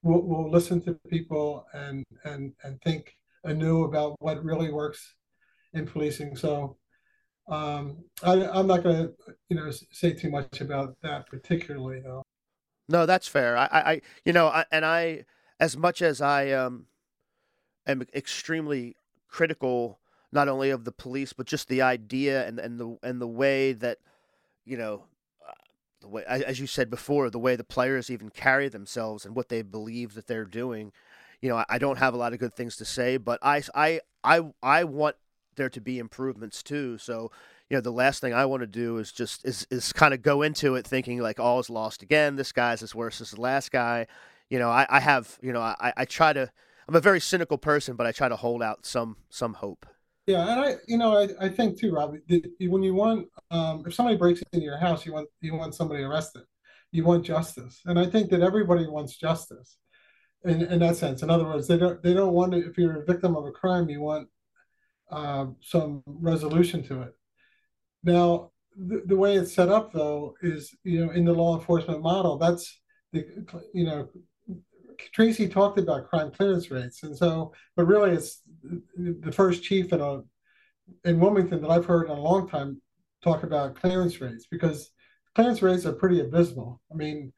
will 0.02 0.22
will 0.22 0.50
listen 0.50 0.80
to 0.82 0.98
people 1.08 1.64
and 1.72 2.04
and 2.24 2.52
and 2.64 2.80
think 2.82 3.14
anew 3.44 3.84
about 3.84 4.16
what 4.20 4.44
really 4.44 4.70
works 4.72 5.14
in 5.74 5.86
policing. 5.86 6.36
So 6.36 6.76
um, 7.48 7.98
I, 8.22 8.32
I'm 8.56 8.66
not 8.66 8.82
going 8.82 8.96
to 9.06 9.12
you 9.48 9.56
know 9.56 9.70
say 9.92 10.12
too 10.12 10.30
much 10.30 10.60
about 10.60 10.96
that 11.02 11.28
particularly 11.28 12.00
though. 12.00 12.22
No, 12.88 13.06
that's 13.06 13.28
fair. 13.28 13.56
I, 13.56 13.68
I 13.72 14.00
you 14.24 14.32
know, 14.32 14.48
I, 14.48 14.64
and 14.70 14.84
I, 14.84 15.24
as 15.60 15.76
much 15.76 16.02
as 16.02 16.20
I 16.20 16.50
um, 16.50 16.86
am 17.86 18.02
extremely 18.14 18.96
critical, 19.28 19.98
not 20.32 20.48
only 20.48 20.70
of 20.70 20.84
the 20.84 20.92
police, 20.92 21.32
but 21.32 21.46
just 21.46 21.68
the 21.68 21.82
idea 21.82 22.46
and, 22.46 22.58
and 22.58 22.78
the 22.78 22.98
and 23.02 23.20
the 23.20 23.28
way 23.28 23.72
that, 23.72 23.98
you 24.64 24.76
know, 24.76 25.04
the 26.00 26.08
way, 26.08 26.24
as 26.26 26.60
you 26.60 26.66
said 26.66 26.90
before, 26.90 27.30
the 27.30 27.38
way 27.38 27.56
the 27.56 27.64
players 27.64 28.10
even 28.10 28.30
carry 28.30 28.68
themselves 28.68 29.24
and 29.24 29.34
what 29.34 29.48
they 29.48 29.62
believe 29.62 30.14
that 30.14 30.26
they're 30.26 30.44
doing. 30.44 30.92
You 31.40 31.50
know, 31.50 31.64
I 31.68 31.78
don't 31.78 31.98
have 31.98 32.14
a 32.14 32.16
lot 32.16 32.32
of 32.32 32.38
good 32.38 32.54
things 32.54 32.76
to 32.76 32.84
say, 32.84 33.16
but 33.16 33.38
I, 33.42 33.62
I, 33.74 34.00
I, 34.22 34.40
I 34.62 34.84
want 34.84 35.16
there 35.56 35.68
to 35.68 35.80
be 35.80 35.98
improvements 35.98 36.62
too. 36.62 36.98
So, 36.98 37.30
you 37.68 37.76
know, 37.76 37.80
the 37.80 37.90
last 37.92 38.20
thing 38.20 38.32
I 38.32 38.46
want 38.46 38.62
to 38.62 38.66
do 38.66 38.98
is 38.98 39.12
just 39.12 39.44
is 39.44 39.66
is 39.70 39.92
kind 39.92 40.14
of 40.14 40.22
go 40.22 40.42
into 40.42 40.74
it 40.74 40.86
thinking 40.86 41.20
like 41.20 41.40
all 41.40 41.58
is 41.60 41.70
lost 41.70 42.02
again. 42.02 42.36
This 42.36 42.52
guy's 42.52 42.82
as 42.82 42.94
worse 42.94 43.20
as 43.20 43.32
the 43.32 43.40
last 43.40 43.72
guy. 43.72 44.06
You 44.54 44.60
know, 44.60 44.70
I, 44.70 44.86
I 44.88 45.00
have, 45.00 45.36
you 45.42 45.52
know, 45.52 45.60
I, 45.60 45.92
I 45.96 46.04
try 46.04 46.32
to. 46.32 46.48
I'm 46.86 46.94
a 46.94 47.00
very 47.00 47.20
cynical 47.20 47.58
person, 47.58 47.96
but 47.96 48.06
I 48.06 48.12
try 48.12 48.28
to 48.28 48.36
hold 48.36 48.62
out 48.62 48.86
some 48.86 49.16
some 49.28 49.52
hope. 49.52 49.84
Yeah, 50.28 50.48
and 50.48 50.60
I, 50.60 50.74
you 50.86 50.96
know, 50.96 51.16
I, 51.18 51.46
I 51.46 51.48
think 51.48 51.76
too, 51.76 51.92
Rob. 51.92 52.14
When 52.60 52.84
you 52.84 52.94
want, 52.94 53.26
um, 53.50 53.82
if 53.84 53.94
somebody 53.94 54.16
breaks 54.16 54.44
into 54.52 54.64
your 54.64 54.76
house, 54.76 55.04
you 55.04 55.12
want 55.12 55.28
you 55.40 55.56
want 55.56 55.74
somebody 55.74 56.04
arrested. 56.04 56.42
You 56.92 57.02
want 57.02 57.24
justice, 57.24 57.80
and 57.86 57.98
I 57.98 58.06
think 58.06 58.30
that 58.30 58.42
everybody 58.42 58.86
wants 58.86 59.16
justice. 59.16 59.76
In, 60.44 60.62
in 60.62 60.78
that 60.78 60.94
sense, 60.94 61.24
in 61.24 61.30
other 61.30 61.46
words, 61.46 61.66
they 61.66 61.76
don't 61.76 62.00
they 62.04 62.14
don't 62.14 62.32
want 62.32 62.52
to. 62.52 62.58
If 62.58 62.78
you're 62.78 63.02
a 63.02 63.04
victim 63.04 63.34
of 63.34 63.46
a 63.46 63.50
crime, 63.50 63.88
you 63.88 64.02
want 64.02 64.28
uh, 65.10 65.46
some 65.62 66.04
resolution 66.06 66.84
to 66.84 67.02
it. 67.02 67.12
Now, 68.04 68.52
the, 68.76 69.02
the 69.04 69.16
way 69.16 69.34
it's 69.34 69.52
set 69.52 69.68
up, 69.68 69.92
though, 69.92 70.36
is 70.42 70.72
you 70.84 71.04
know 71.04 71.10
in 71.10 71.24
the 71.24 71.32
law 71.32 71.58
enforcement 71.58 72.02
model, 72.02 72.38
that's 72.38 72.80
the 73.12 73.26
you 73.72 73.84
know 73.84 74.08
Tracy 75.12 75.48
talked 75.48 75.78
about 75.78 76.08
crime 76.08 76.30
clearance 76.30 76.70
rates, 76.70 77.02
and 77.02 77.16
so, 77.16 77.52
but 77.76 77.86
really, 77.86 78.10
it's 78.10 78.42
the 78.96 79.32
first 79.32 79.62
chief 79.62 79.92
in 79.92 80.00
a 80.00 80.22
in 81.04 81.20
Wilmington 81.20 81.62
that 81.62 81.70
I've 81.70 81.86
heard 81.86 82.06
in 82.06 82.16
a 82.16 82.20
long 82.20 82.48
time 82.48 82.80
talk 83.22 83.42
about 83.42 83.76
clearance 83.76 84.20
rates 84.20 84.46
because 84.50 84.90
clearance 85.34 85.62
rates 85.62 85.86
are 85.86 85.92
pretty 85.92 86.20
abysmal. 86.20 86.80
I 86.92 86.94
mean, 86.94 87.32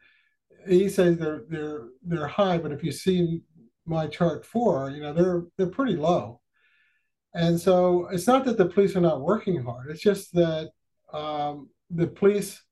he 0.69 0.89
says 0.89 1.19
they're 1.19 1.45
they're 1.49 1.89
they're 2.03 2.27
high, 2.27 2.59
but 2.59 2.73
if 2.73 2.83
you 2.83 2.93
see 2.93 3.41
my 3.85 4.07
chart 4.07 4.45
four, 4.45 4.91
you 4.91 5.03
know 5.03 5.13
they're 5.13 5.45
they're 5.57 5.69
pretty 5.69 5.97
low. 5.97 6.41
And 7.35 7.61
so 7.61 8.09
it's 8.09 8.27
not 8.27 8.45
that 8.47 8.57
the 8.57 8.67
police 8.67 8.97
are 8.97 9.01
not 9.01 9.21
working 9.21 9.63
hard; 9.63 9.91
it's 9.91 10.01
just 10.01 10.33
that 10.35 10.71
um, 11.13 11.69
the 11.91 12.07
police 12.07 12.63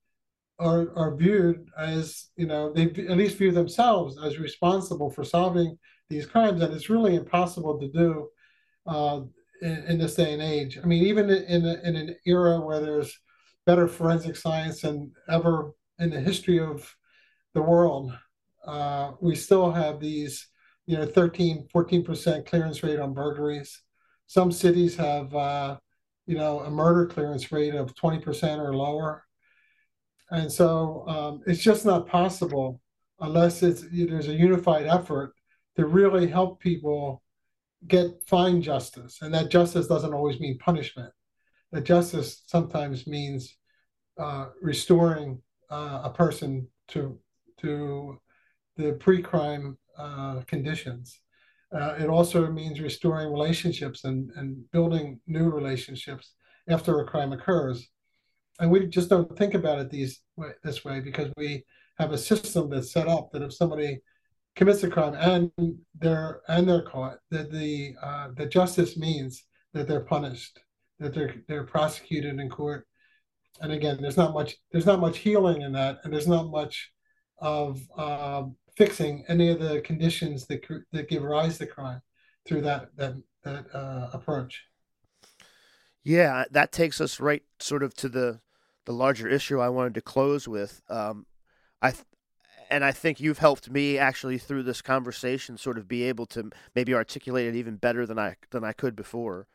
are, 0.59 0.97
are 0.97 1.17
viewed 1.17 1.69
as, 1.77 2.29
you 2.37 2.47
know, 2.47 2.73
they 2.73 2.85
at 2.85 3.17
least 3.17 3.39
view 3.39 3.53
themselves 3.53 4.17
as 4.23 4.39
responsible 4.39 5.11
for 5.11 5.25
solving 5.25 5.77
these 6.09 6.27
crimes. 6.27 6.63
And 6.63 6.73
it's 6.73 6.91
really 6.91 7.17
impossible 7.17 7.79
to 7.81 7.89
do 7.89 8.29
uh, 8.87 9.21
in, 9.63 9.85
in, 9.89 9.99
this 9.99 10.15
day 10.15 10.33
and 10.33 10.43
age. 10.43 10.79
I 10.83 10.87
mean, 10.87 11.05
even 11.05 11.31
in, 11.31 11.67
in, 11.67 11.97
an 11.97 12.17
era 12.27 12.61
where 12.61 12.81
there's 12.81 13.19
better 13.67 13.89
forensic 13.89 14.37
science 14.37 14.83
than 14.83 15.13
ever 15.29 15.73
in 15.99 16.11
the 16.11 16.21
history 16.21 16.61
of 16.61 16.95
the 17.55 17.63
world, 17.63 18.13
uh, 18.67 19.13
we 19.21 19.35
still 19.35 19.73
have 19.73 20.01
these, 20.01 20.49
you 20.87 20.97
know, 20.97 21.07
13, 21.07 21.67
14% 21.75 22.47
clearance 22.47 22.83
rate 22.83 23.01
on 23.01 23.15
burglaries. 23.15 23.83
Some 24.27 24.53
cities 24.53 24.97
have, 24.97 25.35
uh, 25.35 25.79
you 26.27 26.37
know, 26.37 26.61
a 26.61 26.71
murder 26.71 27.07
clearance 27.07 27.51
rate 27.53 27.75
of 27.75 27.95
20% 27.95 28.59
or 28.59 28.75
lower. 28.75 29.25
And 30.35 30.51
so 30.51 31.05
um, 31.07 31.43
it's 31.47 31.63
just 31.63 31.87
not 31.87 32.09
possible 32.09 32.81
unless 33.21 33.63
it's 33.63 33.85
there's 33.93 34.27
a 34.27 34.35
unified 34.35 34.87
effort 34.87 35.33
to 35.77 35.87
really 35.87 36.27
help 36.27 36.61
people 36.61 37.23
get 37.87 38.07
find 38.27 38.61
justice. 38.61 39.19
And 39.23 39.33
that 39.33 39.51
justice 39.51 39.87
doesn't 39.87 40.13
always 40.13 40.41
mean 40.41 40.59
punishment. 40.59 41.13
That 41.71 41.85
justice 41.85 42.43
sometimes 42.47 43.07
means 43.07 43.57
uh, 44.19 44.47
restoring 44.61 45.41
uh, 45.71 46.01
a 46.05 46.11
person 46.11 46.67
to 46.89 47.17
to 47.59 48.19
the 48.77 48.95
pre-crime 48.95 49.79
uh, 49.97 50.41
conditions. 50.49 51.21
Uh, 51.73 51.95
it 51.99 52.09
also 52.09 52.51
means 52.51 52.81
restoring 52.81 53.31
relationships 53.31 54.03
and, 54.03 54.31
and 54.35 54.69
building 54.73 55.21
new 55.29 55.49
relationships 55.49 56.35
after 56.69 56.99
a 56.99 57.07
crime 57.07 57.33
occurs 57.33 57.89
and 58.61 58.71
we 58.71 58.87
just 58.87 59.11
don't 59.11 59.37
think 59.37 59.55
about 59.55 59.79
it 59.79 59.91
these 59.91 60.21
this 60.63 60.85
way 60.85 61.01
because 61.01 61.33
we 61.37 61.65
have 61.99 62.13
a 62.13 62.19
system 62.19 62.71
that's 62.71 62.93
set 62.93 63.09
up 63.09 63.31
that 63.33 63.43
if 63.43 63.53
somebody 63.53 64.01
commits 64.57 64.83
a 64.83 64.91
crime 64.91 65.15
and 65.15 65.51
they're 65.99 66.41
and 66.49 66.69
they're 66.69 66.83
caught, 66.83 67.19
that 67.31 67.51
the 67.51 67.95
uh, 68.03 68.29
justice 68.47 68.97
means 68.97 69.45
that 69.73 69.89
they're 69.89 70.01
punished, 70.05 70.61
that 71.01 71.15
they're 71.15 71.35
they're 71.49 71.65
prosecuted 71.65 72.39
in 72.39 72.49
court. 72.49 72.87
And 73.61 73.73
again, 73.73 73.99
there's 74.01 74.17
not 74.17 74.35
much 74.35 74.57
there's 74.73 74.87
not 74.87 75.01
much 75.01 75.19
healing 75.19 75.63
in 75.63 75.73
that, 75.73 75.99
and 76.05 76.13
there's 76.13 76.29
not 76.29 76.51
much 76.51 76.91
of 77.39 77.81
uh, 77.97 78.45
fixing 78.77 79.25
any 79.29 79.51
of 79.51 79.61
the 79.61 79.81
conditions 79.81 80.47
that 80.47 80.63
that 80.93 81.09
give 81.09 81.23
rise 81.23 81.59
to 81.59 81.67
crime 81.67 82.01
through 82.47 82.63
that 82.63 82.89
that 82.97 83.15
that 83.43 83.67
uh, 83.75 84.11
approach. 84.13 84.65
Yeah, 86.05 86.45
that 86.51 86.71
takes 86.71 87.01
us 87.01 87.19
right 87.19 87.43
sort 87.59 87.83
of 87.83 87.95
to 87.95 88.09
the 88.09 88.41
the 88.85 88.93
larger 88.93 89.27
issue 89.27 89.59
I 89.61 89.71
wanted 89.71 89.95
to 89.95 90.03
close 90.03 90.47
with. 90.47 90.83
Um, 90.91 91.25
I 91.81 91.93
th- 91.93 92.05
and 92.71 92.85
I 92.85 92.93
think 92.93 93.21
you've 93.21 93.39
helped 93.39 93.71
me 93.71 93.99
actually 93.99 94.37
through 94.37 94.65
this 94.65 94.83
conversation 94.83 95.57
sort 95.57 95.79
of 95.79 95.89
be 95.89 96.03
able 96.05 96.27
to 96.27 96.51
maybe 96.75 96.95
articulate 96.95 97.47
it 97.47 97.55
even 97.55 97.77
better 97.77 98.05
than 98.07 98.19
I 98.19 98.37
than 98.51 98.65
I 98.65 98.73
could 98.73 98.95
before. 98.95 99.47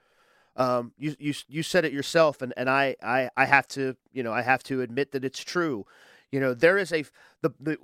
Um, 0.56 0.94
you 0.98 1.16
you 1.20 1.34
you 1.48 1.62
said 1.64 1.86
it 1.86 1.94
yourself, 1.94 2.42
and, 2.42 2.52
and 2.58 2.70
I, 2.70 2.96
I 3.04 3.30
I 3.38 3.46
have 3.46 3.68
to 3.70 3.96
you 4.12 4.24
know 4.24 4.34
I 4.34 4.42
have 4.42 4.64
to 4.64 4.82
admit 4.82 5.12
that 5.12 5.24
it's 5.24 5.44
true. 5.44 5.86
You 6.32 6.40
know 6.40 6.54
there 6.56 6.78
is 6.78 6.92
a 6.92 7.06
the, 7.42 7.52
the 7.60 7.78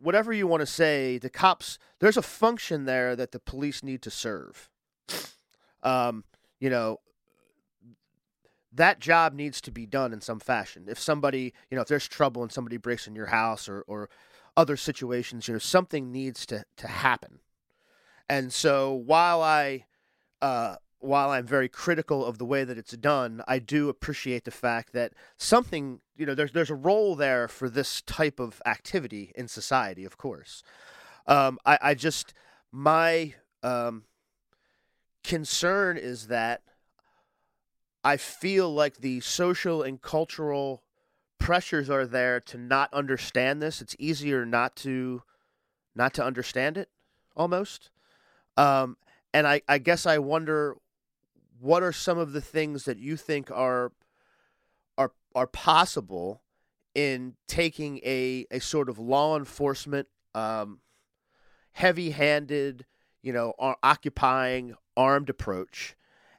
whatever 0.00 0.32
you 0.32 0.46
want 0.46 0.60
to 0.60 0.66
say, 0.66 1.18
the 1.18 1.30
cops 1.30 1.78
there's 2.00 2.16
a 2.16 2.22
function 2.22 2.84
there 2.84 3.14
that 3.14 3.30
the 3.30 3.40
police 3.40 3.84
need 3.84 4.02
to 4.02 4.10
serve. 4.10 4.68
Um, 5.82 6.24
you 6.58 6.70
know, 6.70 6.98
that 8.78 9.00
job 9.00 9.34
needs 9.34 9.60
to 9.60 9.70
be 9.70 9.86
done 9.86 10.12
in 10.12 10.20
some 10.20 10.40
fashion. 10.40 10.86
If 10.88 10.98
somebody, 10.98 11.52
you 11.70 11.76
know, 11.76 11.82
if 11.82 11.88
there's 11.88 12.08
trouble 12.08 12.42
and 12.42 12.50
somebody 12.50 12.76
breaks 12.76 13.06
in 13.06 13.14
your 13.14 13.26
house 13.26 13.68
or, 13.68 13.82
or 13.86 14.08
other 14.56 14.76
situations, 14.76 15.46
you 15.46 15.54
know, 15.54 15.58
something 15.58 16.10
needs 16.10 16.46
to, 16.46 16.64
to 16.78 16.86
happen. 16.86 17.40
And 18.28 18.52
so 18.52 18.92
while 18.92 19.42
I, 19.42 19.86
uh, 20.40 20.76
while 21.00 21.30
I'm 21.30 21.46
very 21.46 21.68
critical 21.68 22.24
of 22.24 22.38
the 22.38 22.44
way 22.44 22.64
that 22.64 22.78
it's 22.78 22.96
done, 22.96 23.42
I 23.46 23.58
do 23.58 23.88
appreciate 23.88 24.44
the 24.44 24.50
fact 24.50 24.92
that 24.92 25.12
something, 25.36 26.00
you 26.16 26.26
know, 26.26 26.34
there's 26.34 26.52
there's 26.52 26.70
a 26.70 26.74
role 26.74 27.14
there 27.14 27.46
for 27.46 27.70
this 27.70 28.02
type 28.02 28.40
of 28.40 28.60
activity 28.66 29.32
in 29.36 29.46
society, 29.48 30.04
of 30.04 30.16
course. 30.16 30.62
Um, 31.26 31.58
I, 31.64 31.78
I 31.80 31.94
just 31.94 32.34
my 32.72 33.34
um, 33.62 34.04
concern 35.22 35.96
is 35.96 36.26
that 36.26 36.62
I 38.04 38.16
feel 38.16 38.72
like 38.72 38.98
the 38.98 39.20
social 39.20 39.82
and 39.82 40.00
cultural 40.00 40.82
pressures 41.38 41.90
are 41.90 42.06
there 42.06 42.40
to 42.40 42.58
not 42.58 42.92
understand 42.92 43.62
this. 43.62 43.80
It's 43.80 43.96
easier 43.98 44.44
not 44.44 44.76
to 44.76 45.22
not 45.94 46.14
to 46.14 46.24
understand 46.24 46.76
it 46.78 46.88
almost. 47.36 47.90
Um, 48.56 48.96
and 49.34 49.46
I, 49.46 49.62
I 49.68 49.78
guess 49.78 50.06
I 50.06 50.18
wonder 50.18 50.76
what 51.60 51.82
are 51.82 51.92
some 51.92 52.18
of 52.18 52.32
the 52.32 52.40
things 52.40 52.84
that 52.84 52.98
you 52.98 53.16
think 53.16 53.50
are 53.50 53.92
are 54.96 55.12
are 55.34 55.46
possible 55.46 56.42
in 56.94 57.34
taking 57.46 57.98
a, 57.98 58.46
a 58.50 58.60
sort 58.60 58.88
of 58.88 58.98
law 58.98 59.36
enforcement 59.36 60.08
um, 60.34 60.80
heavy-handed, 61.72 62.86
you 63.22 63.32
know, 63.32 63.54
occupying 63.82 64.74
armed 64.96 65.30
approach 65.30 65.94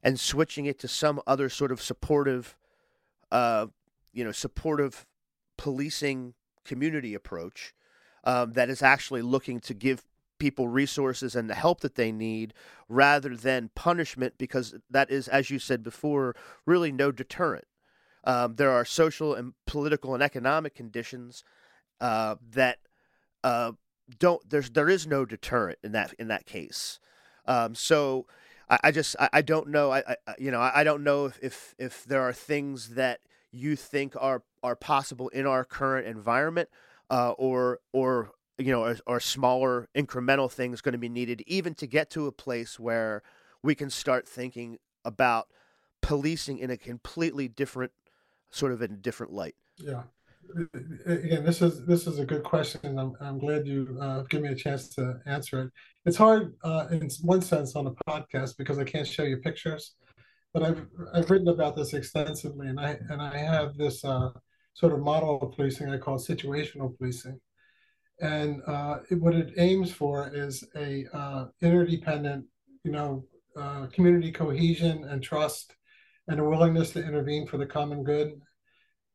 and 0.10 0.20
switching 0.20 0.66
it 0.66 0.80
to 0.80 0.88
some 0.88 1.22
other 1.28 1.49
sort 1.49 1.72
of 1.72 1.80
supportive, 1.80 2.57
uh, 3.32 3.68
you 4.12 4.24
know, 4.24 4.32
supportive 4.32 5.05
policing 5.55 6.34
community 6.66 7.14
approach 7.14 7.76
um, 8.24 8.53
that 8.53 8.72
is 8.72 8.82
actually 8.82 9.22
looking 9.22 9.60
to 9.60 9.76
give 9.76 10.03
people 10.39 10.68
resources 10.68 11.36
and 11.36 11.47
the 11.47 11.53
help 11.53 11.82
that 11.82 11.93
they 11.93 12.12
need 12.12 12.55
rather 12.88 13.38
than 13.38 13.70
punishment 13.76 14.34
because 14.39 14.74
that 14.89 15.12
is 15.12 15.28
as 15.28 15.51
you 15.51 15.60
said 15.60 15.84
before 15.84 16.36
really 16.66 16.91
no 16.91 17.12
deterrent. 17.12 17.68
Um, 18.24 18.55
there 18.55 18.72
are 18.72 18.86
social 18.86 19.36
and 19.36 19.53
political 19.68 20.16
and 20.16 20.24
economic 20.24 20.74
conditions 20.74 21.43
uh, 22.01 22.38
that 22.53 22.80
uh, 23.43 23.74
don't 24.18 24.49
there's 24.49 24.72
there 24.72 24.89
is 24.89 25.05
no 25.05 25.24
deterrent 25.24 25.78
in 25.84 25.91
that 25.91 26.16
in 26.18 26.30
that 26.30 26.47
case. 26.47 26.99
Um, 27.45 27.76
so 27.76 28.26
I, 28.70 28.80
I 28.86 28.91
just 28.91 29.15
I, 29.20 29.30
I, 29.34 29.41
don't 29.41 29.70
know 29.70 29.91
I, 29.91 30.03
I 30.07 30.36
you 30.38 30.51
know 30.51 30.61
I, 30.61 30.84
don't 30.84 31.03
know 31.03 31.26
if, 31.26 31.39
if 31.41 31.76
if 31.78 32.03
there 32.05 32.22
are 32.22 32.34
things 32.34 32.89
that 32.89 33.22
you 33.51 33.76
think 33.76 34.15
are 34.20 34.43
are 34.63 34.76
possible 34.76 35.30
in 35.30 35.45
our 35.45 35.63
current 35.63 36.07
environment 36.07 36.70
uh, 37.09 37.32
or 37.32 37.80
or 37.93 38.32
you 38.59 38.72
know, 38.72 38.84
are, 38.84 38.97
or 39.07 39.20
smaller 39.20 39.88
incremental 39.95 40.51
things 40.51 40.82
going 40.82 40.93
to 40.93 40.99
be 40.99 41.09
needed, 41.09 41.41
even 41.47 41.74
to 41.76 41.88
get 41.88 42.09
to 42.11 42.28
a 42.28 42.32
place 42.32 42.80
where 42.80 43.24
we 43.63 43.74
can 43.74 43.89
start 43.89 44.28
thinking 44.28 44.78
about 45.05 45.47
policing 46.01 46.59
in 46.59 46.70
a 46.70 46.78
completely 46.78 47.47
different, 47.47 47.93
sort 48.49 48.72
of 48.72 48.82
in 48.82 48.91
a 48.91 48.97
different 48.97 49.34
light. 49.34 49.55
Yeah. 49.78 50.03
Again, 51.06 51.43
this 51.43 51.62
is 51.62 51.86
this 51.86 52.08
is 52.08 52.20
a 52.20 52.26
good 52.26 52.43
question. 52.43 52.97
I'm 52.97 53.14
I'm 53.22 53.38
glad 53.38 53.68
you 53.68 53.97
uh, 54.02 54.24
give 54.30 54.41
me 54.41 54.50
a 54.50 54.56
chance 54.56 54.89
to 54.95 55.20
answer 55.26 55.64
it. 55.64 55.72
It's 56.06 56.18
hard 56.18 56.56
uh, 56.64 56.88
in 56.91 57.10
one 57.22 57.41
sense 57.41 57.76
on 57.76 57.88
a 57.88 57.91
podcast 58.10 58.58
because 58.58 58.80
I 58.80 58.84
can't 58.84 59.08
show 59.08 59.24
you 59.24 59.38
pictures, 59.38 59.95
but 60.54 60.64
I've 60.64 60.86
I've 61.14 61.30
written 61.30 61.50
about 61.50 61.76
this 61.76 61.93
extensively, 61.93 62.68
and 62.68 62.80
I 62.80 62.97
and 63.10 63.22
I 63.22 63.38
have 63.38 63.76
this 63.78 64.04
uh, 64.04 64.30
sort 64.74 64.93
of 64.93 65.00
model 65.00 65.39
of 65.41 65.52
policing 65.56 65.89
I 65.89 65.97
call 65.97 66.18
situational 66.18 66.97
policing, 66.97 67.39
and 68.22 68.62
uh, 68.66 69.00
it, 69.10 69.22
what 69.22 69.36
it 69.36 69.54
aims 69.58 69.91
for 69.91 70.32
is 70.34 70.64
a 70.76 71.06
uh, 71.14 71.45
interdependent, 71.62 72.45
you 72.84 72.91
know, 72.91 73.24
uh, 73.56 73.88
community 73.88 74.32
cohesion 74.32 75.04
and 75.04 75.22
trust, 75.22 75.76
and 76.28 76.39
a 76.39 76.43
willingness 76.43 76.91
to 76.91 77.06
intervene 77.06 77.45
for 77.45 77.58
the 77.58 77.66
common 77.66 78.04
good, 78.04 78.39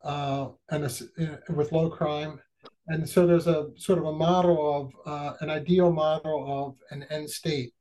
uh, 0.05 0.49
and 0.71 0.85
a, 0.85 1.53
with 1.53 1.73
low 1.73 1.91
crime. 1.91 2.41
And 2.89 3.09
so 3.09 3.27
there's 3.27 3.47
a 3.47 3.69
sort 3.77 3.99
of 3.99 4.05
a 4.05 4.13
model 4.13 4.81
of 4.81 4.93
uh, 5.07 5.37
an 5.41 5.51
ideal 5.51 5.91
model 5.91 6.67
of 6.67 6.77
an 6.91 7.07
end 7.11 7.31
state. 7.31 7.73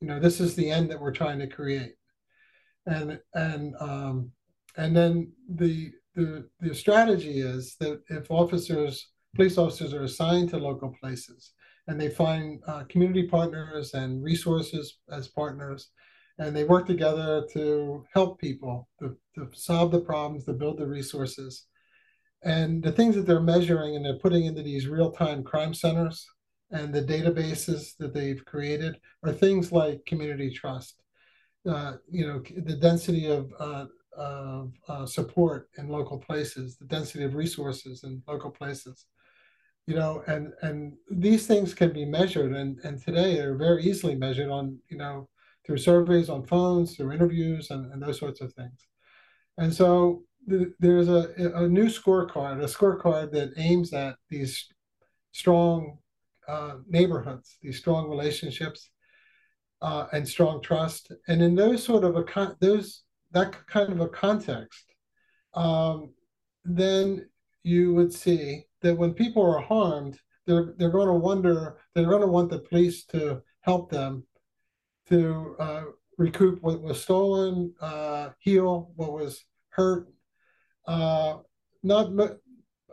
You 0.00 0.08
know, 0.08 0.18
this 0.18 0.40
is 0.40 0.54
the 0.54 0.70
end 0.70 0.90
that 0.90 1.00
we're 1.00 1.12
trying 1.12 1.38
to 1.38 1.46
create, 1.46 1.94
and 2.86 3.20
and 3.34 3.74
um, 3.80 4.32
and 4.76 4.96
then 4.96 5.32
the 5.48 5.92
the 6.14 6.48
the 6.60 6.74
strategy 6.74 7.40
is 7.40 7.76
that 7.80 8.00
if 8.08 8.30
officers 8.30 9.08
police 9.36 9.58
officers 9.58 9.94
are 9.94 10.02
assigned 10.02 10.50
to 10.50 10.58
local 10.58 10.92
places 11.00 11.52
and 11.86 12.00
they 12.00 12.08
find 12.08 12.60
uh, 12.66 12.84
community 12.88 13.26
partners 13.28 13.94
and 13.94 14.22
resources 14.22 14.98
as 15.10 15.28
partners 15.28 15.90
and 16.40 16.56
they 16.56 16.64
work 16.64 16.86
together 16.86 17.46
to 17.52 18.04
help 18.12 18.40
people 18.40 18.88
to, 18.98 19.16
to 19.36 19.48
solve 19.52 19.92
the 19.92 20.00
problems 20.00 20.44
to 20.44 20.52
build 20.52 20.78
the 20.78 20.86
resources. 20.86 21.66
And 22.42 22.82
the 22.82 22.92
things 22.92 23.14
that 23.14 23.26
they're 23.26 23.40
measuring 23.40 23.94
and 23.94 24.04
they're 24.04 24.18
putting 24.18 24.46
into 24.46 24.62
these 24.62 24.88
real-time 24.88 25.44
crime 25.44 25.74
centers 25.74 26.26
and 26.72 26.92
the 26.92 27.02
databases 27.02 27.96
that 27.98 28.14
they've 28.14 28.44
created 28.44 28.96
are 29.22 29.32
things 29.32 29.70
like 29.70 30.04
community 30.06 30.50
trust 30.50 31.00
uh, 31.68 31.94
you 32.10 32.26
know 32.26 32.42
the 32.64 32.76
density 32.76 33.26
of 33.26 33.52
uh, 33.58 33.86
of 34.16 34.72
uh, 34.88 35.06
support 35.06 35.68
in 35.78 35.88
local 35.88 36.18
places, 36.18 36.76
the 36.76 36.86
density 36.86 37.24
of 37.24 37.34
resources 37.34 38.02
in 38.04 38.22
local 38.26 38.50
places, 38.50 39.06
you 39.86 39.94
know 39.94 40.22
and 40.26 40.52
and 40.62 40.94
these 41.10 41.46
things 41.46 41.74
can 41.74 41.92
be 41.92 42.04
measured 42.04 42.52
and 42.52 42.78
and 42.84 43.02
today 43.02 43.34
they're 43.34 43.56
very 43.56 43.82
easily 43.82 44.14
measured 44.14 44.50
on 44.50 44.78
you 44.88 44.96
know 44.96 45.28
through 45.64 45.78
surveys 45.78 46.28
on 46.28 46.44
phones 46.44 46.96
through 46.96 47.12
interviews 47.12 47.70
and, 47.70 47.92
and 47.92 48.02
those 48.02 48.18
sorts 48.18 48.40
of 48.40 48.52
things. 48.54 48.86
And 49.58 49.72
so 49.72 50.22
the, 50.46 50.72
there's 50.80 51.08
a, 51.08 51.32
a 51.54 51.68
new 51.68 51.86
scorecard 51.86 52.62
a 52.62 52.66
scorecard 52.66 53.30
that 53.32 53.52
aims 53.56 53.92
at 53.92 54.16
these 54.28 54.66
strong 55.32 55.98
uh, 56.48 56.76
neighborhoods 56.88 57.58
these 57.62 57.78
strong 57.78 58.08
relationships 58.08 58.90
uh, 59.82 60.06
and 60.12 60.28
strong 60.28 60.60
trust. 60.60 61.12
And 61.28 61.42
in 61.42 61.54
those 61.54 61.82
sort 61.84 62.04
of 62.04 62.16
a 62.16 62.56
those 62.60 63.02
that 63.32 63.54
kind 63.66 63.92
of 63.92 64.00
a 64.00 64.08
context 64.08 64.84
um, 65.54 66.10
then 66.64 67.28
you 67.62 67.94
would 67.94 68.12
see 68.12 68.64
that 68.82 68.96
when 68.96 69.12
people 69.12 69.42
are 69.42 69.60
harmed, 69.60 70.18
they're 70.46 70.74
they're 70.78 70.90
going 70.90 71.08
to 71.08 71.14
wonder, 71.14 71.78
they're 71.94 72.06
going 72.06 72.20
to 72.22 72.26
want 72.26 72.50
the 72.50 72.58
police 72.58 73.04
to 73.06 73.42
help 73.60 73.90
them 73.90 74.24
to 75.10 75.56
uh, 75.58 75.82
recoup 76.18 76.62
what 76.62 76.80
was 76.80 77.02
stolen, 77.02 77.74
uh, 77.80 78.30
heal 78.38 78.92
what 78.96 79.12
was 79.12 79.44
hurt. 79.70 80.08
Uh, 80.86 81.38
not 81.82 82.10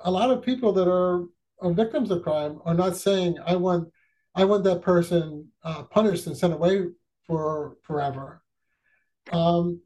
a 0.04 0.12
lot 0.12 0.30
of 0.30 0.44
people 0.44 0.72
that 0.74 0.88
are, 0.88 1.26
are, 1.62 1.74
victims 1.74 2.12
of 2.12 2.24
crime 2.24 2.60
are 2.66 2.74
not 2.74 2.96
saying, 2.96 3.38
"I 3.46 3.56
want, 3.56 3.90
I 4.36 4.46
want 4.46 4.64
that 4.66 4.82
person 4.82 5.48
uh, 5.64 5.84
punished 5.84 6.28
and 6.28 6.38
sent 6.38 6.54
away 6.54 6.86
for 7.26 7.78
forever." 7.84 8.42
Um, 9.32 9.82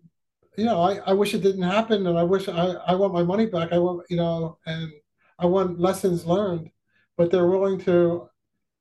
you 0.57 0.65
know, 0.65 0.82
I, 0.82 0.97
I 1.05 1.13
wish 1.13 1.34
it 1.34 1.41
didn't 1.41 1.63
happen, 1.63 2.05
and 2.07 2.17
I 2.17 2.23
wish 2.23 2.47
I, 2.47 2.73
I 2.88 2.95
want 2.95 3.13
my 3.13 3.23
money 3.23 3.45
back. 3.45 3.71
I 3.71 3.77
want, 3.77 4.05
you 4.09 4.17
know, 4.17 4.57
and 4.65 4.91
I 5.39 5.45
want 5.45 5.79
lessons 5.79 6.25
learned, 6.25 6.69
but 7.17 7.32
they're 7.32 7.47
willing 7.47 7.79
to 7.79 8.29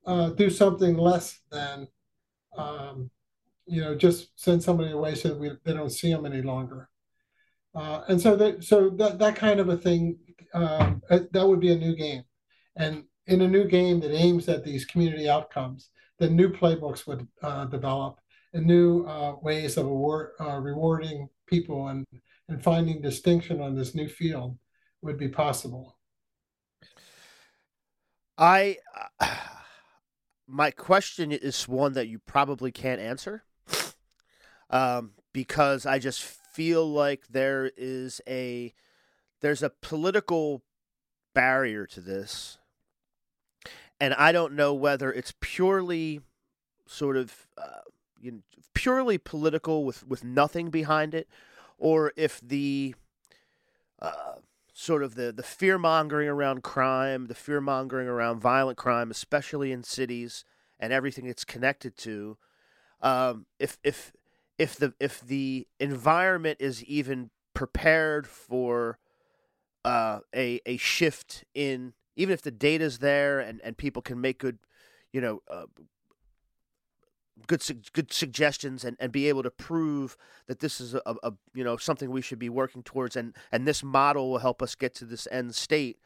uh, 0.07 0.31
do 0.31 0.51
something 0.51 0.97
less 0.97 1.41
than, 1.51 1.87
um, 2.57 3.11
you 3.71 3.81
know, 3.81 3.95
just 3.95 4.31
send 4.35 4.63
somebody 4.63 4.91
away 4.91 5.15
so 5.15 5.29
that 5.29 5.39
we, 5.39 5.51
they 5.65 5.73
don't 5.73 5.91
see 5.91 6.13
them 6.13 6.27
any 6.27 6.43
longer. 6.43 6.89
Uh, 7.75 8.03
and 8.09 8.21
so 8.21 8.35
that 8.37 8.65
so 8.65 8.91
that 8.91 9.19
that 9.19 9.37
kind 9.37 9.61
of 9.61 9.69
a 9.69 9.77
thing 9.77 10.19
um, 10.55 11.01
that 11.09 11.47
would 11.47 11.61
be 11.61 11.73
a 11.73 11.79
new 11.79 11.95
game, 11.95 12.25
and 12.77 13.05
in 13.29 13.43
a 13.43 13.49
new 13.49 13.65
game 13.65 14.01
that 14.01 14.13
aims 14.13 14.49
at 14.49 14.65
these 14.65 14.85
community 14.85 15.29
outcomes, 15.29 15.91
then 16.19 16.35
new 16.35 16.51
playbooks 16.51 17.07
would 17.07 17.29
uh, 17.43 17.65
develop 17.67 18.19
and 18.53 18.67
new 18.67 19.05
uh, 19.05 19.37
ways 19.41 19.77
of 19.77 19.87
award, 19.87 20.31
uh, 20.41 20.59
rewarding 20.59 21.29
people 21.47 21.89
and 21.89 22.05
and 22.49 22.63
finding 22.63 23.01
distinction 23.01 23.61
on 23.61 23.77
this 23.77 23.95
new 23.95 24.09
field 24.09 24.59
would 25.03 25.17
be 25.17 25.29
possible. 25.29 25.97
I 28.37 28.79
uh, 29.21 29.37
my 30.49 30.71
question 30.73 31.31
is 31.31 31.69
one 31.69 31.93
that 31.93 32.09
you 32.09 32.19
probably 32.19 32.73
can't 32.73 33.01
answer, 33.01 33.45
um, 34.71 35.13
because 35.33 35.85
I 35.85 35.99
just 35.99 36.23
feel 36.23 36.91
like 36.91 37.27
there 37.29 37.71
is 37.77 38.21
a 38.27 38.73
there's 39.41 39.63
a 39.63 39.71
political 39.71 40.63
barrier 41.35 41.87
to 41.87 42.01
this, 42.01 42.59
and 44.01 44.15
I 44.15 44.33
don't 44.33 44.55
know 44.55 44.73
whether 44.73 45.13
it's 45.13 45.35
purely 45.41 46.21
sort 46.87 47.17
of 47.17 47.47
uh, 47.59 47.81
you 48.21 48.33
know, 48.33 48.39
purely 48.75 49.19
political 49.19 49.85
with 49.85 50.07
with 50.07 50.25
nothing 50.25 50.71
behind 50.71 51.15
it, 51.15 51.29
or 51.79 52.13
if 52.17 52.41
the 52.41 52.95
uh, 54.01 54.35
sort 54.73 55.03
of 55.03 55.15
the 55.15 55.33
the 55.33 55.43
fear 55.43 55.79
mongering 55.79 56.29
around 56.29 56.63
crime, 56.63 57.27
the 57.27 57.35
fear 57.35 57.61
mongering 57.61 58.09
around 58.09 58.41
violent 58.41 58.79
crime, 58.79 59.11
especially 59.11 59.73
in 59.73 59.83
cities 59.83 60.45
and 60.79 60.93
everything 60.93 61.27
it's 61.27 61.45
connected 61.45 61.97
to. 61.99 62.39
Um, 63.03 63.47
if 63.59 63.79
if 63.85 64.13
if 64.61 64.77
the 64.77 64.93
if 65.01 65.23
the 65.23 65.67
environment 65.81 66.59
is 66.61 66.85
even 66.85 67.31
prepared 67.55 68.27
for 68.27 68.99
uh, 69.87 70.19
a 70.37 70.61
a 70.67 70.77
shift 70.77 71.45
in 71.55 71.95
even 72.15 72.35
if 72.35 72.43
the 72.43 72.51
data's 72.51 72.99
there 72.99 73.41
and, 73.41 73.63
and 73.65 73.79
people 73.79 74.03
can 74.03 74.21
make 74.21 74.39
good 74.39 74.59
you 75.15 75.21
know 75.23 75.41
uh, 75.51 75.65
good 77.47 77.63
good 77.95 78.13
suggestions 78.13 78.85
and, 78.85 78.99
and 79.01 79.13
be 79.13 79.31
able 79.31 79.43
to 79.43 79.51
prove 79.51 80.19
that 80.47 80.61
this 80.61 80.79
is 80.79 80.93
a, 80.93 81.01
a, 81.07 81.33
you 81.55 81.65
know 81.65 81.79
something 81.79 82.11
we 82.11 82.21
should 82.21 82.39
be 82.39 82.51
working 82.51 82.83
towards 82.83 83.17
and 83.17 83.35
and 83.51 83.67
this 83.67 83.83
model 83.83 84.31
will 84.31 84.39
help 84.39 84.61
us 84.61 84.75
get 84.75 84.95
to 84.95 85.07
this 85.07 85.27
end 85.33 85.55
state 85.55 85.97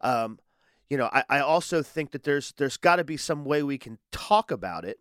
um, 0.00 0.40
you 0.88 0.96
know 0.96 1.08
I, 1.12 1.22
I 1.28 1.38
also 1.38 1.80
think 1.80 2.10
that 2.10 2.24
there's 2.24 2.54
there's 2.56 2.76
got 2.76 2.96
to 2.96 3.04
be 3.04 3.16
some 3.16 3.44
way 3.44 3.62
we 3.62 3.78
can 3.78 3.98
talk 4.10 4.50
about 4.50 4.84
it 4.84 4.98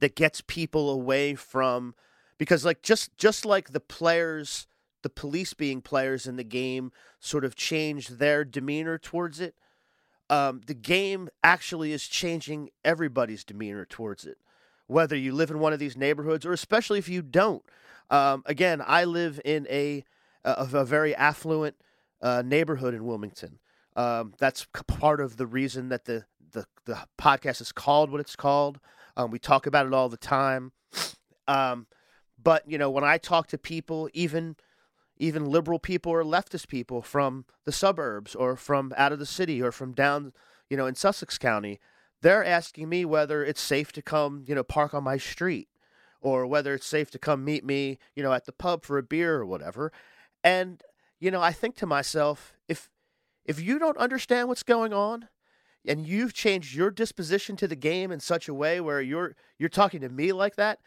that 0.00 0.14
gets 0.14 0.40
people 0.40 0.90
away 0.90 1.34
from 1.34 1.94
because 2.38 2.64
like 2.64 2.82
just 2.82 3.16
just 3.16 3.44
like 3.44 3.70
the 3.70 3.80
players 3.80 4.66
the 5.02 5.10
police 5.10 5.54
being 5.54 5.80
players 5.80 6.26
in 6.26 6.36
the 6.36 6.44
game 6.44 6.90
sort 7.20 7.44
of 7.44 7.54
changed 7.54 8.18
their 8.18 8.44
demeanor 8.44 8.98
towards 8.98 9.40
it 9.40 9.54
um, 10.30 10.60
the 10.66 10.74
game 10.74 11.28
actually 11.42 11.92
is 11.92 12.06
changing 12.06 12.70
everybody's 12.84 13.44
demeanor 13.44 13.84
towards 13.84 14.26
it, 14.26 14.38
whether 14.86 15.16
you 15.16 15.32
live 15.32 15.50
in 15.50 15.58
one 15.58 15.72
of 15.72 15.78
these 15.78 15.96
neighborhoods 15.96 16.44
or 16.44 16.52
especially 16.52 16.98
if 16.98 17.08
you 17.08 17.22
don't. 17.22 17.62
Um, 18.10 18.42
again, 18.46 18.82
I 18.86 19.04
live 19.04 19.40
in 19.44 19.66
a 19.70 20.04
a, 20.44 20.68
a 20.72 20.84
very 20.84 21.14
affluent 21.14 21.76
uh, 22.22 22.42
neighborhood 22.44 22.94
in 22.94 23.04
Wilmington. 23.04 23.58
Um, 23.96 24.34
that's 24.38 24.66
part 24.86 25.20
of 25.20 25.36
the 25.36 25.46
reason 25.46 25.88
that 25.88 26.04
the, 26.04 26.24
the 26.52 26.66
the 26.84 26.98
podcast 27.18 27.60
is 27.60 27.72
called 27.72 28.10
what 28.10 28.20
it's 28.20 28.36
called. 28.36 28.80
Um, 29.18 29.32
we 29.32 29.40
talk 29.40 29.66
about 29.66 29.86
it 29.86 29.92
all 29.92 30.08
the 30.08 30.16
time. 30.16 30.72
Um, 31.48 31.86
but 32.42 32.62
you 32.70 32.78
know, 32.78 32.88
when 32.88 33.04
I 33.04 33.18
talk 33.18 33.48
to 33.48 33.58
people, 33.58 34.08
even 34.14 34.56
even 35.18 35.50
liberal 35.50 35.80
people 35.80 36.12
or 36.12 36.22
leftist 36.22 36.68
people 36.68 37.02
from 37.02 37.44
the 37.64 37.72
suburbs 37.72 38.36
or 38.36 38.54
from 38.54 38.94
out 38.96 39.10
of 39.10 39.18
the 39.18 39.26
city 39.26 39.60
or 39.60 39.72
from 39.72 39.92
down, 39.92 40.32
you 40.70 40.76
know, 40.76 40.86
in 40.86 40.94
Sussex 40.94 41.36
County, 41.36 41.80
they're 42.22 42.44
asking 42.44 42.88
me 42.88 43.04
whether 43.04 43.44
it's 43.44 43.60
safe 43.60 43.90
to 43.92 44.02
come, 44.02 44.44
you 44.46 44.54
know, 44.54 44.62
park 44.62 44.94
on 44.94 45.02
my 45.02 45.16
street 45.16 45.68
or 46.20 46.46
whether 46.46 46.74
it's 46.74 46.86
safe 46.86 47.10
to 47.10 47.18
come 47.18 47.44
meet 47.44 47.64
me, 47.64 47.98
you 48.14 48.22
know, 48.22 48.32
at 48.32 48.44
the 48.44 48.52
pub 48.52 48.84
for 48.84 48.98
a 48.98 49.02
beer 49.02 49.34
or 49.34 49.46
whatever. 49.46 49.92
And 50.44 50.80
you 51.18 51.32
know, 51.32 51.42
I 51.42 51.52
think 51.52 51.74
to 51.76 51.86
myself, 51.86 52.54
if 52.68 52.88
if 53.44 53.60
you 53.60 53.80
don't 53.80 53.96
understand 53.96 54.46
what's 54.46 54.62
going 54.62 54.92
on 54.92 55.28
and 55.86 56.06
you've 56.06 56.34
changed 56.34 56.74
your 56.74 56.90
disposition 56.90 57.56
to 57.56 57.68
the 57.68 57.76
game 57.76 58.10
in 58.10 58.20
such 58.20 58.48
a 58.48 58.54
way 58.54 58.80
where 58.80 59.00
you're 59.00 59.34
you're 59.58 59.68
talking 59.68 60.00
to 60.00 60.08
me 60.08 60.32
like 60.32 60.56
that, 60.56 60.80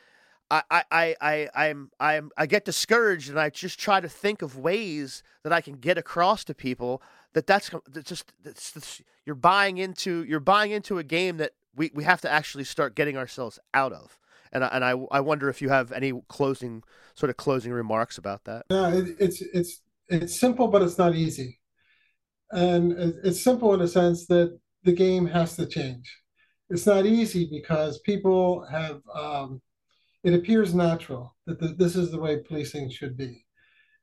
I 0.49 0.63
I 0.91 1.15
I 1.21 1.49
I'm 1.55 1.91
I'm 1.99 2.31
I 2.37 2.45
get 2.45 2.65
discouraged 2.65 3.29
and 3.29 3.39
I 3.39 3.49
just 3.49 3.79
try 3.79 3.99
to 3.99 4.09
think 4.09 4.41
of 4.41 4.57
ways 4.57 5.23
that 5.43 5.53
I 5.53 5.61
can 5.61 5.75
get 5.75 5.97
across 5.97 6.43
to 6.45 6.53
people 6.53 7.01
that 7.33 7.47
that's, 7.47 7.71
that's 7.89 8.09
just 8.09 8.33
that's, 8.43 8.71
that's, 8.71 9.01
you're 9.25 9.35
buying 9.35 9.77
into 9.77 10.23
you're 10.23 10.39
buying 10.39 10.71
into 10.71 10.97
a 10.97 11.03
game 11.03 11.37
that 11.37 11.53
we, 11.75 11.91
we 11.93 12.03
have 12.03 12.21
to 12.21 12.29
actually 12.29 12.65
start 12.65 12.95
getting 12.95 13.17
ourselves 13.17 13.59
out 13.73 13.93
of. 13.93 14.17
And 14.51 14.65
I, 14.65 14.67
and 14.67 14.83
I, 14.83 14.91
I 15.11 15.21
wonder 15.21 15.47
if 15.47 15.61
you 15.61 15.69
have 15.69 15.93
any 15.93 16.11
closing 16.27 16.83
sort 17.15 17.29
of 17.29 17.37
closing 17.37 17.71
remarks 17.71 18.17
about 18.17 18.43
that. 18.43 18.65
Yeah, 18.69 18.93
it, 18.93 19.15
it's 19.19 19.41
it's 19.41 19.81
it's 20.09 20.37
simple, 20.37 20.67
but 20.67 20.81
it's 20.81 20.97
not 20.97 21.15
easy. 21.15 21.59
And 22.51 22.91
it's 23.23 23.41
simple 23.41 23.73
in 23.73 23.79
the 23.79 23.87
sense 23.87 24.25
that 24.27 24.59
the 24.83 24.91
game 24.91 25.25
has 25.27 25.55
to 25.55 25.65
change. 25.65 26.17
It's 26.69 26.85
not 26.85 27.05
easy 27.05 27.47
because 27.49 27.99
people 27.99 28.65
have. 28.65 29.01
Um, 29.13 29.61
it 30.23 30.33
appears 30.33 30.75
natural 30.75 31.35
that 31.47 31.59
the, 31.59 31.69
this 31.69 31.95
is 31.95 32.11
the 32.11 32.19
way 32.19 32.37
policing 32.37 32.91
should 32.91 33.17
be, 33.17 33.43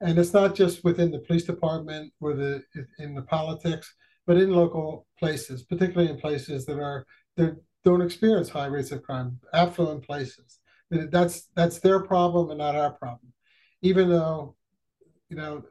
and 0.01 0.18
it's 0.18 0.33
not 0.33 0.55
just 0.55 0.85
within 0.85 1.11
the 1.11 1.20
police 1.20 1.45
department 1.45 2.12
or 2.20 2.35
the 2.35 2.62
in 2.99 3.14
the 3.14 3.22
politics, 3.22 3.95
but 4.26 4.37
in 4.37 4.53
local 4.53 5.07
places, 5.18 5.62
particularly 5.62 6.11
in 6.11 6.20
places 6.20 6.66
that 6.66 6.79
are 6.79 7.07
that 7.37 7.57
don't 7.85 8.03
experience 8.03 8.49
high 8.49 8.66
rates 8.66 8.91
of 8.91 9.03
crime, 9.03 9.39
affluent 9.55 10.05
places. 10.05 10.59
That's 10.91 11.49
that's 11.55 11.81
their 11.81 12.01
problem 12.01 12.51
and 12.51 12.59
not 12.59 12.74
our 12.74 12.93
problem. 12.93 13.33
Even 13.83 14.09
though, 14.09 14.57
you 15.29 15.37
know, 15.37 15.62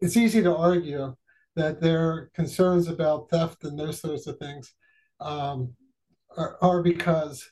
it's 0.00 0.16
easy 0.16 0.42
to 0.42 0.56
argue 0.56 1.14
that 1.58 1.80
their 1.80 2.30
concerns 2.34 2.86
about 2.86 3.28
theft 3.30 3.64
and 3.64 3.76
those 3.76 4.00
sorts 4.00 4.28
of 4.28 4.38
things 4.38 4.72
um, 5.20 5.74
are, 6.36 6.56
are, 6.62 6.82
because 6.82 7.50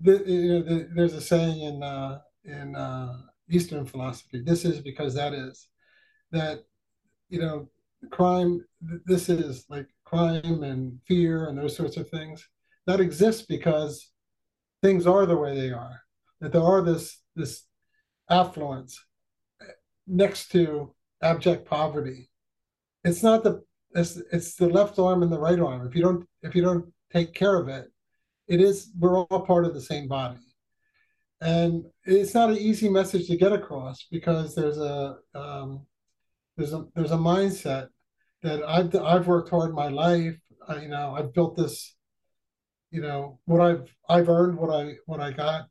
the, 0.00 0.24
you 0.26 0.48
know, 0.48 0.62
the, 0.62 0.88
there's 0.94 1.14
a 1.14 1.20
saying 1.20 1.60
in 1.60 1.82
uh, 1.82 2.18
in 2.44 2.74
uh, 2.74 3.12
Eastern 3.48 3.86
philosophy. 3.86 4.42
This 4.44 4.64
is 4.64 4.80
because 4.80 5.14
that 5.14 5.32
is 5.32 5.68
that 6.32 6.64
you 7.28 7.40
know 7.40 7.68
crime. 8.10 8.64
This 9.04 9.28
is 9.28 9.64
like 9.68 9.86
crime 10.04 10.64
and 10.64 10.98
fear 11.06 11.46
and 11.46 11.56
those 11.56 11.76
sorts 11.76 11.96
of 11.96 12.08
things 12.10 12.46
that 12.86 13.00
exists 13.00 13.46
because 13.46 14.10
things 14.82 15.06
are 15.06 15.26
the 15.26 15.36
way 15.36 15.54
they 15.54 15.70
are. 15.70 16.00
That 16.40 16.52
there 16.52 16.62
are 16.62 16.82
this 16.82 17.22
this 17.36 17.62
affluence 18.28 19.00
next 20.08 20.50
to 20.52 20.92
abject 21.22 21.68
poverty. 21.68 22.30
It's 23.06 23.22
not 23.22 23.44
the 23.44 23.62
it's, 23.94 24.20
it's 24.32 24.56
the 24.56 24.68
left 24.68 24.98
arm 24.98 25.22
and 25.22 25.32
the 25.32 25.38
right 25.38 25.60
arm. 25.60 25.86
If 25.86 25.94
you 25.94 26.02
don't 26.02 26.26
if 26.42 26.54
you 26.56 26.62
don't 26.62 26.92
take 27.12 27.34
care 27.34 27.56
of 27.56 27.68
it, 27.68 27.86
it 28.48 28.60
is 28.60 28.90
we're 28.98 29.18
all 29.18 29.46
part 29.46 29.64
of 29.64 29.74
the 29.74 29.80
same 29.80 30.08
body. 30.08 30.40
And 31.40 31.84
it's 32.04 32.34
not 32.34 32.50
an 32.50 32.56
easy 32.56 32.88
message 32.88 33.28
to 33.28 33.36
get 33.36 33.52
across 33.52 34.06
because 34.10 34.54
there's 34.56 34.78
a 34.78 35.18
um, 35.36 35.86
there's 36.56 36.72
a 36.72 36.84
there's 36.96 37.12
a 37.12 37.16
mindset 37.16 37.88
that 38.42 38.64
I've 38.64 38.92
I've 38.96 39.28
worked 39.28 39.50
hard 39.50 39.72
my 39.72 39.88
life. 39.88 40.36
I, 40.66 40.82
you 40.82 40.88
know 40.88 41.14
I've 41.16 41.32
built 41.32 41.56
this. 41.56 41.94
You 42.90 43.02
know 43.02 43.38
what 43.44 43.60
I've 43.60 43.88
I've 44.08 44.28
earned 44.28 44.58
what 44.58 44.74
I 44.74 44.94
what 45.06 45.20
I 45.20 45.30
got, 45.30 45.68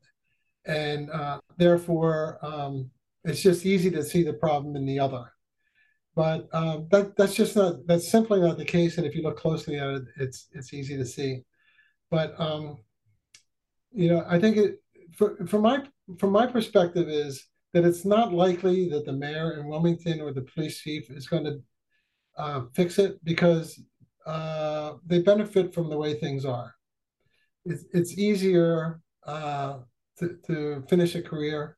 and 0.66 1.10
uh, 1.10 1.42
therefore 1.58 2.40
um, 2.42 2.92
it's 3.26 3.42
just 3.42 3.66
easy 3.66 3.92
to 3.92 4.04
see 4.04 4.24
the 4.24 4.34
problem 4.34 4.78
in 4.78 4.86
the 4.86 5.00
other. 5.00 5.35
But 6.16 6.48
um, 6.54 6.88
that 6.92 7.18
that's 7.18 7.36
just 7.36 7.56
not 7.56 7.86
that's 7.88 8.10
simply 8.10 8.40
not 8.40 8.58
the 8.58 8.66
case. 8.66 8.98
And 8.98 9.06
if 9.06 9.16
you 9.16 9.22
look 9.22 9.38
closely 9.38 9.78
at 9.78 9.90
it, 9.90 10.04
it's 10.18 10.48
it's 10.54 10.74
easy 10.74 10.96
to 10.98 11.06
see. 11.06 11.44
But 12.10 12.40
um, 12.40 12.78
you 13.92 14.10
know, 14.10 14.26
I 14.28 14.40
think 14.40 14.58
it 14.58 14.82
for, 15.14 15.36
from 15.48 15.62
my 15.64 15.84
from 16.18 16.32
my 16.32 16.48
perspective 16.48 17.10
is 17.10 17.46
that 17.74 17.84
it's 17.84 18.06
not 18.06 18.34
likely 18.34 18.88
that 18.90 19.06
the 19.06 19.12
mayor 19.12 19.60
in 19.60 19.68
Wilmington 19.68 20.22
or 20.22 20.32
the 20.32 20.44
police 20.44 20.80
chief 20.80 21.10
is 21.10 21.28
going 21.28 21.44
to 21.44 21.62
uh, 22.38 22.62
fix 22.74 23.00
it 23.00 23.24
because 23.26 23.82
uh, 24.26 24.94
they 25.06 25.22
benefit 25.22 25.74
from 25.74 25.90
the 25.90 25.98
way 25.98 26.14
things 26.14 26.46
are. 26.46 26.74
It's, 27.66 27.84
it's 27.94 28.18
easier 28.18 29.02
uh, 29.26 29.80
to, 30.20 30.38
to 30.48 30.84
finish 30.88 31.16
a 31.16 31.22
career 31.22 31.78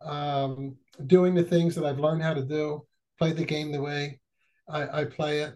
um, 0.00 0.76
doing 1.06 1.34
the 1.34 1.42
things 1.42 1.74
that 1.74 1.84
I've 1.84 2.00
learned 2.00 2.22
how 2.22 2.34
to 2.34 2.44
do 2.44 2.86
play 3.18 3.32
the 3.32 3.44
game 3.44 3.72
the 3.72 3.80
way 3.80 4.20
I, 4.68 5.00
I 5.00 5.04
play 5.04 5.40
it. 5.40 5.54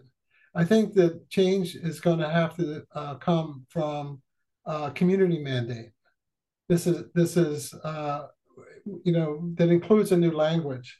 I 0.53 0.65
think 0.65 0.93
that 0.93 1.29
change 1.29 1.75
is 1.75 1.99
going 1.99 2.19
to 2.19 2.29
have 2.29 2.55
to 2.57 2.83
uh, 2.93 3.15
come 3.15 3.65
from 3.69 4.21
a 4.65 4.91
community 4.91 5.39
mandate. 5.39 5.91
This 6.67 6.87
is 6.87 7.05
this 7.13 7.37
is 7.37 7.73
uh, 7.73 8.27
you 9.03 9.11
know 9.13 9.49
that 9.55 9.69
includes 9.69 10.11
a 10.11 10.17
new 10.17 10.31
language. 10.31 10.99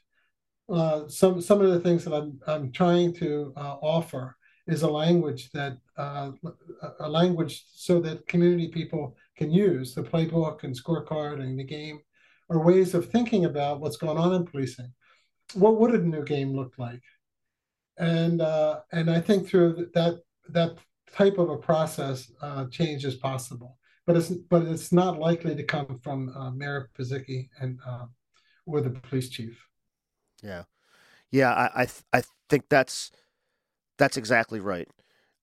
Uh, 0.72 1.08
some 1.08 1.40
some 1.40 1.60
of 1.60 1.70
the 1.70 1.80
things 1.80 2.04
that 2.04 2.14
I'm 2.14 2.40
I'm 2.46 2.72
trying 2.72 3.14
to 3.14 3.52
uh, 3.56 3.76
offer 3.82 4.36
is 4.66 4.82
a 4.82 4.90
language 4.90 5.50
that 5.52 5.78
uh, 5.96 6.30
a 7.00 7.08
language 7.08 7.64
so 7.74 8.00
that 8.00 8.26
community 8.28 8.68
people 8.68 9.16
can 9.36 9.50
use 9.50 9.94
the 9.94 10.02
playbook 10.02 10.62
and 10.62 10.74
scorecard 10.74 11.40
and 11.40 11.58
the 11.58 11.64
game, 11.64 12.00
or 12.48 12.64
ways 12.64 12.94
of 12.94 13.10
thinking 13.10 13.44
about 13.44 13.80
what's 13.80 13.96
going 13.96 14.18
on 14.18 14.34
in 14.34 14.46
policing 14.46 14.92
what 15.54 15.78
would 15.78 15.94
a 15.94 15.98
new 15.98 16.24
game 16.24 16.54
look 16.54 16.74
like? 16.78 17.02
And 17.98 18.40
uh, 18.40 18.80
and 18.92 19.10
I 19.10 19.20
think 19.20 19.48
through 19.48 19.90
that 19.94 20.20
that 20.48 20.78
type 21.14 21.38
of 21.38 21.50
a 21.50 21.56
process, 21.56 22.30
uh, 22.40 22.66
change 22.66 23.04
is 23.04 23.16
possible. 23.16 23.78
But 24.06 24.16
it's 24.16 24.30
but 24.30 24.62
it's 24.62 24.92
not 24.92 25.18
likely 25.18 25.54
to 25.54 25.62
come 25.62 26.00
from 26.02 26.34
uh, 26.36 26.50
Mayor 26.50 26.90
Purzycki 26.98 27.48
and 27.60 27.78
uh, 27.86 28.06
or 28.66 28.80
the 28.80 28.90
police 28.90 29.28
chief. 29.28 29.66
Yeah, 30.42 30.64
yeah, 31.30 31.52
I 31.52 31.82
I, 31.82 31.84
th- 31.84 32.04
I 32.12 32.22
think 32.48 32.64
that's 32.68 33.10
that's 33.98 34.16
exactly 34.16 34.60
right. 34.60 34.88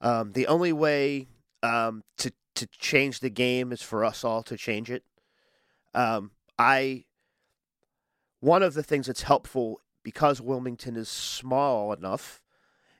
Um, 0.02 0.32
the 0.34 0.48
only 0.48 0.74
way 0.74 1.28
um, 1.64 2.04
to 2.18 2.32
to 2.56 2.68
change 2.68 3.22
the 3.22 3.30
game 3.30 3.72
is 3.72 3.82
for 3.82 4.04
us 4.04 4.24
all 4.24 4.44
to 4.44 4.58
change 4.58 4.92
it. 4.92 5.04
Um, 5.94 6.32
I 6.58 7.06
one 8.42 8.64
of 8.64 8.74
the 8.74 8.84
things 8.84 9.08
that's 9.08 9.24
helpful 9.24 9.82
because 10.10 10.42
Wilmington 10.42 10.96
is 10.96 11.08
small 11.08 11.94
enough, 11.94 12.42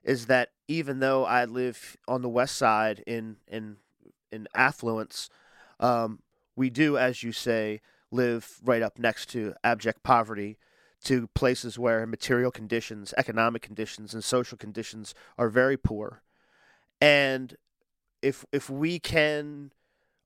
is 0.04 0.28
that 0.28 0.50
even 0.68 1.00
though 1.00 1.26
I 1.26 1.46
live 1.46 1.98
on 2.08 2.22
the 2.22 2.30
west 2.30 2.56
side 2.56 3.04
in 3.08 3.38
in 3.48 3.78
in 4.32 4.48
affluence, 4.54 5.28
um, 5.80 6.20
we 6.56 6.70
do, 6.70 7.00
as 7.00 7.24
you 7.24 7.32
say, 7.32 7.82
live 8.12 8.60
right 8.64 8.84
up 8.84 9.00
next 9.00 9.28
to 9.30 9.56
abject 9.64 10.04
poverty, 10.04 10.60
to 11.06 11.26
places 11.34 11.80
where 11.80 12.06
material 12.06 12.52
conditions, 12.52 13.12
economic 13.18 13.64
conditions, 13.64 14.14
and 14.14 14.24
social 14.24 14.56
conditions 14.56 15.16
are 15.36 15.50
very 15.50 15.78
poor. 15.78 16.22
And 17.02 17.58
if 18.22 18.46
if 18.52 18.70
we 18.70 19.00
can 19.00 19.74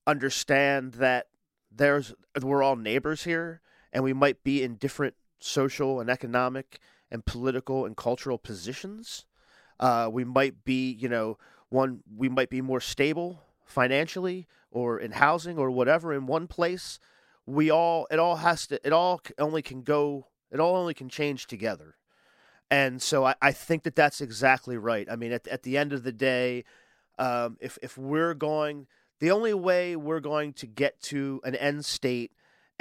understand 0.06 0.96
that 0.96 1.28
there's 1.72 2.14
we're 2.42 2.62
all 2.62 2.76
neighbors 2.76 3.24
here 3.24 3.62
and 3.94 4.04
we 4.04 4.12
might 4.12 4.44
be 4.44 4.62
in 4.62 4.76
different 4.76 5.16
social 5.44 6.00
and 6.00 6.10
economic 6.10 6.80
and 7.12 7.26
political 7.26 7.86
and 7.86 7.98
cultural 7.98 8.38
positions. 8.38 9.26
Uh, 9.80 10.10
we 10.12 10.24
might 10.24 10.64
be, 10.64 10.92
you 10.92 11.10
know, 11.10 11.38
one 11.70 12.02
we 12.16 12.30
might 12.30 12.50
be 12.50 12.62
more 12.62 12.80
stable 12.80 13.42
financially 13.66 14.48
or 14.72 15.00
in 15.00 15.12
housing 15.12 15.58
or 15.58 15.70
whatever 15.70 16.14
in 16.14 16.26
one 16.28 16.48
place. 16.48 17.00
We 17.46 17.70
all 17.70 18.08
it 18.10 18.20
all 18.20 18.38
has 18.38 18.68
to 18.68 18.80
it 18.86 18.94
all 18.94 19.22
only 19.38 19.62
can 19.62 19.82
go 19.82 20.28
it 20.52 20.60
all 20.60 20.76
only 20.76 20.94
can 20.94 21.10
change 21.10 21.48
together. 21.48 21.96
And 22.72 23.02
so 23.02 23.26
I, 23.26 23.36
I 23.42 23.52
think 23.52 23.84
that 23.84 23.96
that's 23.96 24.22
exactly 24.22 24.78
right. 24.78 25.08
I 25.10 25.16
mean, 25.16 25.32
at, 25.32 25.48
at 25.48 25.64
the 25.64 25.78
end 25.78 25.94
of 25.94 26.04
the 26.04 26.12
day, 26.12 26.64
um, 27.20 27.58
if 27.60 27.78
if 27.82 27.98
we're 27.98 28.34
going, 28.34 28.88
the 29.20 29.32
only 29.32 29.54
way 29.54 29.96
we're 29.96 30.22
going 30.22 30.54
to 30.54 30.68
get 30.68 31.02
to 31.04 31.42
an 31.44 31.56
end 31.56 31.86
state 31.86 32.32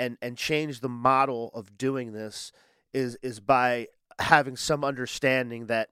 and 0.02 0.18
and 0.20 0.36
change 0.36 0.80
the 0.80 0.88
model 0.88 1.50
of 1.54 1.78
doing 1.78 2.12
this 2.12 2.50
is 2.92 3.16
is 3.22 3.38
by 3.38 3.86
having 4.18 4.56
some 4.56 4.84
understanding 4.84 5.66
that, 5.66 5.90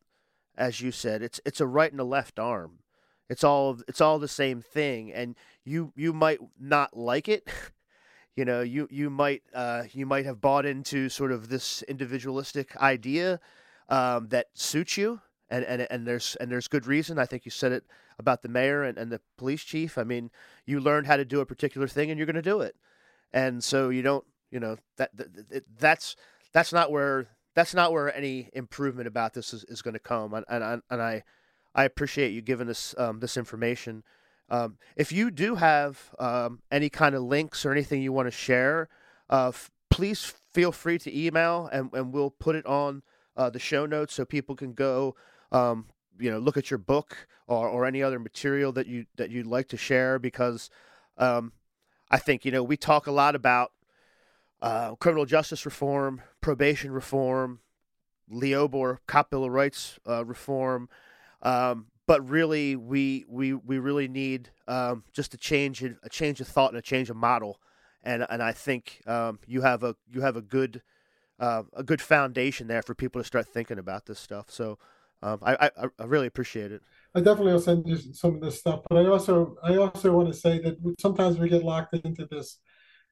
as 0.56 0.80
you 0.80 0.90
said, 0.90 1.22
it's 1.22 1.40
it's 1.44 1.60
a 1.60 1.66
right 1.66 1.92
and 1.92 2.00
a 2.00 2.04
left 2.04 2.38
arm. 2.38 2.80
It's 3.28 3.44
all 3.44 3.78
it's 3.86 4.00
all 4.00 4.18
the 4.18 4.28
same 4.28 4.62
thing, 4.62 5.12
and 5.12 5.36
you 5.64 5.92
you 5.94 6.12
might 6.12 6.40
not 6.58 6.96
like 6.96 7.28
it. 7.28 7.48
you 8.36 8.44
know, 8.44 8.62
you 8.62 8.88
you 8.90 9.10
might 9.10 9.42
uh, 9.54 9.84
you 9.92 10.06
might 10.06 10.24
have 10.24 10.40
bought 10.40 10.66
into 10.66 11.08
sort 11.08 11.30
of 11.30 11.48
this 11.48 11.82
individualistic 11.82 12.76
idea 12.78 13.38
um, 13.88 14.28
that 14.28 14.46
suits 14.54 14.96
you, 14.96 15.20
and, 15.50 15.64
and 15.64 15.86
and 15.88 16.04
there's 16.04 16.36
and 16.40 16.50
there's 16.50 16.66
good 16.66 16.86
reason. 16.86 17.16
I 17.16 17.26
think 17.26 17.44
you 17.44 17.52
said 17.52 17.70
it 17.70 17.84
about 18.18 18.42
the 18.42 18.48
mayor 18.48 18.82
and, 18.82 18.98
and 18.98 19.12
the 19.12 19.20
police 19.38 19.62
chief. 19.62 19.96
I 19.96 20.02
mean, 20.02 20.32
you 20.66 20.80
learned 20.80 21.06
how 21.06 21.16
to 21.16 21.24
do 21.24 21.40
a 21.40 21.46
particular 21.46 21.86
thing, 21.86 22.10
and 22.10 22.18
you're 22.18 22.26
going 22.26 22.34
to 22.34 22.42
do 22.42 22.60
it, 22.60 22.74
and 23.32 23.62
so 23.62 23.88
you 23.88 24.02
don't, 24.02 24.24
you 24.50 24.60
know, 24.60 24.76
that, 24.96 25.16
that 25.16 25.64
that's 25.78 26.16
that's 26.52 26.72
not 26.72 26.90
where 26.90 27.28
that's 27.54 27.74
not 27.74 27.92
where 27.92 28.14
any 28.14 28.48
improvement 28.52 29.08
about 29.08 29.34
this 29.34 29.52
is, 29.52 29.64
is 29.64 29.82
going 29.82 29.94
to 29.94 30.00
come, 30.00 30.34
and 30.34 30.44
and, 30.48 30.82
and 30.90 31.02
I 31.02 31.22
I 31.74 31.84
appreciate 31.84 32.32
you 32.32 32.40
giving 32.40 32.68
us 32.68 32.94
um, 32.98 33.20
this 33.20 33.36
information. 33.36 34.02
Um, 34.48 34.78
if 34.96 35.12
you 35.12 35.30
do 35.30 35.54
have 35.54 36.12
um, 36.18 36.60
any 36.70 36.88
kind 36.88 37.14
of 37.14 37.22
links 37.22 37.64
or 37.64 37.70
anything 37.70 38.02
you 38.02 38.12
want 38.12 38.26
to 38.26 38.32
share, 38.32 38.88
uh, 39.30 39.48
f- 39.48 39.70
please 39.90 40.34
feel 40.52 40.72
free 40.72 40.98
to 40.98 41.16
email 41.16 41.68
and, 41.72 41.90
and 41.92 42.12
we'll 42.12 42.30
put 42.30 42.56
it 42.56 42.66
on 42.66 43.02
uh, 43.36 43.48
the 43.48 43.60
show 43.60 43.86
notes 43.86 44.14
so 44.14 44.24
people 44.24 44.56
can 44.56 44.72
go, 44.72 45.14
um, 45.52 45.86
you 46.18 46.30
know, 46.30 46.38
look 46.38 46.56
at 46.56 46.68
your 46.68 46.78
book 46.78 47.28
or, 47.46 47.68
or 47.68 47.86
any 47.86 48.02
other 48.02 48.18
material 48.18 48.72
that 48.72 48.88
you 48.88 49.06
that 49.16 49.30
you'd 49.30 49.46
like 49.46 49.68
to 49.68 49.76
share 49.76 50.18
because 50.18 50.68
um, 51.16 51.52
I 52.10 52.18
think 52.18 52.44
you 52.44 52.50
know 52.50 52.62
we 52.62 52.76
talk 52.76 53.06
a 53.06 53.12
lot 53.12 53.34
about 53.34 53.72
uh, 54.62 54.94
criminal 54.96 55.26
justice 55.26 55.64
reform, 55.64 56.22
probation 56.40 56.90
reform, 56.90 57.60
LEOBOR 58.30 59.00
cop 59.06 59.30
bill 59.30 59.44
of 59.44 59.52
rights 59.52 59.98
uh, 60.08 60.24
reform. 60.24 60.88
Um, 61.42 61.86
but 62.06 62.28
really, 62.28 62.74
we 62.76 63.24
we 63.28 63.54
we 63.54 63.78
really 63.78 64.08
need 64.08 64.50
um, 64.66 65.04
just 65.12 65.32
a 65.34 65.36
change 65.36 65.82
in, 65.82 65.96
a 66.02 66.08
change 66.08 66.40
of 66.40 66.48
thought 66.48 66.70
and 66.70 66.78
a 66.78 66.82
change 66.82 67.08
of 67.08 67.16
model, 67.16 67.60
and 68.02 68.26
and 68.28 68.42
I 68.42 68.52
think 68.52 69.02
um, 69.06 69.38
you 69.46 69.62
have 69.62 69.84
a 69.84 69.94
you 70.10 70.20
have 70.22 70.36
a 70.36 70.42
good 70.42 70.82
uh, 71.38 71.62
a 71.72 71.84
good 71.84 72.02
foundation 72.02 72.66
there 72.66 72.82
for 72.82 72.94
people 72.94 73.20
to 73.20 73.24
start 73.24 73.46
thinking 73.46 73.78
about 73.78 74.06
this 74.06 74.18
stuff. 74.18 74.50
So 74.50 74.78
um, 75.22 75.38
I, 75.42 75.70
I, 75.78 75.86
I 75.98 76.04
really 76.04 76.26
appreciate 76.26 76.72
it. 76.72 76.82
I 77.14 77.20
definitely 77.20 77.52
will 77.52 77.60
send 77.60 77.86
you 77.88 77.96
some 78.12 78.36
of 78.36 78.40
this 78.40 78.58
stuff, 78.58 78.80
but 78.88 78.98
I 78.98 79.06
also 79.06 79.56
I 79.62 79.76
also 79.76 80.12
want 80.12 80.28
to 80.28 80.34
say 80.38 80.60
that 80.60 80.76
sometimes 81.00 81.38
we 81.38 81.48
get 81.48 81.64
locked 81.64 81.94
into 81.94 82.26
this. 82.26 82.58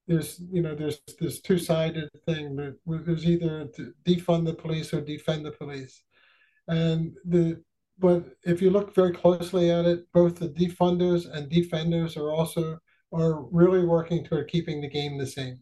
There's 0.07 0.41
you 0.53 0.63
know 0.63 0.75
there's 0.75 1.01
this 1.21 1.41
two 1.41 1.59
sided 1.59 2.09
thing. 2.27 2.75
There's 2.87 3.27
either 3.27 3.67
to 3.67 3.93
defund 4.05 4.47
the 4.47 4.55
police 4.55 4.95
or 4.95 5.01
defend 5.01 5.45
the 5.45 5.53
police, 5.53 6.03
and 6.69 7.17
the 7.25 7.63
but 7.99 8.25
if 8.45 8.63
you 8.63 8.71
look 8.71 8.95
very 8.95 9.13
closely 9.13 9.71
at 9.71 9.85
it, 9.85 10.07
both 10.13 10.39
the 10.39 10.49
defunders 10.49 11.29
and 11.31 11.49
defenders 11.49 12.17
are 12.17 12.31
also 12.31 12.79
are 13.13 13.43
really 13.51 13.85
working 13.85 14.25
toward 14.25 14.49
keeping 14.49 14.81
the 14.81 14.89
game 14.89 15.19
the 15.19 15.27
same. 15.27 15.59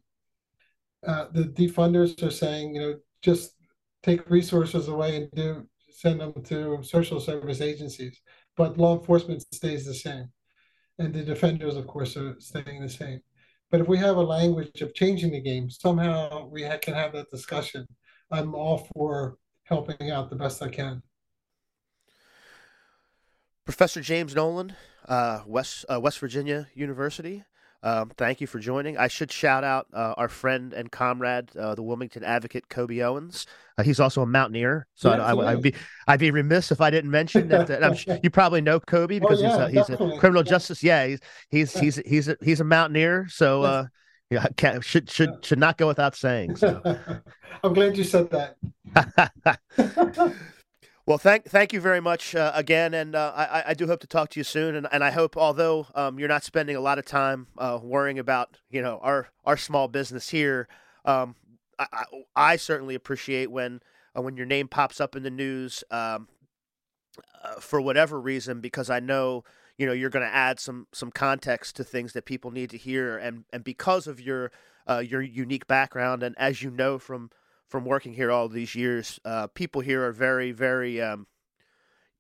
Uh, 1.07 1.27
the 1.33 1.45
defunders 1.45 2.21
are 2.23 2.31
saying, 2.31 2.75
you 2.75 2.81
know, 2.81 2.95
just 3.23 3.55
take 4.03 4.29
resources 4.29 4.89
away 4.89 5.17
and 5.17 5.31
do 5.33 5.67
send 5.97 6.21
them 6.21 6.35
to 6.45 6.79
social 6.83 7.19
service 7.19 7.63
agencies, 7.63 8.21
but 8.55 8.77
law 8.77 8.99
enforcement 8.99 9.43
stays 9.55 9.87
the 9.87 9.95
same, 9.95 10.29
and 10.99 11.15
the 11.15 11.23
defenders, 11.23 11.75
of 11.75 11.87
course, 11.87 12.19
are 12.19 12.37
staying 12.39 12.83
the 12.83 12.89
same. 12.89 13.21
But 13.71 13.81
if 13.81 13.89
we 13.89 13.97
have 13.97 14.19
a 14.19 14.23
language 14.23 14.83
of 14.83 14.93
changing 14.93 15.33
the 15.33 15.41
game, 15.41 15.71
somehow 15.71 16.49
we 16.49 16.69
can 16.83 16.93
have 16.93 17.13
that 17.15 17.31
discussion. 17.31 17.87
I'm 18.31 18.55
all 18.55 18.89
for 18.95 19.39
helping 19.65 20.11
out 20.11 20.29
the 20.29 20.37
best 20.37 20.63
I 20.63 20.69
can. 20.69 21.03
Professor 23.65 24.03
James 24.03 24.35
Nolan, 24.35 24.77
uh, 25.09 25.41
West 25.47 25.87
uh, 25.89 25.99
West 25.99 26.19
Virginia 26.19 26.69
University. 26.75 27.43
Um, 27.83 28.11
thank 28.17 28.41
you 28.41 28.47
for 28.47 28.59
joining. 28.59 28.97
I 28.99 29.09
should 29.09 29.31
shout 29.31 29.65
out 29.65 29.87
uh, 29.93 30.15
our 30.17 30.29
friend 30.29 30.73
and 30.73 30.91
comrade, 30.91 31.55
uh, 31.57 31.75
the 31.75 31.83
Wilmington 31.83 32.25
advocate 32.25 32.69
Kobe 32.69 33.01
Owens. 33.01 33.47
Uh, 33.79 33.83
he's 33.83 34.01
also 34.01 34.23
a 34.23 34.27
mountaineer, 34.27 34.87
so 34.95 35.15
yeah, 35.15 35.23
I, 35.23 35.35
would 35.55 35.63
be 35.63 35.75
I'd 36.09 36.21
be 36.21 36.31
remiss 36.31 36.73
if 36.73 36.81
I 36.81 36.91
didn't 36.91 37.11
mention 37.11 37.49
that. 37.49 37.67
that 37.67 38.21
you 38.23 38.31
probably 38.31 38.61
know 38.61 38.81
Kobe 38.81 39.17
oh, 39.21 39.21
because 39.21 39.43
oh, 39.43 39.47
yeah, 39.47 39.69
he's 39.69 39.89
a, 39.91 39.97
he's 39.97 40.01
a 40.01 40.19
criminal 40.19 40.43
justice. 40.43 40.83
Yeah, 40.83 41.07
he's 41.07 41.21
he's 41.51 41.75
yeah. 41.75 41.83
he's 41.83 41.97
he's 41.97 42.29
a, 42.29 42.37
he's 42.43 42.61
a 42.61 42.65
mountaineer. 42.65 43.27
So 43.29 43.63
uh, 43.63 43.87
yeah, 44.31 44.47
should 44.81 45.11
should 45.11 45.45
should 45.45 45.59
not 45.59 45.77
go 45.79 45.87
without 45.87 46.17
saying. 46.17 46.57
So. 46.57 46.81
I'm 47.63 47.75
glad 47.75 47.97
you 47.97 48.05
said 48.05 48.31
that. 48.31 48.57
Well, 51.07 51.19
thank 51.19 51.45
thank 51.45 51.73
you 51.73 51.81
very 51.81 52.01
much 52.01 52.35
uh, 52.35 52.51
again, 52.53 52.93
and 52.93 53.15
uh, 53.15 53.33
I, 53.37 53.63
I 53.69 53.75
do 53.75 53.87
hope 53.87 54.01
to 54.01 54.09
talk 54.09 54.31
to 54.31 54.41
you 54.41 54.45
soon. 54.45 54.75
And, 54.75 54.89
and 54.91 55.05
I 55.05 55.13
hope, 55.13 55.37
although 55.37 55.87
um, 55.95 56.19
you're 56.19 56.29
not 56.29 56.43
spending 56.43 56.75
a 56.75 56.81
lot 56.81 56.99
of 56.99 57.05
time 57.05 57.47
uh, 57.59 57.79
worrying 57.81 58.19
about 58.19 58.59
you 58.71 58.83
know 58.83 58.99
our 59.03 59.29
our 59.45 59.57
small 59.57 59.87
business 59.87 60.31
here, 60.31 60.67
um, 61.05 61.37
I, 61.79 61.87
I, 61.93 62.05
I, 62.35 62.57
certainly 62.57 62.97
appreciate 62.97 63.53
when 63.53 63.83
uh, 64.19 64.23
when 64.23 64.37
your 64.37 64.47
name 64.47 64.67
pops 64.67 65.01
up 65.01 65.15
in 65.15 65.23
the 65.23 65.31
news 65.31 65.85
um, 65.93 66.27
uh, 67.45 67.61
for 67.61 67.81
whatever 67.81 68.21
reason, 68.21 68.61
because 68.61 68.91
I 68.91 68.99
know 68.99 69.45
you 69.79 69.87
know 69.87 69.93
you're 69.93 70.11
going 70.11 70.27
to 70.27 70.35
add 70.35 70.59
some 70.59 70.89
some 70.93 71.13
context 71.13 71.77
to 71.77 71.85
things 71.85 72.15
that 72.15 72.25
people 72.25 72.51
need 72.51 72.71
to 72.71 72.77
hear, 72.77 73.17
and 73.17 73.45
and 73.53 73.63
because 73.63 74.09
of 74.09 74.21
your 74.21 74.51
uh, 74.89 75.05
your 75.07 75.23
unique 75.23 75.69
background, 75.69 76.25
and 76.25 76.35
as 76.37 76.63
you 76.63 76.71
know 76.73 76.99
from 76.99 77.31
from 77.69 77.85
working 77.85 78.15
here 78.15 78.31
all 78.31 78.49
these 78.49 78.75
years, 78.75 79.19
uh, 79.25 79.49
people 79.49 79.81
here 79.81 80.05
are 80.05 80.13
very, 80.13 80.53
very 80.53 81.01
um, 81.01 81.27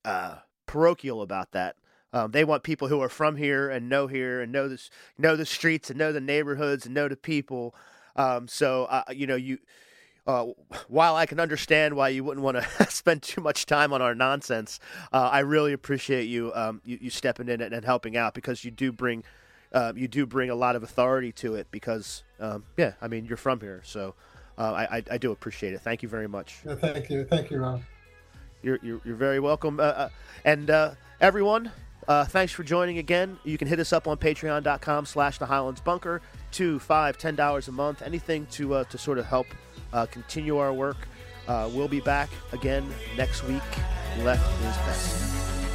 uh, 0.04 0.36
parochial 0.66 1.22
about 1.22 1.52
that. 1.52 1.76
Um, 2.12 2.30
they 2.30 2.44
want 2.44 2.62
people 2.62 2.88
who 2.88 3.00
are 3.02 3.08
from 3.08 3.36
here 3.36 3.68
and 3.68 3.88
know 3.88 4.06
here 4.06 4.40
and 4.40 4.50
know 4.50 4.68
this, 4.68 4.90
know 5.18 5.36
the 5.36 5.46
streets 5.46 5.90
and 5.90 5.98
know 5.98 6.12
the 6.12 6.20
neighborhoods 6.20 6.86
and 6.86 6.94
know 6.94 7.08
the 7.08 7.16
people. 7.16 7.74
Um, 8.14 8.48
so 8.48 8.84
uh, 8.84 9.02
you 9.10 9.26
know, 9.26 9.36
you 9.36 9.58
uh, 10.26 10.46
while 10.88 11.14
I 11.14 11.26
can 11.26 11.38
understand 11.38 11.94
why 11.94 12.08
you 12.08 12.24
wouldn't 12.24 12.42
want 12.42 12.56
to 12.56 12.86
spend 12.90 13.22
too 13.22 13.40
much 13.40 13.66
time 13.66 13.92
on 13.92 14.02
our 14.02 14.14
nonsense, 14.14 14.80
uh, 15.12 15.28
I 15.32 15.40
really 15.40 15.72
appreciate 15.72 16.24
you, 16.24 16.52
um, 16.54 16.80
you, 16.84 16.98
you 17.00 17.10
stepping 17.10 17.48
in 17.48 17.60
and 17.60 17.84
helping 17.84 18.16
out 18.16 18.34
because 18.34 18.64
you 18.64 18.70
do 18.70 18.92
bring 18.92 19.22
uh, 19.72 19.92
you 19.94 20.08
do 20.08 20.26
bring 20.26 20.48
a 20.48 20.54
lot 20.54 20.76
of 20.76 20.82
authority 20.82 21.32
to 21.32 21.54
it 21.54 21.66
because 21.70 22.22
um, 22.40 22.64
yeah, 22.76 22.92
I 23.00 23.08
mean 23.08 23.26
you're 23.26 23.36
from 23.36 23.60
here, 23.60 23.82
so 23.84 24.14
uh, 24.58 24.86
I, 24.90 25.02
I 25.10 25.18
do 25.18 25.32
appreciate 25.32 25.74
it. 25.74 25.80
Thank 25.80 26.02
you 26.02 26.08
very 26.08 26.28
much. 26.28 26.56
Yeah, 26.64 26.76
thank 26.76 27.10
you, 27.10 27.24
thank 27.24 27.50
you, 27.50 27.60
Ron. 27.60 27.84
You're 28.62 28.78
you're, 28.82 29.00
you're 29.04 29.16
very 29.16 29.40
welcome. 29.40 29.78
Uh, 29.78 29.82
uh 29.82 30.08
and 30.44 30.70
uh, 30.70 30.92
everyone, 31.20 31.70
uh, 32.08 32.24
thanks 32.24 32.52
for 32.52 32.62
joining 32.62 32.98
again. 32.98 33.38
You 33.44 33.58
can 33.58 33.68
hit 33.68 33.80
us 33.80 33.92
up 33.92 34.08
on 34.08 34.16
Patreon.com/slash 34.16 35.38
The 35.38 35.46
Highlands 35.46 35.80
Bunker. 35.80 36.22
Two, 36.52 36.78
five, 36.78 37.18
ten 37.18 37.34
dollars 37.34 37.68
a 37.68 37.72
month. 37.72 38.02
Anything 38.02 38.46
to 38.52 38.84
to 38.84 38.98
sort 38.98 39.18
of 39.18 39.26
help 39.26 39.46
continue 40.10 40.58
our 40.58 40.72
work. 40.72 41.08
we'll 41.48 41.88
be 41.88 42.00
back 42.00 42.30
again 42.52 42.88
next 43.16 43.44
week. 43.44 43.62
Left 44.22 44.46
is 44.62 44.76
best. 44.78 45.65